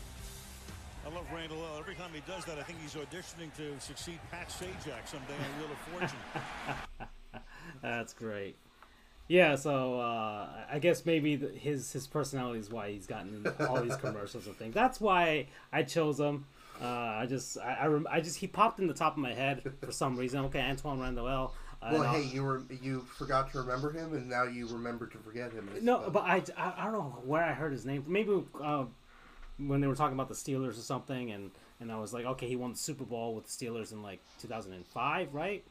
[1.06, 1.78] I love Randle El.
[1.78, 5.60] Every time he does that, I think he's auditioning to succeed Pat Sajak someday on
[5.60, 6.08] Wheel of
[6.98, 7.08] Fortune.
[7.82, 8.56] That's great.
[9.28, 13.82] Yeah, so uh, I guess maybe the, his his personality is why he's gotten all
[13.82, 14.74] these commercials and things.
[14.74, 16.46] That's why I chose him.
[16.80, 19.34] Uh, I just I I, rem- I just he popped in the top of my
[19.34, 20.44] head for some reason.
[20.46, 21.26] Okay, Antwaan Randle.
[21.80, 25.18] Uh, Well, hey, you were you forgot to remember him, and now you remember to
[25.18, 25.68] forget him.
[25.74, 28.04] It's, No, uh, but I, I, I don't know where I heard his name.
[28.06, 28.84] Maybe uh,
[29.58, 31.50] when they were talking about the Steelers or something, and,
[31.80, 34.20] and I was like, okay, he won the Super Bowl with the Steelers in like
[34.40, 35.64] 2005, right?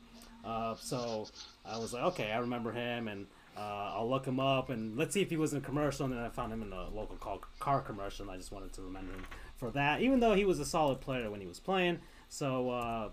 [0.45, 1.27] Uh, so
[1.65, 3.27] I was like, okay, I remember him, and
[3.57, 6.05] uh, I'll look him up, and let's see if he was in a commercial.
[6.05, 8.71] And then I found him in a local car, car commercial, and I just wanted
[8.73, 9.25] to remember him
[9.57, 11.99] for that, even though he was a solid player when he was playing.
[12.29, 13.09] So uh,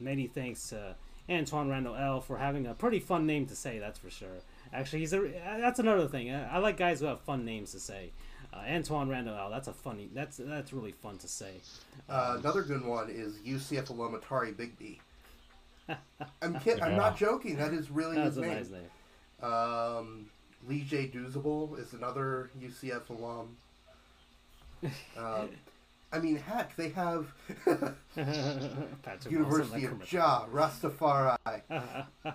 [0.00, 0.96] many thanks to
[1.28, 3.78] Antwaan Randle El for having a pretty fun name to say.
[3.78, 4.28] That's for sure.
[4.72, 5.20] Actually, he's a
[5.60, 6.30] that's another thing.
[6.30, 8.12] I, I like guys who have fun names to say.
[8.52, 9.50] Uh, Antwaan Randle El.
[9.50, 10.08] That's a funny.
[10.14, 11.54] That's that's really fun to say.
[12.08, 14.98] Uh, another good one is UCF alum Atari Bigby.
[16.42, 17.56] I'm kid- I'm not joking.
[17.56, 18.54] That is really That's his a name.
[18.54, 19.50] nice name.
[19.50, 20.26] Um,
[20.66, 21.08] Lee J.
[21.08, 23.56] Doozable is another UCF alum.
[25.16, 25.46] Uh,
[26.14, 27.26] I mean, heck, they have
[29.28, 31.36] University of Jah Rastafari.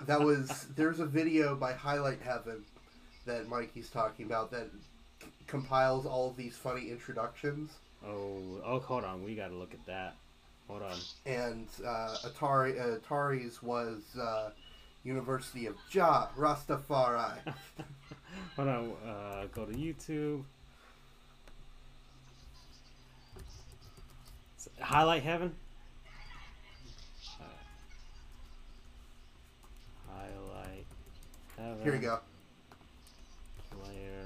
[0.06, 2.64] that was there's a video by Highlight Heaven
[3.26, 4.70] that Mikey's talking about that
[5.22, 7.72] c- compiles all of these funny introductions.
[8.06, 9.24] Oh, oh, hold on.
[9.24, 10.16] We got to look at that.
[10.68, 10.98] Hold on.
[11.26, 14.52] and uh, Atari uh, Atari's was uh,
[15.04, 17.38] University of Jah Rastafari.
[18.56, 18.92] Hold on.
[19.08, 20.44] Uh, go to YouTube.
[24.82, 25.56] Highlight Heaven.
[30.08, 30.86] Highlight
[31.58, 31.84] Heaven.
[31.84, 32.20] Here we go.
[33.72, 34.26] Player.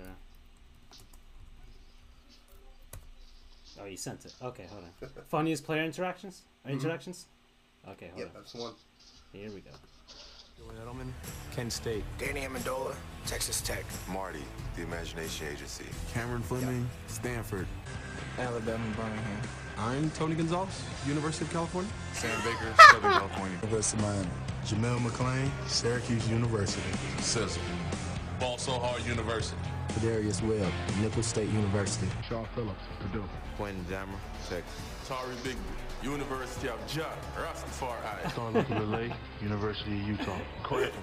[3.81, 4.33] Oh, you sent it.
[4.41, 5.09] Okay, hold on.
[5.29, 6.43] Funniest player interactions?
[6.65, 6.73] Or Mhm.
[6.73, 7.25] Introductions?
[7.87, 8.33] Okay, hold Yep, on.
[8.33, 8.73] that's one.
[9.33, 9.71] Here we go.
[10.63, 11.11] Julian Edelman,
[11.55, 12.03] Kent State.
[12.17, 12.95] Danny Amendola,
[13.25, 13.83] Texas Tech.
[14.11, 14.43] Marty,
[14.75, 15.85] the Imagination Agency.
[16.13, 17.67] Cameron Fleming, Stanford.
[18.39, 19.41] Alabama, Birmingham.
[19.77, 21.91] I'm Tony Gonzalez, University of California.
[22.13, 23.57] Sam Baker, Southern California.
[23.61, 24.29] University of Miami.
[24.65, 26.81] Jamel McLean, Syracuse University.
[27.19, 27.61] Sizzle.
[28.39, 29.57] Ball so hard university.
[30.01, 30.71] Darius Webb,
[31.01, 32.07] Nicholls State University.
[32.27, 33.23] Shaw Phillips, Purdue.
[33.57, 34.17] Quentin Jammer,
[34.49, 34.73] Texas.
[35.07, 35.57] Tari Bigby,
[36.03, 38.31] University of Jah Rastafari.
[38.31, 40.37] Star Lotulelei, University of Utah.
[40.63, 40.95] Correct.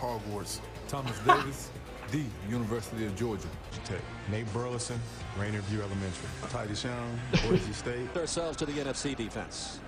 [0.00, 0.60] Hogwarts.
[0.88, 1.70] Thomas Davis,
[2.10, 3.48] the University of Georgia.
[3.84, 4.00] Tech.
[4.30, 4.98] Nate Burleson,
[5.38, 6.28] Rainier View Elementary.
[6.50, 7.16] Ty Deshawn,
[7.48, 8.16] Boise State.
[8.16, 9.78] Ourselves to the NFC defense.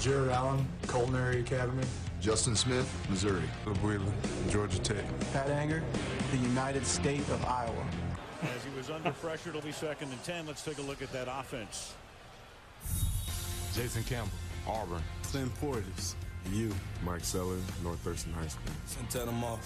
[0.00, 1.84] Jared Allen, Culinary Academy.
[2.20, 3.48] Justin Smith, Missouri.
[3.66, 4.10] Abuela,
[4.50, 5.04] Georgia Tech.
[5.32, 5.82] Pat Anger,
[6.32, 7.86] the United State of Iowa.
[8.42, 10.46] As he was under pressure, it'll be second and 10.
[10.46, 11.94] Let's take a look at that offense.
[13.74, 14.32] Jason Campbell,
[14.66, 15.02] Auburn.
[15.24, 16.14] Clint Portis,
[16.44, 16.74] the U.
[17.04, 18.72] Mike Seller, North Thurston High School.
[18.86, 19.60] Santana Moss,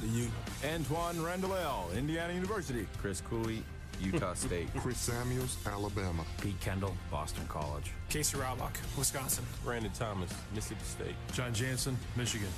[0.00, 0.28] the U.
[0.62, 2.86] Antwaan Randle El., Indiana University.
[2.98, 3.62] Chris Cooley,
[4.00, 4.68] Utah State.
[4.78, 6.24] Chris Samuels, Alabama.
[6.40, 7.92] Pete Kendall, Boston College.
[8.08, 9.44] Casey Rabach, Wisconsin.
[9.64, 11.14] Brandon Thomas, Mississippi State.
[11.32, 12.48] Jon Jansen, Michigan.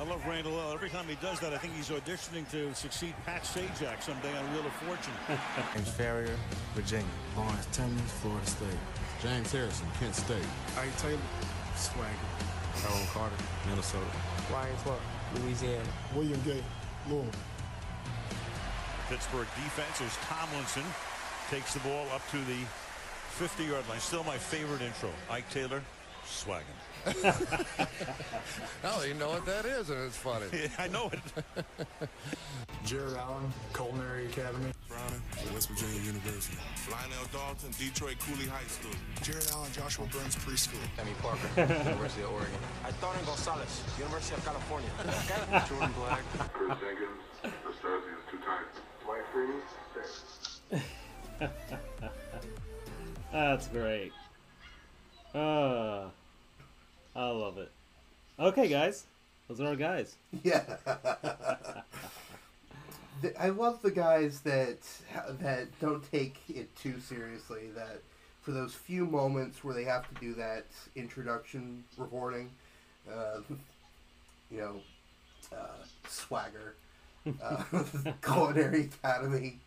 [0.00, 0.72] I love Randle El.
[0.72, 4.52] Every time he does that, I think he's auditioning to succeed Pat Sajak someday on
[4.54, 5.12] Wheel of Fortune.
[5.74, 6.34] James Farrior,
[6.74, 7.04] Virginia.
[7.36, 8.68] Lawrence Timmons, Florida State.
[9.22, 10.42] James Harrison, Kent State.
[10.76, 11.18] Ike Taylor,
[11.76, 12.10] Swagger.
[12.82, 13.36] Tyrone Carter,
[13.68, 14.04] Minnesota.
[14.52, 15.00] Ryan Clark,
[15.36, 15.84] Louisiana.
[16.16, 16.62] William Gay,
[17.08, 17.30] Louisville.
[19.08, 20.82] Pittsburgh defense as Tomlinson
[21.50, 22.66] takes the ball up to the
[23.38, 24.00] 50 yard line.
[24.00, 25.10] Still my favorite intro.
[25.30, 25.82] Ike Taylor,
[26.26, 26.81] swagging.
[27.24, 27.86] I
[28.82, 30.46] don't know what that is, and it's funny.
[30.52, 31.20] Yeah, I know it.
[32.84, 34.70] Jared Allen, Culinary Academy.
[34.88, 35.22] Browning,
[35.52, 36.58] West Virginia University.
[36.90, 38.92] Lionel Dalton, Detroit Cooley High School.
[39.22, 40.78] Jared Allen, Joshua Burns Preschool.
[40.96, 41.48] Tammy Parker,
[41.88, 42.60] University of Oregon.
[42.86, 44.90] Antonio Gonzalez, University of California.
[45.68, 46.22] Jordan Black.
[46.52, 48.70] Chris Jenkins, Associates, two times.
[49.04, 49.62] Dwight Freeman,
[53.32, 54.12] That's great.
[55.34, 56.08] Uh,
[57.14, 57.70] I love it.
[58.38, 59.04] Okay, guys.
[59.48, 60.16] Those are our guys.
[60.42, 60.62] Yeah.
[63.38, 64.78] I love the guys that
[65.40, 67.68] that don't take it too seriously.
[67.74, 68.00] That
[68.40, 70.66] for those few moments where they have to do that
[70.96, 72.50] introduction reporting,
[73.08, 73.40] uh,
[74.50, 74.80] you know,
[75.54, 76.74] uh, swagger,
[77.42, 77.62] uh,
[78.22, 79.58] culinary academy,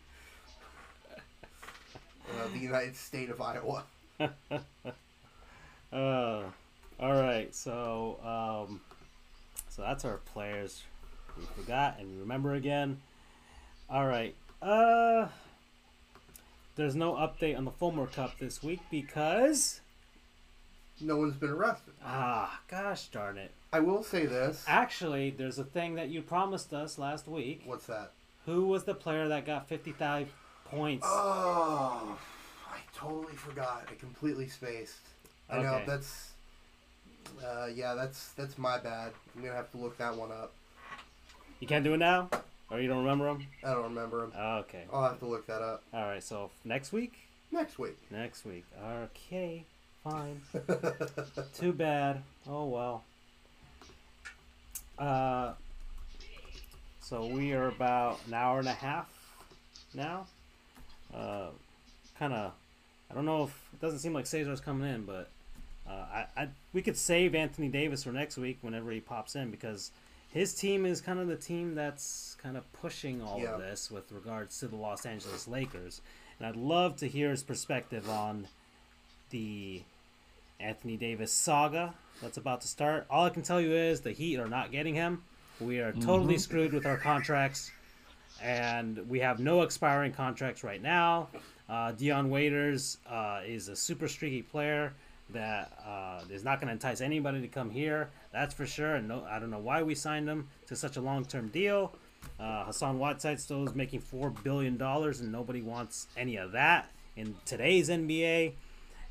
[1.14, 3.84] uh, the United State of Iowa.
[5.92, 6.42] Uh,
[7.00, 7.54] all right.
[7.54, 8.18] So,
[8.68, 8.80] um,
[9.68, 10.82] so that's our players.
[11.36, 12.98] We forgot and remember again.
[13.90, 14.34] All right.
[14.62, 15.28] Uh,
[16.76, 19.80] there's no update on the Fulmer Cup this week because
[21.00, 21.94] No one's been arrested.
[22.04, 23.50] Ah, gosh darn it.
[23.72, 24.64] I will say this.
[24.66, 27.62] Actually, there's a thing that you promised us last week.
[27.64, 28.12] What's that?
[28.46, 30.28] Who was the player that got 55
[30.66, 31.06] points?
[31.08, 32.18] Oh,
[32.70, 33.86] I totally forgot.
[33.90, 35.00] I completely spaced.
[35.50, 36.30] I know that's.
[37.44, 39.12] Uh, yeah, that's that's my bad.
[39.34, 40.52] I'm gonna have to look that one up.
[41.60, 42.28] You can't do it now?
[42.70, 43.46] Or you don't remember them.
[43.64, 44.32] I don't remember him.
[44.36, 44.84] Okay.
[44.92, 45.82] I'll have to look that up.
[45.94, 47.14] All right, so next week?
[47.52, 47.96] Next week.
[48.10, 48.64] Next week.
[48.84, 49.64] Okay,
[50.02, 50.40] fine.
[51.54, 52.22] Too bad.
[52.48, 53.04] Oh well.
[54.98, 55.52] Uh,
[57.00, 59.08] so we are about an hour and a half
[59.94, 60.26] now.
[61.14, 61.48] Uh,
[62.18, 62.52] kind of.
[63.10, 65.30] I don't know if it doesn't seem like Cesar's coming in, but
[65.88, 69.50] uh, I, I we could save Anthony Davis for next week whenever he pops in
[69.50, 69.90] because
[70.28, 73.54] his team is kind of the team that's kind of pushing all Yeah.
[73.54, 76.00] of this with regards to the Los Angeles Lakers,
[76.38, 78.48] and I'd love to hear his perspective on
[79.30, 79.82] the
[80.60, 83.06] Anthony Davis saga that's about to start.
[83.10, 85.22] All I can tell you is the Heat are not getting him.
[85.60, 86.40] We are totally Mhm.
[86.40, 87.70] screwed with our contracts,
[88.42, 91.28] and we have no expiring contracts right now.
[91.68, 94.92] Uh, Dion Waiters uh, is a super streaky player
[95.30, 98.10] that uh, is not going to entice anybody to come here.
[98.32, 98.94] That's for sure.
[98.94, 101.92] And no, I don't know why we signed him to such a long-term deal.
[102.38, 106.90] Uh, Hassan Whiteside still is making four billion dollars, and nobody wants any of that
[107.16, 108.52] in today's NBA.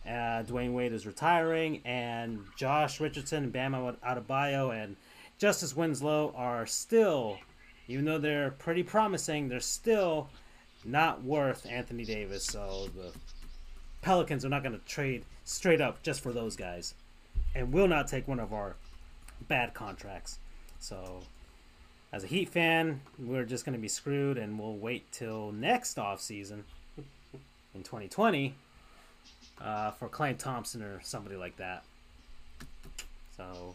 [0.05, 4.95] Uh, Dwyane Wade is retiring, and Josh Richardson, Bam Adebayo, and
[5.39, 7.39] Justise Winslow are still,
[7.87, 10.29] even though they're pretty promising, they're still
[10.83, 12.45] not worth Anthony Davis.
[12.45, 13.11] So the
[14.05, 16.93] Pelicans are not going to trade straight up just for those guys,
[17.55, 18.75] and will not take one of our
[19.47, 20.37] bad contracts.
[20.79, 21.21] So,
[22.13, 25.97] as a Heat fan, we're just going to be screwed, and we'll wait till next
[25.97, 26.65] off season
[27.73, 28.53] in 2020
[29.59, 31.83] uh, for Klay Thompson or somebody like that.
[33.35, 33.73] So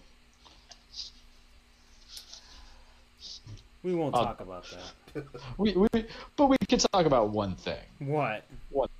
[3.83, 5.25] we won't Uh, talk about that.
[5.59, 5.89] We, we,
[6.37, 7.81] but we could talk about one thing.
[7.99, 8.45] What?
[8.71, 8.89] One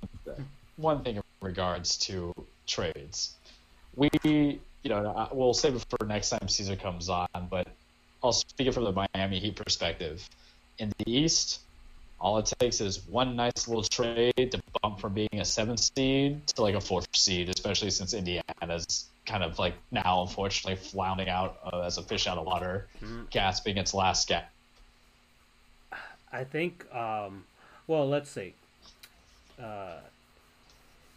[0.81, 2.33] One thing in regards to
[2.65, 3.35] trades.
[3.95, 7.67] We, you know, we'll save it for next time Caesar comes on, but
[8.23, 10.27] I'll speak it from the Miami Heat perspective.
[10.79, 11.59] In the East,
[12.19, 16.47] all it takes is one nice little trade to bump from being a seventh seed
[16.47, 21.57] to like a fourth seed, especially since Indiana's kind of like now, unfortunately, floundering out
[21.71, 23.29] uh, as a fish out of water, Mhm.
[23.29, 24.47] gasping its last gasp.
[26.31, 26.91] I think.
[26.93, 27.43] Um,
[27.87, 28.53] well, let's see.
[29.61, 29.99] Uh,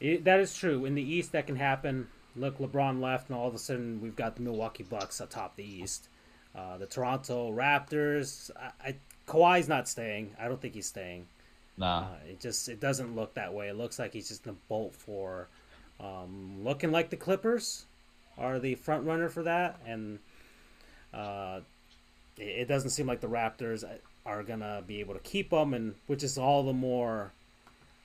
[0.04, 0.84] it, that is true.
[0.84, 2.08] In the East, that can happen.
[2.36, 5.64] Look, LeBron left, and all of a sudden we've got the Milwaukee Bucks atop the
[5.64, 6.08] East.
[6.54, 8.50] Uh, the Toronto Raptors.
[8.56, 8.94] I, I,
[9.26, 10.34] Kawhi's not staying.
[10.38, 11.26] I don't think he's staying.
[11.76, 12.00] Nah.
[12.00, 13.68] Uh, it just it doesn't look that way.
[13.68, 15.48] It looks like he's just gonna bolt for,
[16.00, 17.86] um, looking like the Clippers
[18.38, 20.18] are the front runner for that, and
[21.12, 21.60] uh,
[22.36, 23.84] it, it doesn't seem like the Raptors
[24.26, 27.32] are gonna be able to keep them, and which is all the more,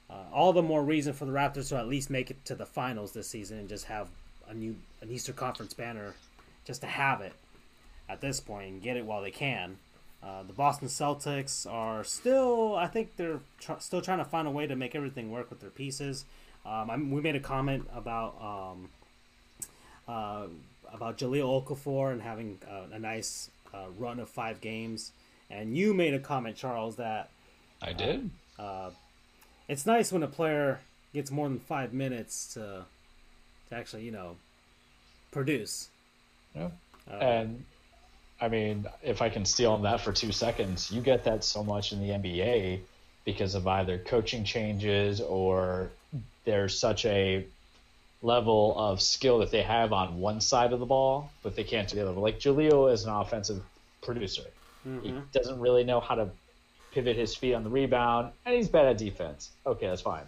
[0.09, 2.65] uh, all the more reason for the Raptors to at least make it to the
[2.65, 4.09] finals this season and just have
[4.47, 6.15] a new an Eastern Conference banner,
[6.65, 7.33] just to have it
[8.09, 9.77] at this point and get it while they can.
[10.21, 14.51] Uh, the Boston Celtics are still, I think they're tr- still trying to find a
[14.51, 16.25] way to make everything work with their pieces.
[16.65, 18.89] Um, I'm, we made a comment about um,
[20.07, 20.47] uh,
[20.91, 22.59] about Jahlil Okafor and having
[22.91, 25.11] a nice uh, run of five games,
[25.49, 27.29] and you made a comment, Charles, that
[27.81, 28.29] I did.
[28.57, 28.89] uh,
[29.69, 30.79] it's nice when a player
[31.13, 32.83] gets more than five minutes to
[33.69, 34.35] to actually, you know,
[35.31, 35.89] produce.
[36.55, 36.69] Yeah.
[37.09, 37.63] Uh, and
[38.41, 41.63] I mean, if I can steal on that for two seconds, you get that so
[41.63, 42.81] much in the NBA
[43.25, 45.91] because of either coaching changes or
[46.45, 47.45] there's such a
[48.21, 51.87] level of skill that they have on one side of the ball, but they can't
[51.87, 52.19] do the other.
[52.19, 53.61] Like Jahlil is an offensive
[54.01, 54.43] producer.
[54.83, 55.31] He Mhm.
[55.31, 56.29] doesn't really know how to
[56.91, 59.51] pivot his feet on the rebound, and he's bad at defense.
[59.65, 60.23] Okay, that's fine.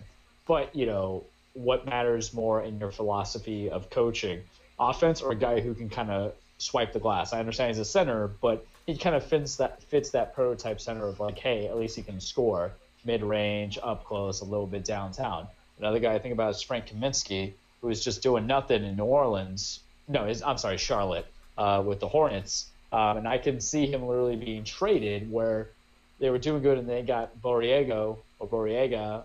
[0.48, 1.24] But, you know,
[1.54, 4.42] what matters more in your philosophy of coaching?
[4.80, 7.34] Offense or a guy who can kind of swipe the glass?
[7.34, 11.06] I understand he's a center, but he kind of fits that fits that prototype center
[11.06, 12.72] of like, hey, at least he can score
[13.06, 15.48] mid range, up close, a little bit downtown.
[15.80, 19.06] Another guy I think about is Frank Kaminsky, who was just doing nothing in New
[19.06, 19.80] Orleans.
[20.08, 21.26] No, his, I'm sorry, Charlotte
[21.58, 22.68] uh, with the Hornets.
[22.92, 25.70] Um, and I can see him literally being traded where
[26.22, 29.24] they were doing good and they got Borrego or Borrega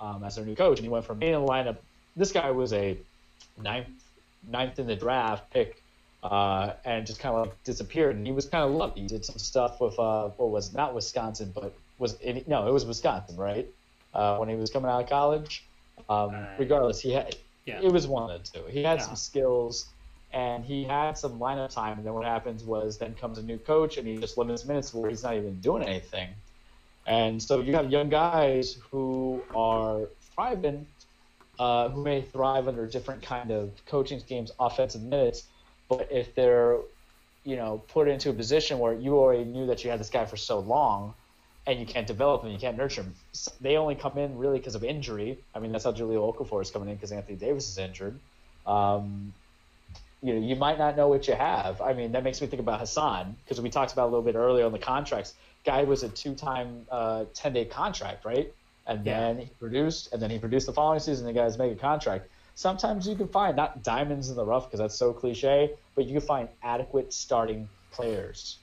[0.00, 1.76] um, as their new coach, and he went from being in the lineup.
[2.16, 2.96] This guy was a
[3.62, 3.88] ninth,
[4.50, 5.82] ninth in the draft pick,
[6.24, 8.16] uh, and just kind of like disappeared.
[8.16, 9.02] And he was kind of lucky.
[9.02, 12.72] He did some stuff with uh, what was not Wisconsin, but was it, no, it
[12.72, 13.68] was Wisconsin, right?
[14.14, 15.64] Uh, when he was coming out of college.
[16.08, 17.36] Um, regardless, he had
[17.66, 17.80] Yeah.
[17.82, 18.64] It was one of two.
[18.70, 19.04] He had Yeah.
[19.04, 19.86] some skills
[20.32, 21.98] and he had some lineup time.
[21.98, 24.94] And then what happens was then comes a new coach and he just limits minutes
[24.94, 26.30] where he's not even doing anything.
[27.06, 30.86] And so you have young guys who are thriving,
[31.58, 35.48] uh, who may thrive under different kind of coaching schemes, offensive minutes.
[35.88, 36.78] But if they're,
[37.44, 40.26] you know, put into a position where you already knew that you had this guy
[40.26, 41.14] for so long,
[41.66, 43.14] and you can't develop him, you can't nurture him.
[43.34, 45.44] S- They only come in really because of injury.
[45.54, 48.20] I mean, that's how Julio Okafor is coming in because Anthony Davis is injured.
[48.66, 49.34] Um,
[50.22, 51.80] you know, you might not know what you have.
[51.80, 54.34] I mean, that makes me think about Hassan because we talked about a little bit
[54.36, 55.34] earlier on the contracts.
[55.64, 58.54] Guy was a two-time uh, ten-day contract, right?
[58.86, 59.18] And Yeah.
[59.18, 61.26] then he produced, and then he produced the following season.
[61.26, 62.28] The guys make a contract.
[62.54, 66.18] Sometimes you can find not diamonds in the rough because that's so cliche, but you
[66.18, 68.60] can find adequate starting players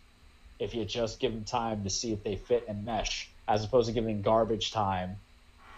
[0.60, 3.88] if you just give them time to see if they fit and mesh, as opposed
[3.88, 5.18] to giving garbage time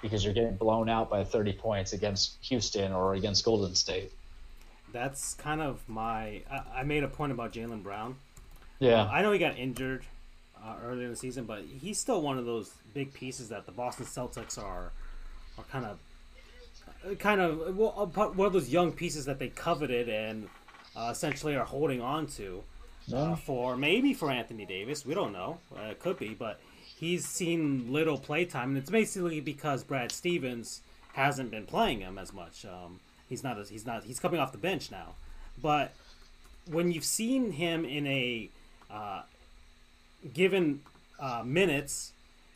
[0.02, 4.14] because you're getting blown out by 30 points against Houston or against Golden State.
[4.92, 6.42] That's kind of my.
[6.52, 8.16] I, I made a point about Jaylen Brown.
[8.80, 9.04] Yeah.
[9.04, 10.04] Uh, I know he got injured
[10.64, 13.72] uh, earlier in the season, but he's still one of those big pieces that the
[13.72, 14.92] Boston Celtics are
[15.58, 16.00] are kind of
[17.20, 20.48] kind of well, uh, one of those young pieces that they coveted and
[20.96, 22.64] uh, essentially are holding on to
[23.14, 25.06] uh, for maybe for Anthony Davis.
[25.06, 25.60] We don't know.
[25.76, 26.60] Uh, it could be, but
[27.00, 30.82] he's seen little playtime, and it's basically because Brad Stevens
[31.14, 32.66] hasn't been playing him as much.
[32.66, 33.00] Um,
[33.30, 33.58] he's not.
[33.58, 34.04] As, he's not.
[34.04, 35.16] He's coming off the bench now,
[35.62, 35.94] but
[36.70, 38.50] when you've seen him in a
[38.92, 39.22] uh,
[40.34, 40.82] given
[41.20, 42.12] uh, minutes,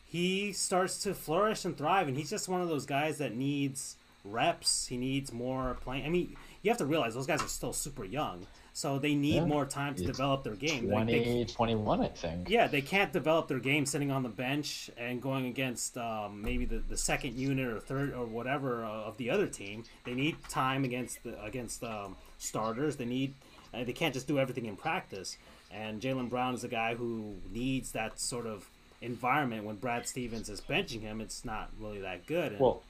[0.06, 3.96] he starts to flourish and thrive, and he's just one of those guys that needs
[4.24, 4.86] reps.
[4.86, 6.04] He needs more playing.
[6.06, 8.46] I mean, you have to realize those guys are still super young,
[8.76, 9.44] so they need Yeah.
[9.46, 10.88] more time to It's develop their game.
[10.88, 12.50] Like, 20, they- 21, I think.
[12.50, 16.64] yeah, they can't develop their game sitting on the bench and going against um, maybe
[16.64, 19.84] the, the second unit or third or whatever uh, of the other team.
[20.04, 22.96] They need time against the against um, starters.
[22.96, 23.34] They need
[23.72, 25.38] uh, they can't just do everything in practice.
[25.70, 28.68] And Jaylen Brown is a guy who needs that sort of
[29.02, 29.64] environment.
[29.64, 32.52] When Brad Stevens is benching him, it's not really that good.
[32.52, 32.82] And, Well,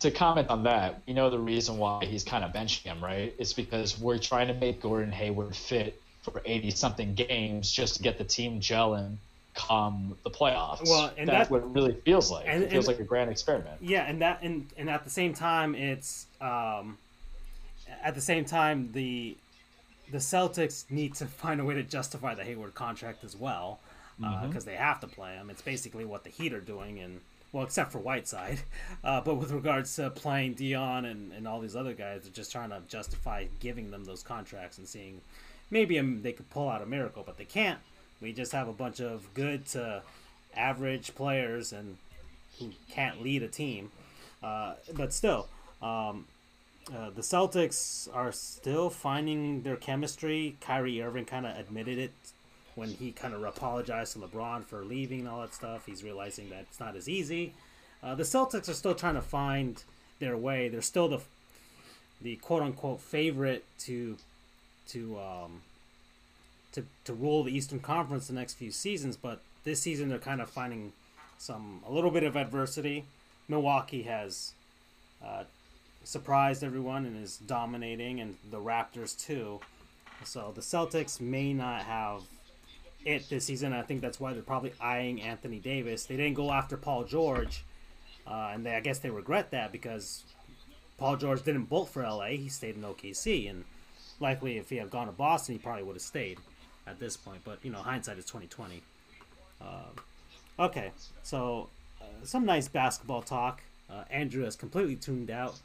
[0.00, 3.32] to comment on that, you know the reason why he's kind of benching him, right?
[3.38, 8.02] It's because we're trying to make Gordon Hayward fit for 80 something games just to
[8.02, 9.16] get the team gelling
[9.54, 10.88] come the playoffs.
[10.88, 12.46] Well, and that's that- what it really feels like.
[12.48, 13.78] and- it feels and- like a grand experiment.
[13.82, 16.96] Yeah, and that and and at the same time, it's um,
[18.02, 19.36] at the same time the
[20.10, 23.78] the Celtics need to find a way to justify the Hayward contract as well
[24.18, 24.66] because Mhm.
[24.66, 25.48] they have to play him.
[25.50, 27.20] It's basically what the Heat are doing, and
[27.52, 28.60] well, except for Whiteside,
[29.04, 32.52] uh, but with regards to playing Dion and, and all these other guys, they're just
[32.52, 35.20] trying to justify giving them those contracts and seeing
[35.70, 37.78] maybe um, they could pull out a miracle, but they can't.
[38.20, 40.02] We just have a bunch of good to
[40.56, 41.96] average players and
[42.58, 43.90] who can't lead a team.
[44.42, 45.48] Uh, but still,
[45.80, 46.26] um,
[46.94, 50.56] uh, the Celtics are still finding their chemistry.
[50.60, 52.12] Kyrie Irving kind of admitted it
[52.74, 55.86] when he kind of apologized to LeBron for leaving and all that stuff.
[55.86, 57.54] He's realizing that it's not as easy.
[58.02, 59.82] Uh, the Celtics are still trying to find
[60.18, 60.68] their way.
[60.68, 61.20] They're still the
[62.20, 64.16] the quote unquote favorite to
[64.88, 65.62] to um,
[66.72, 70.40] to to rule the Eastern Conference the next few seasons, but this season they're kind
[70.40, 70.92] of finding
[71.38, 73.04] some a little bit of adversity.
[73.48, 74.52] Milwaukee has
[75.24, 75.44] uh,
[76.04, 79.60] surprised everyone and is dominating, and the Raptors too.
[80.24, 82.22] So the Celtics may not have
[83.04, 83.72] it this season.
[83.72, 86.04] I think that's why they're probably eyeing Anthony Davis.
[86.04, 87.64] They didn't go after Paul George,
[88.26, 90.24] uh, and they, I guess they regret that because
[90.98, 92.28] Paul George didn't bolt for LA.
[92.28, 93.64] He stayed in OKC, and
[94.20, 96.38] likely if he had gone to Boston, he probably would have stayed
[96.86, 97.42] at this point.
[97.44, 98.82] But you know, hindsight is twenty twenty.
[99.60, 99.90] Uh,
[100.58, 100.92] okay,
[101.22, 101.68] so
[102.00, 103.62] uh, some nice basketball talk.
[103.90, 105.60] Uh, Andrew has completely tuned out.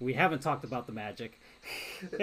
[0.00, 1.40] We haven't talked about the Magic.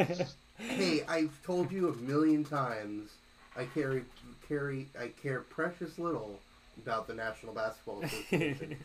[0.58, 3.12] hey, I've told you a million times.
[3.58, 4.04] I carry
[4.48, 6.40] carry I care precious little
[6.84, 8.78] about the National Basketball Association.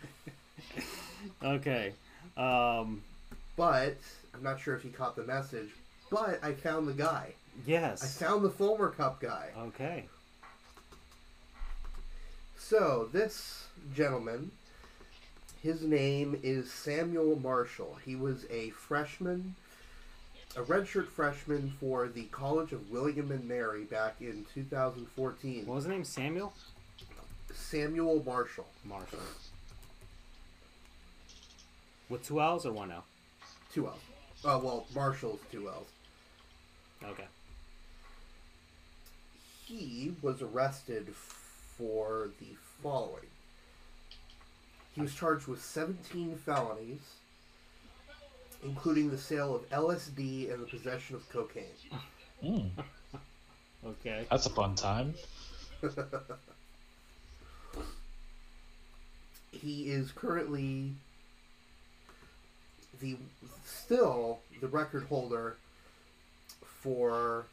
[1.44, 1.92] okay.
[2.36, 3.02] Um,
[3.56, 3.96] but
[4.34, 5.70] I'm not sure if he caught the message.
[6.10, 7.34] But I found the guy.
[7.66, 8.02] Yes.
[8.02, 9.50] I found the Fulmer Cup guy.
[9.56, 10.04] Okay.
[12.58, 14.50] So this gentleman,
[15.62, 17.98] his name is Samuel Marshall.
[18.04, 19.54] He was a freshman,
[20.56, 25.66] a redshirt freshman for the College of William and Mary back in 2014.
[25.66, 26.04] What was his name?
[26.04, 26.52] Samuel.
[27.52, 28.66] Samuel Marshall.
[28.84, 29.18] Marshall.
[32.08, 33.04] With two L's or one L?
[33.72, 33.98] Two L's.
[34.44, 35.86] Uh, well, Marshall's two L's.
[37.04, 37.26] Okay.
[39.64, 41.14] He was arrested
[41.76, 43.26] for the following.
[44.92, 47.00] He was charged with 17 felonies.
[48.64, 51.64] Including the sale of LSD and the possession of cocaine.
[52.42, 52.70] Mm,
[53.86, 54.24] Okay.
[54.30, 55.14] that's a fun time.
[59.52, 60.92] he is currently
[63.00, 63.16] the
[63.66, 65.56] still the record holder
[66.64, 67.44] for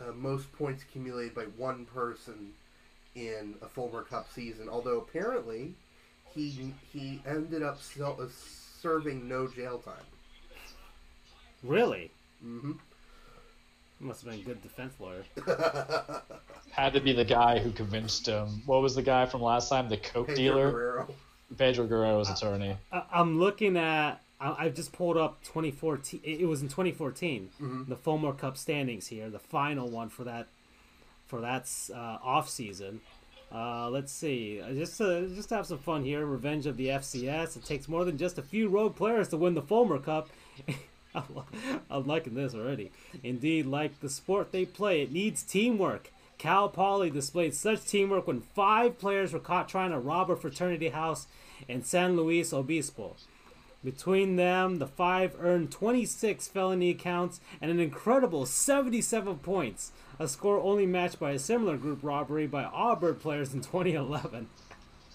[0.00, 2.52] uh, most points accumulated by one person
[3.14, 4.68] in a Fulmer Cup season.
[4.70, 5.74] Although apparently
[6.34, 8.26] he he ended up sel- uh,
[8.80, 9.94] serving no jail time.
[11.62, 12.10] Really?
[12.44, 12.72] Mm-hmm.
[14.00, 15.22] Must have been a good defense lawyer.
[16.72, 18.62] Had to be the guy who convinced him.
[18.66, 19.88] What was the guy from last time?
[19.88, 20.70] The coke Pedro dealer.
[20.72, 21.08] Guerrero.
[21.56, 22.76] Pedro Guerrero's attorney.
[22.92, 24.20] I, I'm looking at.
[24.40, 26.20] I, I just pulled up 2014.
[26.24, 27.50] It it was in 2014.
[27.60, 27.86] Mhm.
[27.88, 30.48] The Fulmer Cup standings here, the final one for that
[31.28, 33.00] for that uh, off season.
[33.54, 34.62] Uh, let's see.
[34.62, 36.24] Uh, Just to, just to have some fun here.
[36.24, 37.54] Revenge of the FCS.
[37.58, 40.30] It takes more than just a few rogue players to win the Fulmer Cup.
[41.90, 42.90] I'm liking this already.
[43.22, 46.10] Indeed, like the sport they play, it needs teamwork.
[46.38, 50.88] Cal Poly displayed such teamwork when five players were caught trying to rob a fraternity
[50.88, 51.26] house
[51.68, 53.16] in San Luis Obispo.
[53.84, 60.60] Between them, the five earned 26 felony counts and an incredible 77 points, a score
[60.60, 64.48] only matched by a similar group robbery by Auburn players in 2011.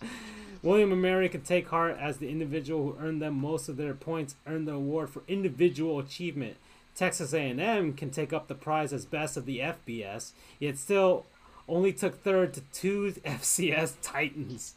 [0.67, 3.93] William and Mary can take heart as the individual who earned them most of their
[3.93, 6.57] points earned the award for individual achievement.
[6.93, 11.25] Texas A&M can take up the prize as best of the FBS, yet still
[11.69, 14.75] only took third to two FCS Titans.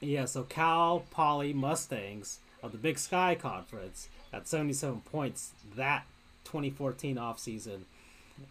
[0.00, 6.06] Yeah, so Cal Poly Mustangs of the Big Sky Conference got 77 points that
[6.44, 7.80] 2014 offseason.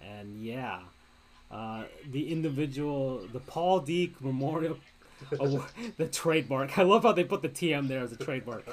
[0.07, 0.81] And yeah,
[1.49, 4.77] uh, the individual, the Paul Deek Memorial
[5.97, 6.77] the trademark.
[6.77, 8.65] I love how they put the TM there as a trademark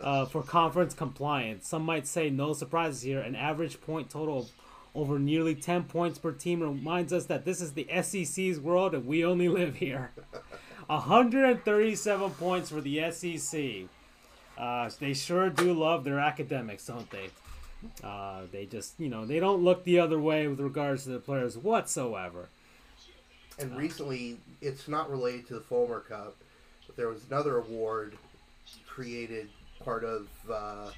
[0.00, 1.68] uh, for conference compliance.
[1.68, 3.20] Some might say no surprises here.
[3.20, 4.50] An average point total of
[4.94, 9.06] over nearly 10 points per team reminds us that this is the SEC's world and
[9.06, 10.12] we only live here.
[10.86, 13.88] 137 points for the SEC.
[14.56, 17.28] Uh, they sure do love their academics, don't they?
[18.02, 21.18] Uh, they just, you know, they don't look the other way with regards to the
[21.18, 22.48] players whatsoever.
[23.58, 26.36] And recently, it's not related to the Fulmer Cup,
[26.86, 28.16] but there was another award
[28.86, 29.48] created
[29.82, 30.90] part of uh,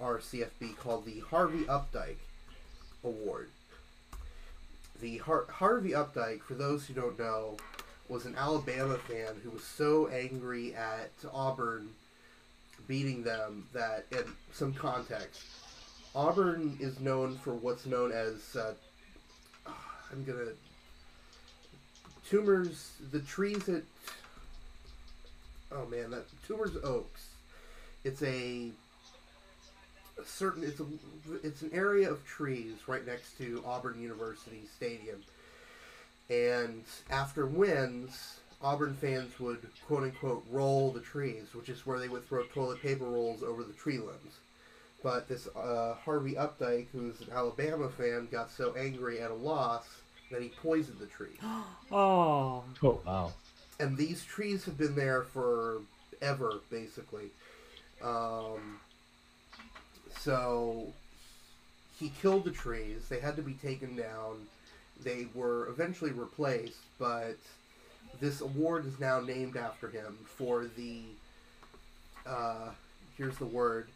[0.00, 2.16] RCFB called the Harvey Updike
[3.04, 3.50] Award.
[5.00, 7.56] The Har- Harvey Updike, for those who don't know,
[8.08, 11.90] was an Alabama fan who was so angry at Auburn
[12.88, 15.42] beating them that, in some context,
[16.14, 18.74] Auburn is known for what's known as uh,
[20.12, 20.52] I'm gonna
[22.32, 23.82] Toomer's the trees at
[25.70, 27.26] oh man that Toomer's oaks.
[28.04, 28.70] It's a,
[30.18, 30.86] a certain it's a
[31.42, 35.22] it's an area of trees right next to auburn university stadium.
[36.30, 42.08] And after wins auburn fans would quote unquote roll the trees which is where they
[42.08, 44.38] would throw toilet paper rolls over the tree limbs.
[45.02, 49.84] But this uh, harvey updike who's an alabama fan got so angry at a loss
[50.32, 51.36] that he poisoned the tree
[51.92, 52.64] Oh.
[52.82, 53.32] Oh wow.
[53.78, 55.80] and these trees have been there for
[56.20, 57.30] ever, basically.
[58.02, 58.80] Um,
[60.18, 60.92] so
[61.98, 63.08] he killed the trees.
[63.08, 64.46] They had to be taken down.
[65.04, 67.36] They were eventually replaced, but
[68.20, 71.02] this award is now named after him for the.
[72.26, 72.70] Uh,
[73.16, 73.88] here's the word.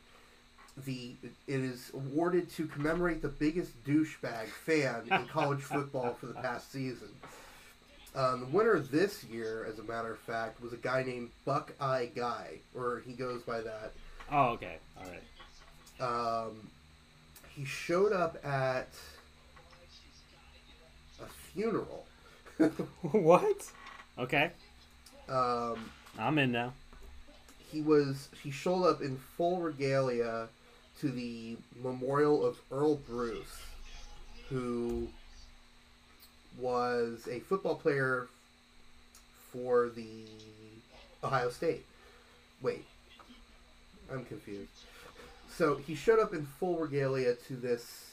[0.85, 1.15] The
[1.47, 6.71] it is awarded to commemorate the biggest douchebag fan in college football for the past
[6.71, 7.09] season.
[8.15, 12.07] Um, the winner this year, as a matter of fact, was a guy named Buckeye
[12.15, 13.93] Guy, or he goes by that.
[14.31, 14.77] Oh, okay.
[14.99, 16.47] All right.
[16.47, 16.69] Um,
[17.55, 18.89] he showed up at
[21.23, 22.07] a funeral.
[23.13, 23.71] what?
[24.19, 24.51] Okay.
[25.29, 26.73] Um, I'm in now.
[27.71, 30.49] he was he showed up in full regalia
[31.01, 33.63] to the memorial of Earle Bruce,
[34.49, 35.09] who
[36.59, 38.29] was a football player
[39.53, 40.25] for the
[41.23, 41.85] Ohio State.
[42.63, 42.85] Wait,
[44.13, 44.71] I'm confused.
[45.49, 48.13] So he showed up in full regalia to this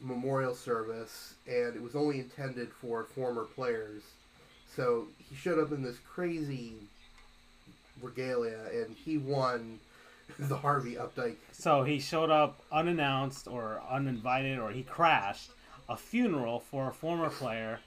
[0.00, 4.02] memorial service, and it was only intended for former players.
[4.74, 6.74] So he showed up in this crazy
[8.00, 9.78] regalia, and he won
[10.38, 11.36] the Harvey Updike.
[11.52, 15.50] So he showed up unannounced or uninvited, or he crashed
[15.88, 17.80] a funeral for a former player.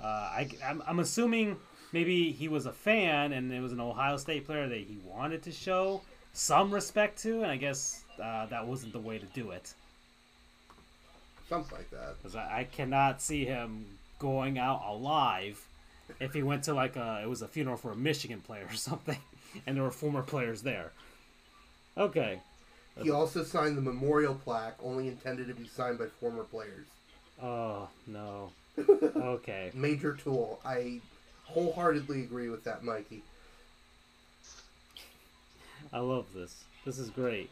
[0.00, 1.56] Uh, I, I'm, I'm assuming
[1.92, 5.42] maybe he was a fan and it was an Ohio State player that he wanted
[5.44, 9.50] to show some respect to, and I guess uh, that wasn't the way to do
[9.50, 9.72] it.
[11.48, 12.16] Something like that.
[12.18, 13.86] Because I, I cannot see him
[14.18, 15.66] going out alive
[16.20, 18.74] if he went to like a it was a funeral for a Michigan player or
[18.76, 19.18] something,
[19.66, 20.92] and there were former players there.
[21.96, 22.40] Okay.
[23.02, 26.86] He also signed the memorial plaque, only intended to be signed by former players.
[27.42, 28.50] Oh no.
[29.16, 29.70] Okay.
[29.74, 30.60] Major Tool.
[30.64, 31.00] I
[31.44, 33.22] wholeheartedly agree with that, Mikey.
[35.92, 36.64] I love this.
[36.84, 37.50] This is great.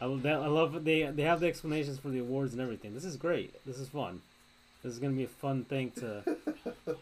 [0.00, 0.40] I love that.
[0.40, 2.94] I love they they have the explanations for the awards and everything.
[2.94, 3.54] This is great.
[3.64, 4.20] This is fun.
[4.82, 6.36] This is gonna be a fun thing to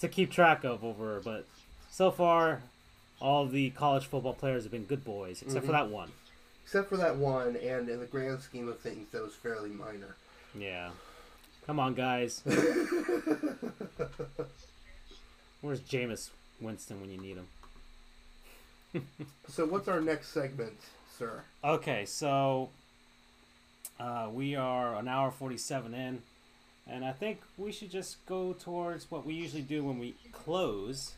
[0.00, 1.20] to keep track of over.
[1.24, 1.46] But
[1.90, 2.62] so far,
[3.20, 5.74] all the college football players have been good boys, except for Mhm.
[5.74, 6.12] that one.
[6.64, 10.16] Except for that one, and in the grand scheme of things, that was fairly minor.
[10.54, 10.90] Yeah.
[11.66, 12.42] Come on, guys.
[15.60, 16.30] Where's Jameis
[16.60, 17.48] Winston when you need him?
[19.48, 20.78] So, what's our next segment,
[21.18, 21.42] sir?
[21.62, 22.70] Okay, so
[24.00, 26.22] uh, we are an hour 47 in,
[26.86, 31.14] and I think we should just go towards what we usually do when we close,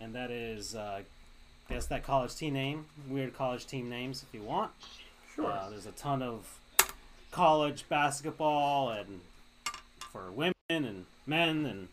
[0.00, 1.00] and that is uh,
[1.68, 4.70] guess that college team name, weird college team names if you want.
[5.34, 5.50] Sure.
[5.50, 6.58] Uh, there's a ton of
[7.30, 9.20] college basketball and
[10.12, 11.88] for women and men and,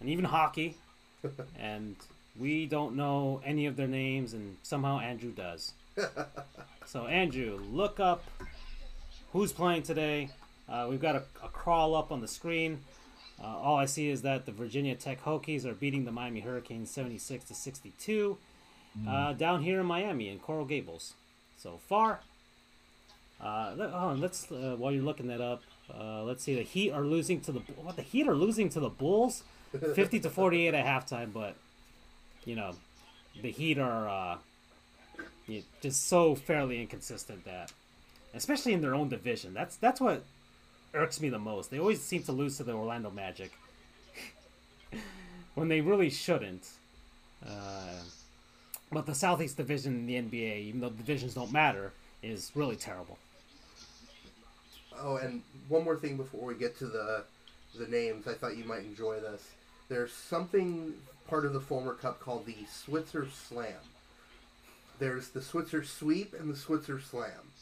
[0.00, 0.76] and even hockey.
[1.60, 1.96] and
[2.38, 5.72] we don't know any of their names, and somehow Andrew does.
[6.86, 8.24] so, Andrew, look up
[9.32, 10.30] who's playing today.
[10.68, 12.80] Uh, we've got a, a crawl up on the screen.
[13.42, 16.90] Uh, all I see is that the Virginia Tech Hokies are beating the Miami Hurricanes
[16.90, 18.38] 76 to 62
[19.06, 21.14] uh, down here in Miami in Coral Gables.
[21.56, 22.20] So far,
[23.42, 26.54] uh, let, on, let's uh, while you're looking that up, uh, let's see.
[26.54, 27.96] The Heat are losing to the what?
[27.96, 29.42] The Heat are losing to the Bulls,
[29.94, 31.32] 50 to 48 at halftime.
[31.32, 31.56] But
[32.44, 32.72] you know,
[33.40, 34.38] the Heat are uh,
[35.82, 37.72] just so fairly inconsistent that,
[38.34, 40.24] especially in their own division, that's that's what
[40.96, 41.70] irks me the most.
[41.70, 43.52] They always seem to lose to the Orlando Magic
[45.54, 46.66] when they really shouldn't.
[47.46, 48.00] Uh,
[48.90, 51.92] but the Southeast Division in the NBA, even though divisions don't matter,
[52.22, 53.18] is really terrible.
[54.98, 57.24] Oh, and one more thing before we get to the
[57.78, 59.42] the names, I thought you might enjoy this.
[59.88, 60.94] There's something
[61.28, 63.74] part of the Fulmer cup called the Switzer Slam.
[64.98, 67.52] There's the Switzer Sweep and the Switzer Slam.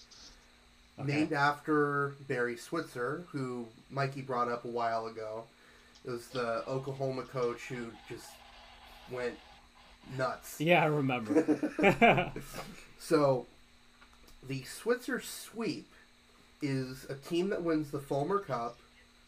[1.01, 1.12] Okay.
[1.12, 5.45] Named after Barry Switzer, who Mikey brought up a while ago.
[6.05, 8.27] It was the Oklahoma coach who just
[9.11, 9.35] went
[10.16, 10.61] nuts.
[10.61, 12.31] Yeah, I remember.
[12.99, 13.45] So,
[14.49, 15.87] the Switzer Sweep
[16.62, 18.79] is a team that wins the Fulmer Cup,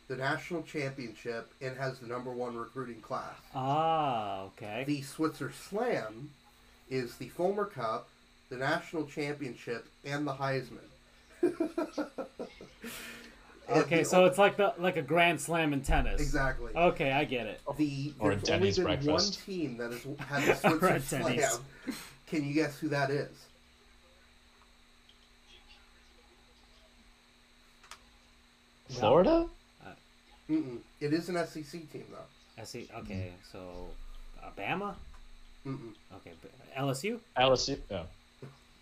[0.09, 3.35] the national championship, and has the number one recruiting class.
[3.55, 4.85] ah, okay.
[4.87, 6.31] The Switzer Slam
[6.89, 8.09] is the Fulmer Cup,
[8.49, 10.89] the national championship, and the Heisman.
[13.69, 16.21] And Okay, so it's like the like a grand slam in tennis.
[16.21, 16.71] Exactly.
[16.77, 17.61] Okay, I get it.
[17.77, 19.41] The Or there's Denny's only been breakfast.
[19.41, 21.49] one team that has had the Switzer Or Denny's.
[21.49, 21.63] Slam.
[22.29, 23.29] Can you guess who that is?
[28.89, 29.47] Florida?
[29.85, 29.89] Uh,
[30.51, 30.79] Mm-mm.
[31.01, 32.61] It is an SEC team though.
[32.61, 32.89] I see.
[33.01, 33.89] Okay, so
[34.43, 34.97] Alabama.
[35.67, 35.93] Mm-mm.
[36.17, 36.33] Okay,
[36.79, 37.79] LSU, LSU?
[37.91, 38.03] Yeah.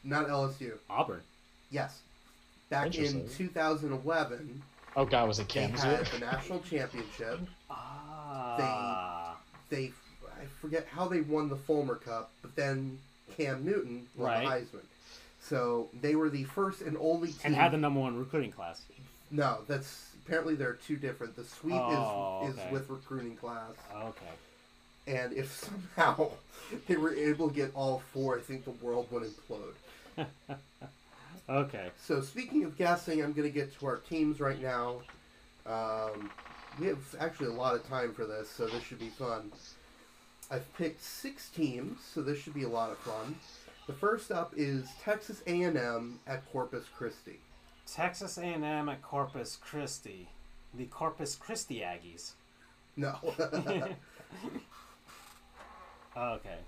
[0.05, 0.73] Not LSU.
[0.91, 1.23] Auburn.
[1.71, 2.01] Yes.
[2.71, 4.63] Back in 2011,
[4.97, 7.41] Oh God, was it they had the national championship.
[7.71, 9.37] Ah.
[9.71, 9.91] They,
[10.41, 12.99] I forget how they won the Fulmer Cup, but then
[13.37, 14.45] Cam Newton won Right.
[14.71, 14.83] the Heisman.
[15.41, 17.39] So they were the first and only team.
[17.45, 18.83] and had the number one recruiting class.
[19.31, 21.35] No, that's apparently they're two different.
[21.37, 22.67] The sweep Oh, is okay.
[22.67, 24.27] is with recruiting class, Okay.
[25.19, 25.53] and if
[25.97, 26.31] somehow
[26.87, 29.75] they were able to get all four, I think the world would implode.
[31.49, 31.91] Okay.
[32.03, 35.01] So speaking of guessing, I'm going to get to our teams right now.
[35.67, 36.31] Um,
[36.81, 39.53] we have actually a lot of time for this, so this should be fun.
[40.51, 43.37] I've picked six teams, so this should be a lot of fun.
[43.87, 47.41] The first up is Texas A&M at Corpus Christi.
[47.87, 50.29] Texas A&M at Corpus Christi,
[50.73, 52.33] the Corpus Christi Aggies.
[52.97, 53.19] No.
[56.17, 56.59] Okay.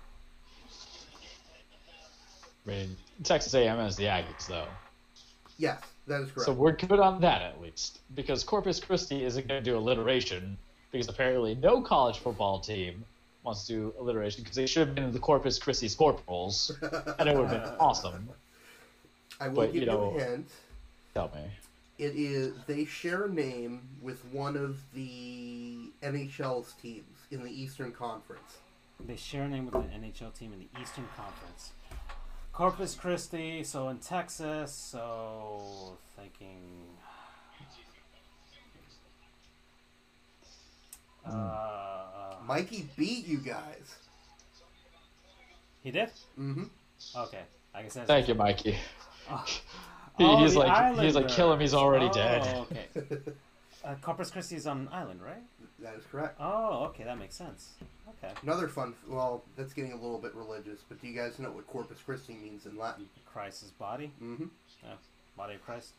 [2.67, 4.67] I mean, Texas A&M has the Aggies though,
[5.57, 6.45] yes, that is correct.
[6.45, 7.99] so we're good on that at least.
[8.15, 10.57] Because Corpus Christi isn't going to do alliteration
[10.91, 13.03] because apparently no college football team
[13.43, 16.71] wants to do alliteration because they should have been the Corpus Christi Scorpions,
[17.19, 18.29] and it would have been awesome.
[19.39, 20.49] I will but, give you you, a hint.
[21.13, 21.41] Tell me.
[21.97, 27.91] It is they share a name with one of the NHL's teams in the Eastern
[27.91, 28.57] Conference.
[29.05, 31.71] They share a name with an NHL team in the Eastern Conference.
[32.57, 36.87] Corpus Christi, so in Texas, so thinking.
[41.23, 43.95] Uh, Mikey beat you guys.
[45.83, 46.09] he did?
[46.39, 46.63] Mm-hmm.
[47.15, 47.41] Okay.
[47.75, 48.07] I guess that's.
[48.07, 48.75] Thank you, Mikey.
[49.29, 49.45] Oh.
[50.17, 51.59] He- Oh, he's the like he's like kill him.
[51.59, 52.47] He's already Islanders.
[52.47, 52.55] dead.
[52.55, 53.17] Oh, okay.
[53.85, 55.43] Uh, Corpus Christi is on an island, right?
[55.79, 56.37] That is correct.
[56.39, 57.73] Oh, okay, that makes sense.
[58.23, 58.33] Okay.
[58.41, 58.95] Another fun.
[59.07, 62.33] Well, that's getting a little bit religious, but do you guys know what Corpus Christi
[62.33, 63.07] means in Latin?
[63.31, 64.11] Christ's body.
[64.21, 64.45] Mm-hmm.
[64.83, 64.93] Yeah,
[65.37, 65.93] body of Christ.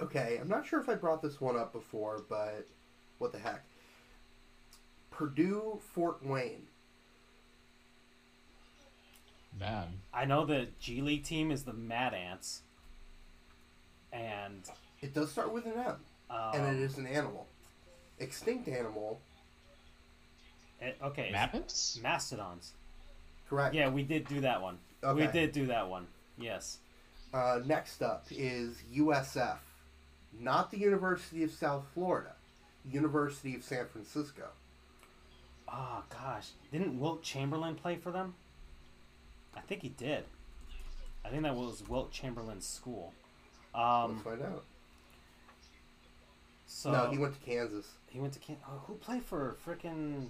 [0.00, 2.66] Okay, I'm not sure if I brought this one up before, but
[3.18, 3.62] what the heck?
[5.10, 6.66] Purdue Fort Wayne.
[9.58, 12.62] Man, I know the G League team is the Mad Ants,
[14.12, 14.62] and
[15.00, 15.96] It does start with an M,
[16.30, 17.46] and um, it is an animal,
[18.22, 19.20] extinct animal.
[20.80, 21.98] it- okay, Mammoths?
[22.02, 22.72] mastodons.
[23.48, 23.74] Correct.
[23.74, 24.78] Yeah, we did do that one.
[25.14, 26.06] We did do that one.
[26.38, 26.78] Yes.
[27.34, 29.58] Uh, next up is USF,
[30.38, 32.34] not the University of South Florida,
[32.84, 34.48] University of San Francisco.
[35.68, 38.34] Oh gosh, didn't Wilt Chamberlain play for them?
[39.56, 40.24] I think he did.
[41.24, 43.12] I think that was Wilt Chamberlain's school.
[43.74, 44.64] Um, Let's find out.
[46.66, 47.86] so no, he went to Kansas.
[48.12, 50.28] He went to Can- oh, who played for frickin'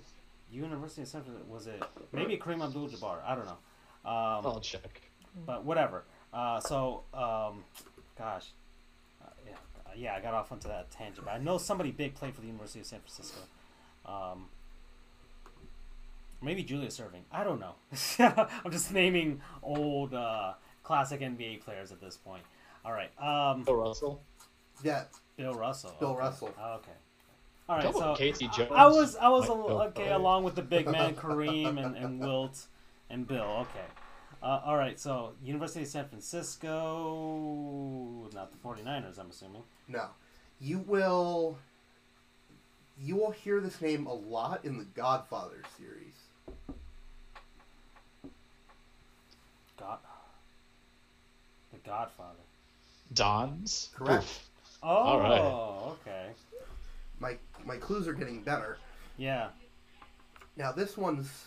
[0.51, 1.53] University of San Francisco?
[1.53, 1.83] Was it
[2.13, 3.25] maybe Kareem Abdul-Jabbar?
[3.27, 3.59] I don't know.
[4.05, 5.03] Um, I'll check.
[5.45, 6.05] But whatever.
[6.33, 7.65] Uh, so, um,
[8.17, 8.53] gosh,
[9.21, 9.55] uh, yeah,
[9.85, 11.25] uh, yeah, I got off onto that tangent.
[11.25, 13.41] But I know somebody big played for the University of San Francisco.
[14.07, 14.47] Um,
[16.41, 17.25] maybe Julius Erving.
[17.33, 17.75] I don't know.
[18.65, 20.53] I'm just naming old uh,
[20.85, 22.43] classic NBA players at this point.
[22.85, 23.11] All right.
[23.21, 24.23] Um, Bill Russell.
[24.85, 25.05] Yeah.
[25.37, 25.97] Bill Russell.
[25.99, 26.19] Bill okay.
[26.19, 26.55] Russell.
[26.61, 26.93] Okay.
[27.69, 27.85] All right.
[27.85, 30.55] Double So Casey I- Jones I was I was might a, okay for along with
[30.55, 32.67] the big man Kareem and, and Wilt
[33.11, 33.67] and Bill.
[33.71, 33.87] Okay.
[34.43, 34.99] Uh, all right.
[34.99, 36.69] So University of San Francisco,
[38.35, 39.63] not the 49ers, I'm assuming.
[39.89, 40.07] No,
[40.61, 41.59] you will.
[43.01, 46.15] You will hear this name a lot in the Godfather series.
[49.79, 49.99] God.
[51.73, 52.39] The Godfather.
[53.15, 53.91] Dons.
[53.95, 54.23] Correct.
[54.25, 54.49] Oof.
[54.83, 54.89] Oh.
[54.89, 55.41] All right.
[56.07, 56.27] Okay.
[57.23, 58.77] My my clues are getting better.
[59.17, 59.49] Yeah.
[60.57, 61.47] Now this one's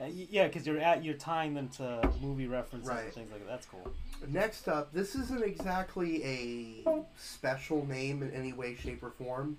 [0.00, 3.48] Uh, yeah, because you're at you're tying them to movie references and things like that.
[3.48, 3.92] That's cool.
[4.28, 4.92] next up.
[4.92, 9.58] This isn't exactly a special name in any way, shape, or form,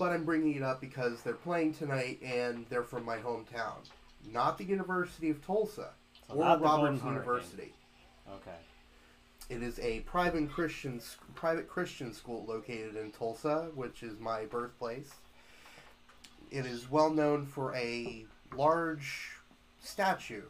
[0.00, 3.76] but I'm bringing it up because they're playing tonight and they're from my hometown,
[4.32, 5.90] not the University of Tulsa
[6.26, 7.08] So or Roberts Hurricane.
[7.08, 7.72] University.
[8.28, 8.58] Okay.
[9.52, 10.98] It is a private Christian
[11.34, 15.10] private Christian school located in Tulsa, which is my birthplace.
[16.50, 18.24] It is well known for a
[18.56, 19.32] large
[19.82, 20.44] statue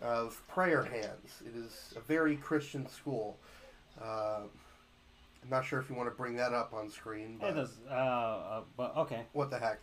[0.00, 1.42] of prayer hands.
[1.44, 3.36] It is a very Christian school.
[4.00, 4.42] Uh,
[5.42, 7.38] I'm not sure if you want to bring that up on screen.
[7.40, 7.72] But It does.
[7.90, 9.22] Uh, uh, but okay.
[9.32, 9.80] What the heck?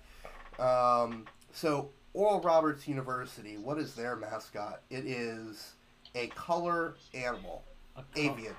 [0.57, 4.83] Um, so Oral Roberts University, what is their mascot?
[4.89, 5.73] It is
[6.15, 7.65] a color animal,
[7.95, 8.53] co- avian.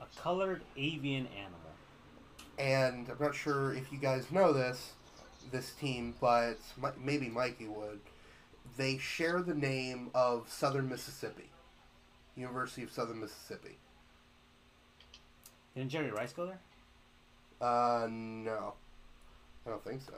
[0.00, 1.58] A colored avian animal.
[2.58, 4.92] And I'm not sure if you guys know this,
[5.50, 6.58] this team, but
[7.02, 8.00] maybe Mikey would.
[8.76, 11.50] They share the name of Southern Mississippi,
[12.36, 13.78] University of Southern Mississippi.
[15.74, 16.60] Didn't Jerry Rice go there?
[17.60, 18.74] Uh, no,
[19.66, 20.14] I don't think so.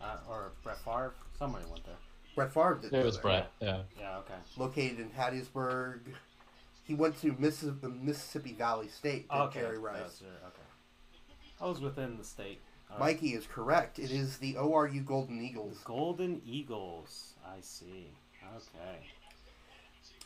[0.00, 1.14] Uh, or Brett Favre?
[1.38, 1.94] Somebody went there.
[2.34, 2.92] Brett Favre did.
[2.92, 3.22] It was there.
[3.22, 3.52] Brett.
[3.60, 3.78] Yeah.
[3.98, 4.18] Yeah.
[4.18, 4.34] Okay.
[4.56, 6.00] Located in Hattiesburg.
[6.86, 9.28] He went to Mississippi, Mississippi Valley State.
[9.28, 9.60] Did Okay.
[9.60, 9.96] Jerry Rice.
[10.02, 10.62] That's it, okay.
[11.60, 12.60] I was within the state.
[12.90, 13.14] All right.
[13.14, 13.98] Mikey is correct.
[13.98, 15.78] It is the ORU Golden Eagles.
[15.84, 17.32] Golden Eagles.
[17.44, 18.06] I see.
[18.54, 18.98] Okay.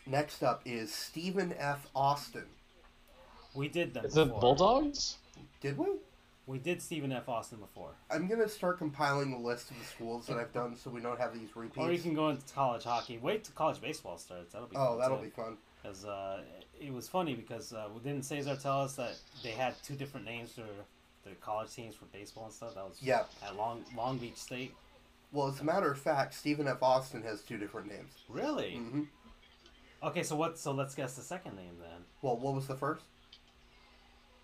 [0.06, 1.86] Next up is Stephen F.
[1.94, 2.46] Austin.
[3.54, 4.28] We did them Is it.
[4.40, 5.16] Bulldogs?
[5.62, 5.86] Did we?
[6.50, 7.28] We did Stephen F.
[7.28, 7.92] Austin before.
[8.10, 11.18] I'm gonna start compiling a list of the schools that I've done, so we don't
[11.20, 11.78] have these repeats.
[11.78, 13.18] Or you can go into college hockey.
[13.18, 14.52] Wait till college baseball starts.
[14.52, 15.24] That'll be Oh, that'll too.
[15.26, 15.56] be fun.
[15.80, 16.40] Because uh,
[16.80, 20.50] it was funny because uh, didn't Cesar tell us that they had two different names
[20.52, 20.62] for
[21.22, 22.74] the college teams for baseball and stuff?
[22.74, 23.22] That was Yeah.
[23.46, 24.74] at Long Long Beach State.
[25.30, 26.82] Well, as a matter of fact, Stephen F.
[26.82, 28.10] Austin has two different names.
[28.28, 28.74] Really?
[28.74, 29.02] hmm
[30.02, 30.58] Okay, so what?
[30.58, 32.00] So let's guess the second name then.
[32.22, 33.04] Well, what was the first?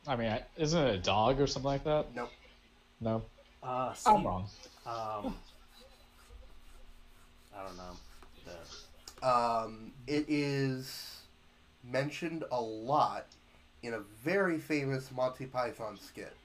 [0.08, 2.06] I mean, isn't it a dog or something like that?
[2.14, 2.30] Nope.
[3.00, 3.22] No.
[3.62, 4.44] Uh, I'm wrong.
[4.86, 5.36] Um,
[7.54, 7.96] I don't know.
[8.44, 11.16] The, Um, it is
[11.82, 13.26] mentioned a lot
[13.82, 16.36] in a very famous Monty Python skit.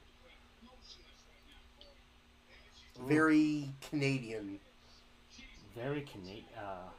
[3.07, 4.59] Very Canadian.
[5.75, 6.45] very Canadian.
[6.57, 6.89] Uh,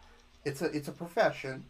[0.45, 1.65] It's a it's a profession.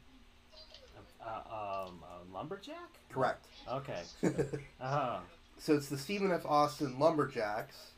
[1.21, 2.91] a Uh, um, a lumberjack.
[3.11, 3.47] Correct.
[3.71, 4.03] Okay.
[4.81, 5.19] Uh-huh.
[5.59, 6.45] So it's the Stephen F.
[6.45, 7.93] Austin Lumberjacks,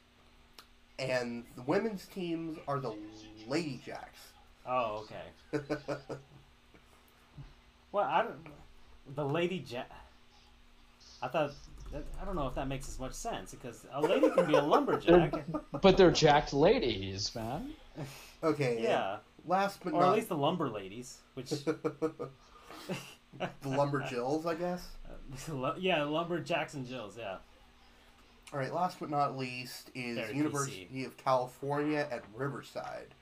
[0.99, 2.95] and the women's teams are the
[3.49, 4.21] Lady Jacks.
[4.67, 5.07] Oh,
[5.53, 5.65] okay.
[7.95, 8.35] Well, I don't.
[9.15, 9.89] The lady jack.
[11.23, 11.53] I thought.
[12.21, 14.61] I don't know if that makes as much sense because a lady can be a
[14.61, 15.45] lumberjack.
[15.81, 17.71] But they're jacked ladies, man.
[18.43, 18.81] Okay.
[18.83, 19.19] Yeah.
[19.47, 21.51] Last but or not at least the lumber ladies, which.
[21.51, 22.29] the
[23.65, 24.89] Lumberjills, I guess.
[25.79, 27.17] yeah, lumberjacks and Jills.
[27.19, 27.37] Yeah.
[28.53, 28.73] All right.
[28.73, 33.15] Last but not least is Very University of California at Riverside.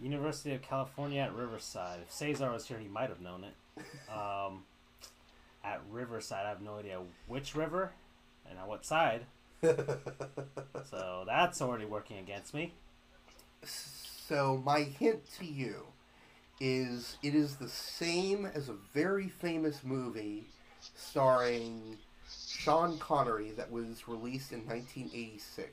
[0.00, 2.00] University of California at Riverside.
[2.02, 3.54] If Cesar was here, he might have known it.
[4.12, 4.64] Um,
[5.62, 7.92] at Riverside, I have no idea which river
[8.48, 9.26] and on what side.
[9.62, 12.72] so that's already working against me.
[13.62, 15.86] So my hint to you
[16.60, 20.46] is it is the same as a very famous movie
[20.98, 21.96] starring
[22.48, 25.70] Sean Connery that was released in 1986.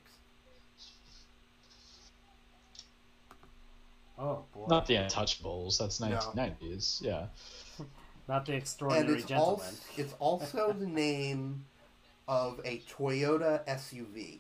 [4.18, 4.68] Oh boy.
[4.70, 5.78] Not the Untouchables.
[5.78, 6.08] That's No.
[6.08, 7.02] 1990s.
[7.02, 7.26] Yeah.
[8.28, 9.60] Not the And extraordinary it's gentleman.
[9.66, 11.66] also, it's also the name
[12.28, 14.40] of a Toyota SUV.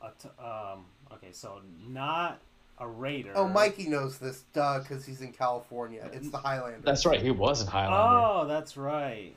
[0.00, 2.40] A t- um, okay, so not
[2.78, 3.32] a raider.
[3.34, 6.08] Oh, Mikey knows this, duh, because he's in California.
[6.12, 6.80] It's the Highlander.
[6.82, 7.20] That's right.
[7.20, 7.96] He was in Highlander.
[7.96, 9.34] Oh, that's right.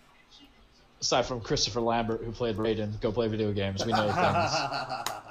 [0.99, 3.85] Aside from Christopher Lambert, who played Raiden, go play video games.
[3.85, 5.11] We know things.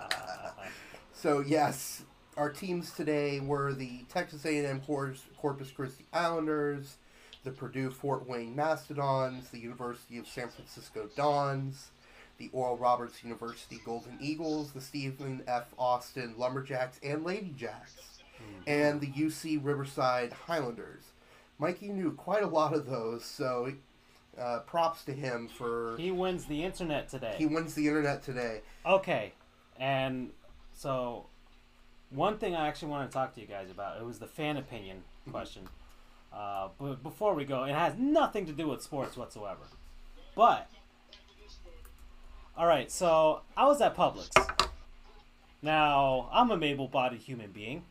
[1.18, 2.02] So yes,
[2.36, 6.98] our teams today were the Texas A&M Corpus, Corpus Christi Islanders,
[7.42, 11.90] the Purdue Fort Wayne Mastodons, the University of San Francisco Dons,
[12.38, 15.72] the Oral Roberts University Golden Eagles, the Stephen F.
[15.78, 17.94] Austin Lumberjacks and Lady Jacks,
[18.66, 21.02] and the UC Riverside Highlanders.
[21.58, 23.72] Mikey knew quite a lot of those, so
[24.38, 27.34] uh, props to him for He wins the internet today.
[27.38, 28.60] he wins the internet today.
[28.84, 29.32] Okay,
[29.80, 30.30] and
[30.74, 31.26] so
[32.10, 34.58] one thing I actually want to talk to you guys about it was the fan
[34.58, 35.68] opinion question.
[36.32, 39.62] Uh, but before we go, it has nothing to do with sports whatsoever.
[40.34, 40.68] But
[42.56, 44.30] all right, so I was at Publix.
[45.62, 47.84] Now I'm a able-bodied human being.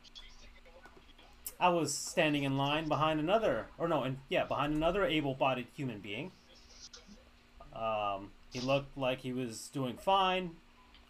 [1.60, 6.00] I was standing in line behind another, or no, and yeah, behind another able-bodied human
[6.00, 6.32] being.
[7.74, 10.52] Um, he looked like he was doing fine.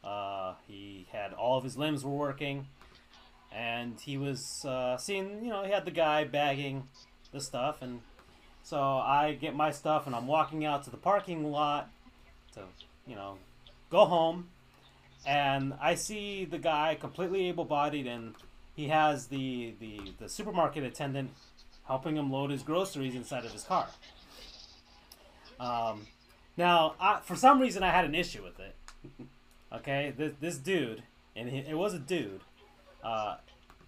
[0.04, 2.68] Uh, he had all of his limbs were working,
[3.52, 5.44] and he was uh, seeing.
[5.44, 6.88] You know, he had the guy bagging
[7.32, 8.02] the stuff, and
[8.64, 11.90] so I get my stuff, and I'm walking out to the parking lot
[12.54, 12.62] to,
[13.08, 13.38] you know,
[13.90, 14.48] go home,
[15.26, 18.36] and I see the guy completely able-bodied, and
[18.76, 21.32] he has the the, the supermarket attendant
[21.88, 23.88] helping him load his groceries inside of his car.
[25.60, 26.08] Um,
[26.58, 28.76] now, I, for some reason, I had an issue with it.
[29.74, 31.04] Okay, this, this dude,
[31.36, 32.42] and he, it was a dude,
[33.04, 33.38] uh,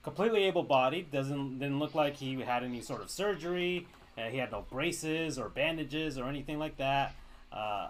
[0.04, 1.12] completely able-bodied.
[1.12, 3.88] Doesn't didn't look like he had any sort of surgery.
[4.18, 7.14] Uh, he had no braces or bandages or anything like that.
[7.52, 7.90] Uh,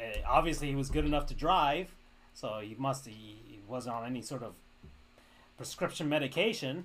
[0.00, 1.94] uh, obviously, he was good enough to drive,
[2.34, 4.54] so he must he, he wasn't on any sort of
[5.56, 6.84] prescription medication.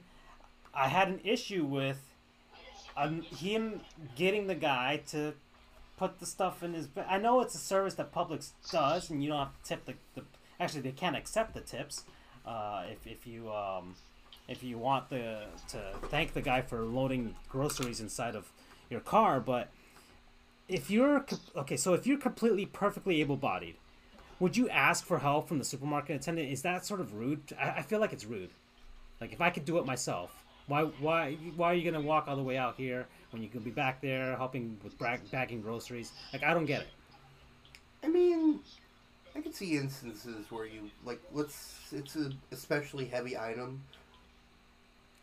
[0.73, 2.01] I had an issue with
[2.97, 3.81] um, him
[4.15, 5.33] getting the guy to
[5.97, 6.87] put the stuff in his.
[7.07, 9.93] I know it's a service that Publix does, and you don't have to tip the.
[10.15, 10.25] the
[10.59, 12.03] actually, they can't accept the tips
[12.45, 13.95] uh, if if you um,
[14.47, 18.51] if you want the to thank the guy for loading groceries inside of
[18.89, 19.39] your car.
[19.39, 19.69] But
[20.73, 21.25] if you're
[21.55, 23.75] okay, so if you're completely perfectly able-bodied,
[24.39, 26.51] would you ask for help from the supermarket attendant?
[26.51, 27.41] Is that sort of rude?
[27.59, 28.49] I, I feel like it's rude.
[29.21, 32.35] Like if I could do it myself, why why why are you gonna walk all
[32.35, 36.11] the way out here when you could be back there helping with bag, bagging groceries?
[36.33, 36.87] Like I don't get it.
[38.03, 38.59] I mean,
[39.35, 43.81] I can see instances where you like let's it's a especially heavy item.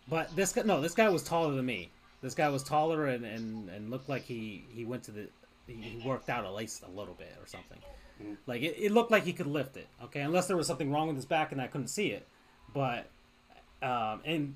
[0.09, 1.90] But this guy, no, this guy was taller than me.
[2.22, 5.28] This guy was taller and, and, and looked like he, he went to the
[5.71, 7.79] he he worked out at least a little bit or something.
[8.47, 9.87] Like it, it looked like he could lift it.
[10.05, 12.27] Okay, unless there was something wrong with his back and I couldn't see it.
[12.75, 13.07] But
[13.83, 14.55] um, and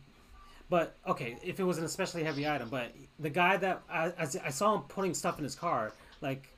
[0.69, 4.27] but okay, if it was an especially heavy item, but the guy that I, I,
[4.45, 6.49] I saw him putting stuff in his car, like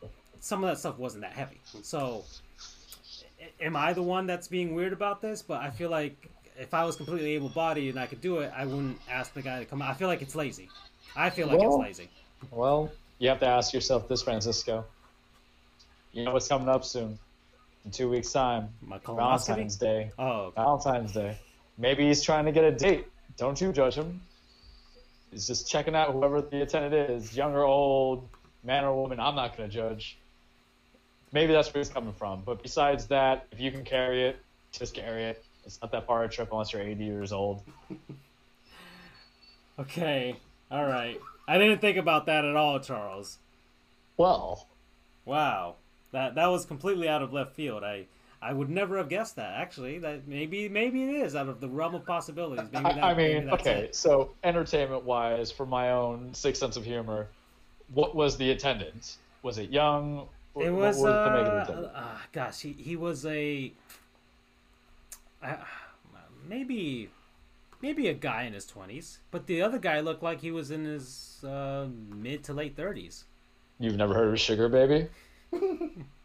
[0.41, 1.61] some of that stuff wasn't that heavy.
[1.83, 2.25] So
[3.61, 5.43] am I the one that's being weird about this?
[5.43, 6.29] But I feel like
[6.59, 9.59] if I was completely able-bodied and I could do it, I wouldn't ask the guy
[9.59, 9.83] to come.
[9.83, 10.69] I feel like it's lazy.
[11.15, 12.11] I feel like Well- it's lazy.
[12.51, 14.85] Well, you have to ask yourself this, Francisco.
[16.13, 17.19] You know what's coming up soon.
[17.85, 18.69] In two weeks' time.
[18.83, 18.99] My?
[18.99, 20.11] Valentine's Day.
[20.19, 20.53] Oh.
[20.57, 21.37] Valentine's Day.
[21.79, 23.07] Maybe he's trying to get a date.
[23.37, 24.21] Don't you judge him.
[25.31, 28.29] He's just checking out whoever the attendant is, young or old,
[28.65, 29.21] man or woman.
[29.21, 30.19] I'm not going to judge.
[31.33, 32.43] Maybe that's where he's coming from.
[32.47, 34.39] But besides that, if you can carry it,
[34.73, 35.45] just carry it.
[35.65, 37.63] It's not that far a trip unless you're 80 years old.
[39.79, 40.37] Okay.
[40.71, 41.21] All right.
[41.49, 43.39] I didn't think about that at all, Charles.
[44.17, 44.67] Well.
[45.25, 45.77] Wow.
[46.13, 47.85] That that was completely out of left field.
[47.85, 48.07] I
[48.41, 49.55] I would never have guessed that.
[49.55, 52.69] Actually, that maybe maybe it is out of the realm of possibilities.
[52.73, 53.97] Maybe that, I mean, okay, it.
[53.97, 57.29] so entertainment wise, for my own sick sense of humor,
[57.93, 59.19] what was the attendance?
[59.43, 60.29] Was it young?
[60.59, 63.73] It What was, the uh, the uh, gosh, he, he was a,
[65.43, 65.57] uh,
[66.49, 67.11] maybe,
[67.87, 70.85] maybe a guy in his twenties, but the other guy looked like he was in
[70.85, 73.25] his uh, mid to late thirties.
[73.79, 75.07] You've never heard of Sugar Baby?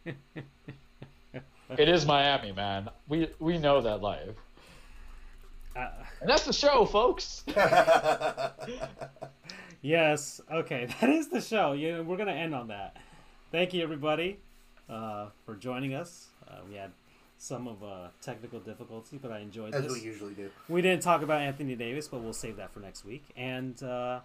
[0.08, 2.90] it is Miami, man.
[3.08, 4.36] We we know that life.
[5.76, 5.90] Uh,
[6.20, 7.44] and that's the show, folks.
[9.84, 10.40] Yes.
[10.52, 11.72] Okay, that is the show.
[11.74, 12.98] Yeah, we're gonna end on that.
[13.52, 14.38] Thank you, everybody,
[14.88, 16.28] uh, for joining us.
[16.48, 16.92] Uh, we had
[17.42, 19.82] some of uh, technical difficulty, but I enjoyed this.
[19.82, 20.00] As this.
[20.00, 20.52] we usually do.
[20.70, 23.26] We didn't talk about Anthony Davis, but we'll save that for next week.
[23.36, 24.20] And uh,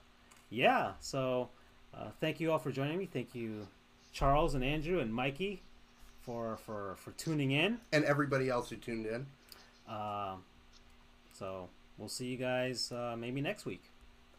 [0.50, 1.48] yeah, so
[1.94, 3.08] uh, thank you all for joining me.
[3.10, 3.68] Thank you,
[4.12, 5.62] Charles and Andrew and Mikey,
[6.20, 7.78] for for for tuning in.
[7.90, 9.26] And everybody else who tuned in.
[9.88, 10.44] Um,
[11.32, 13.84] so we'll see you guys uh, maybe next week.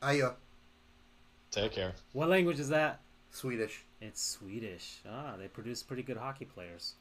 [0.03, 0.33] Aya.
[1.49, 1.93] Take care.
[2.13, 2.99] What language is that?
[3.31, 3.85] Swedish.
[4.01, 4.99] It's Swedish.
[5.09, 6.93] Ah, they produce pretty good hockey players.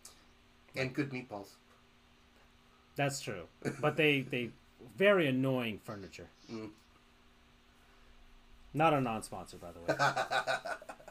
[0.74, 1.48] And good meatballs.
[2.97, 3.44] That's true,
[3.81, 4.51] but they they
[4.97, 6.28] very annoying furniture.
[6.51, 6.70] Mm.
[8.73, 9.98] Not a non-sponsor, by the way.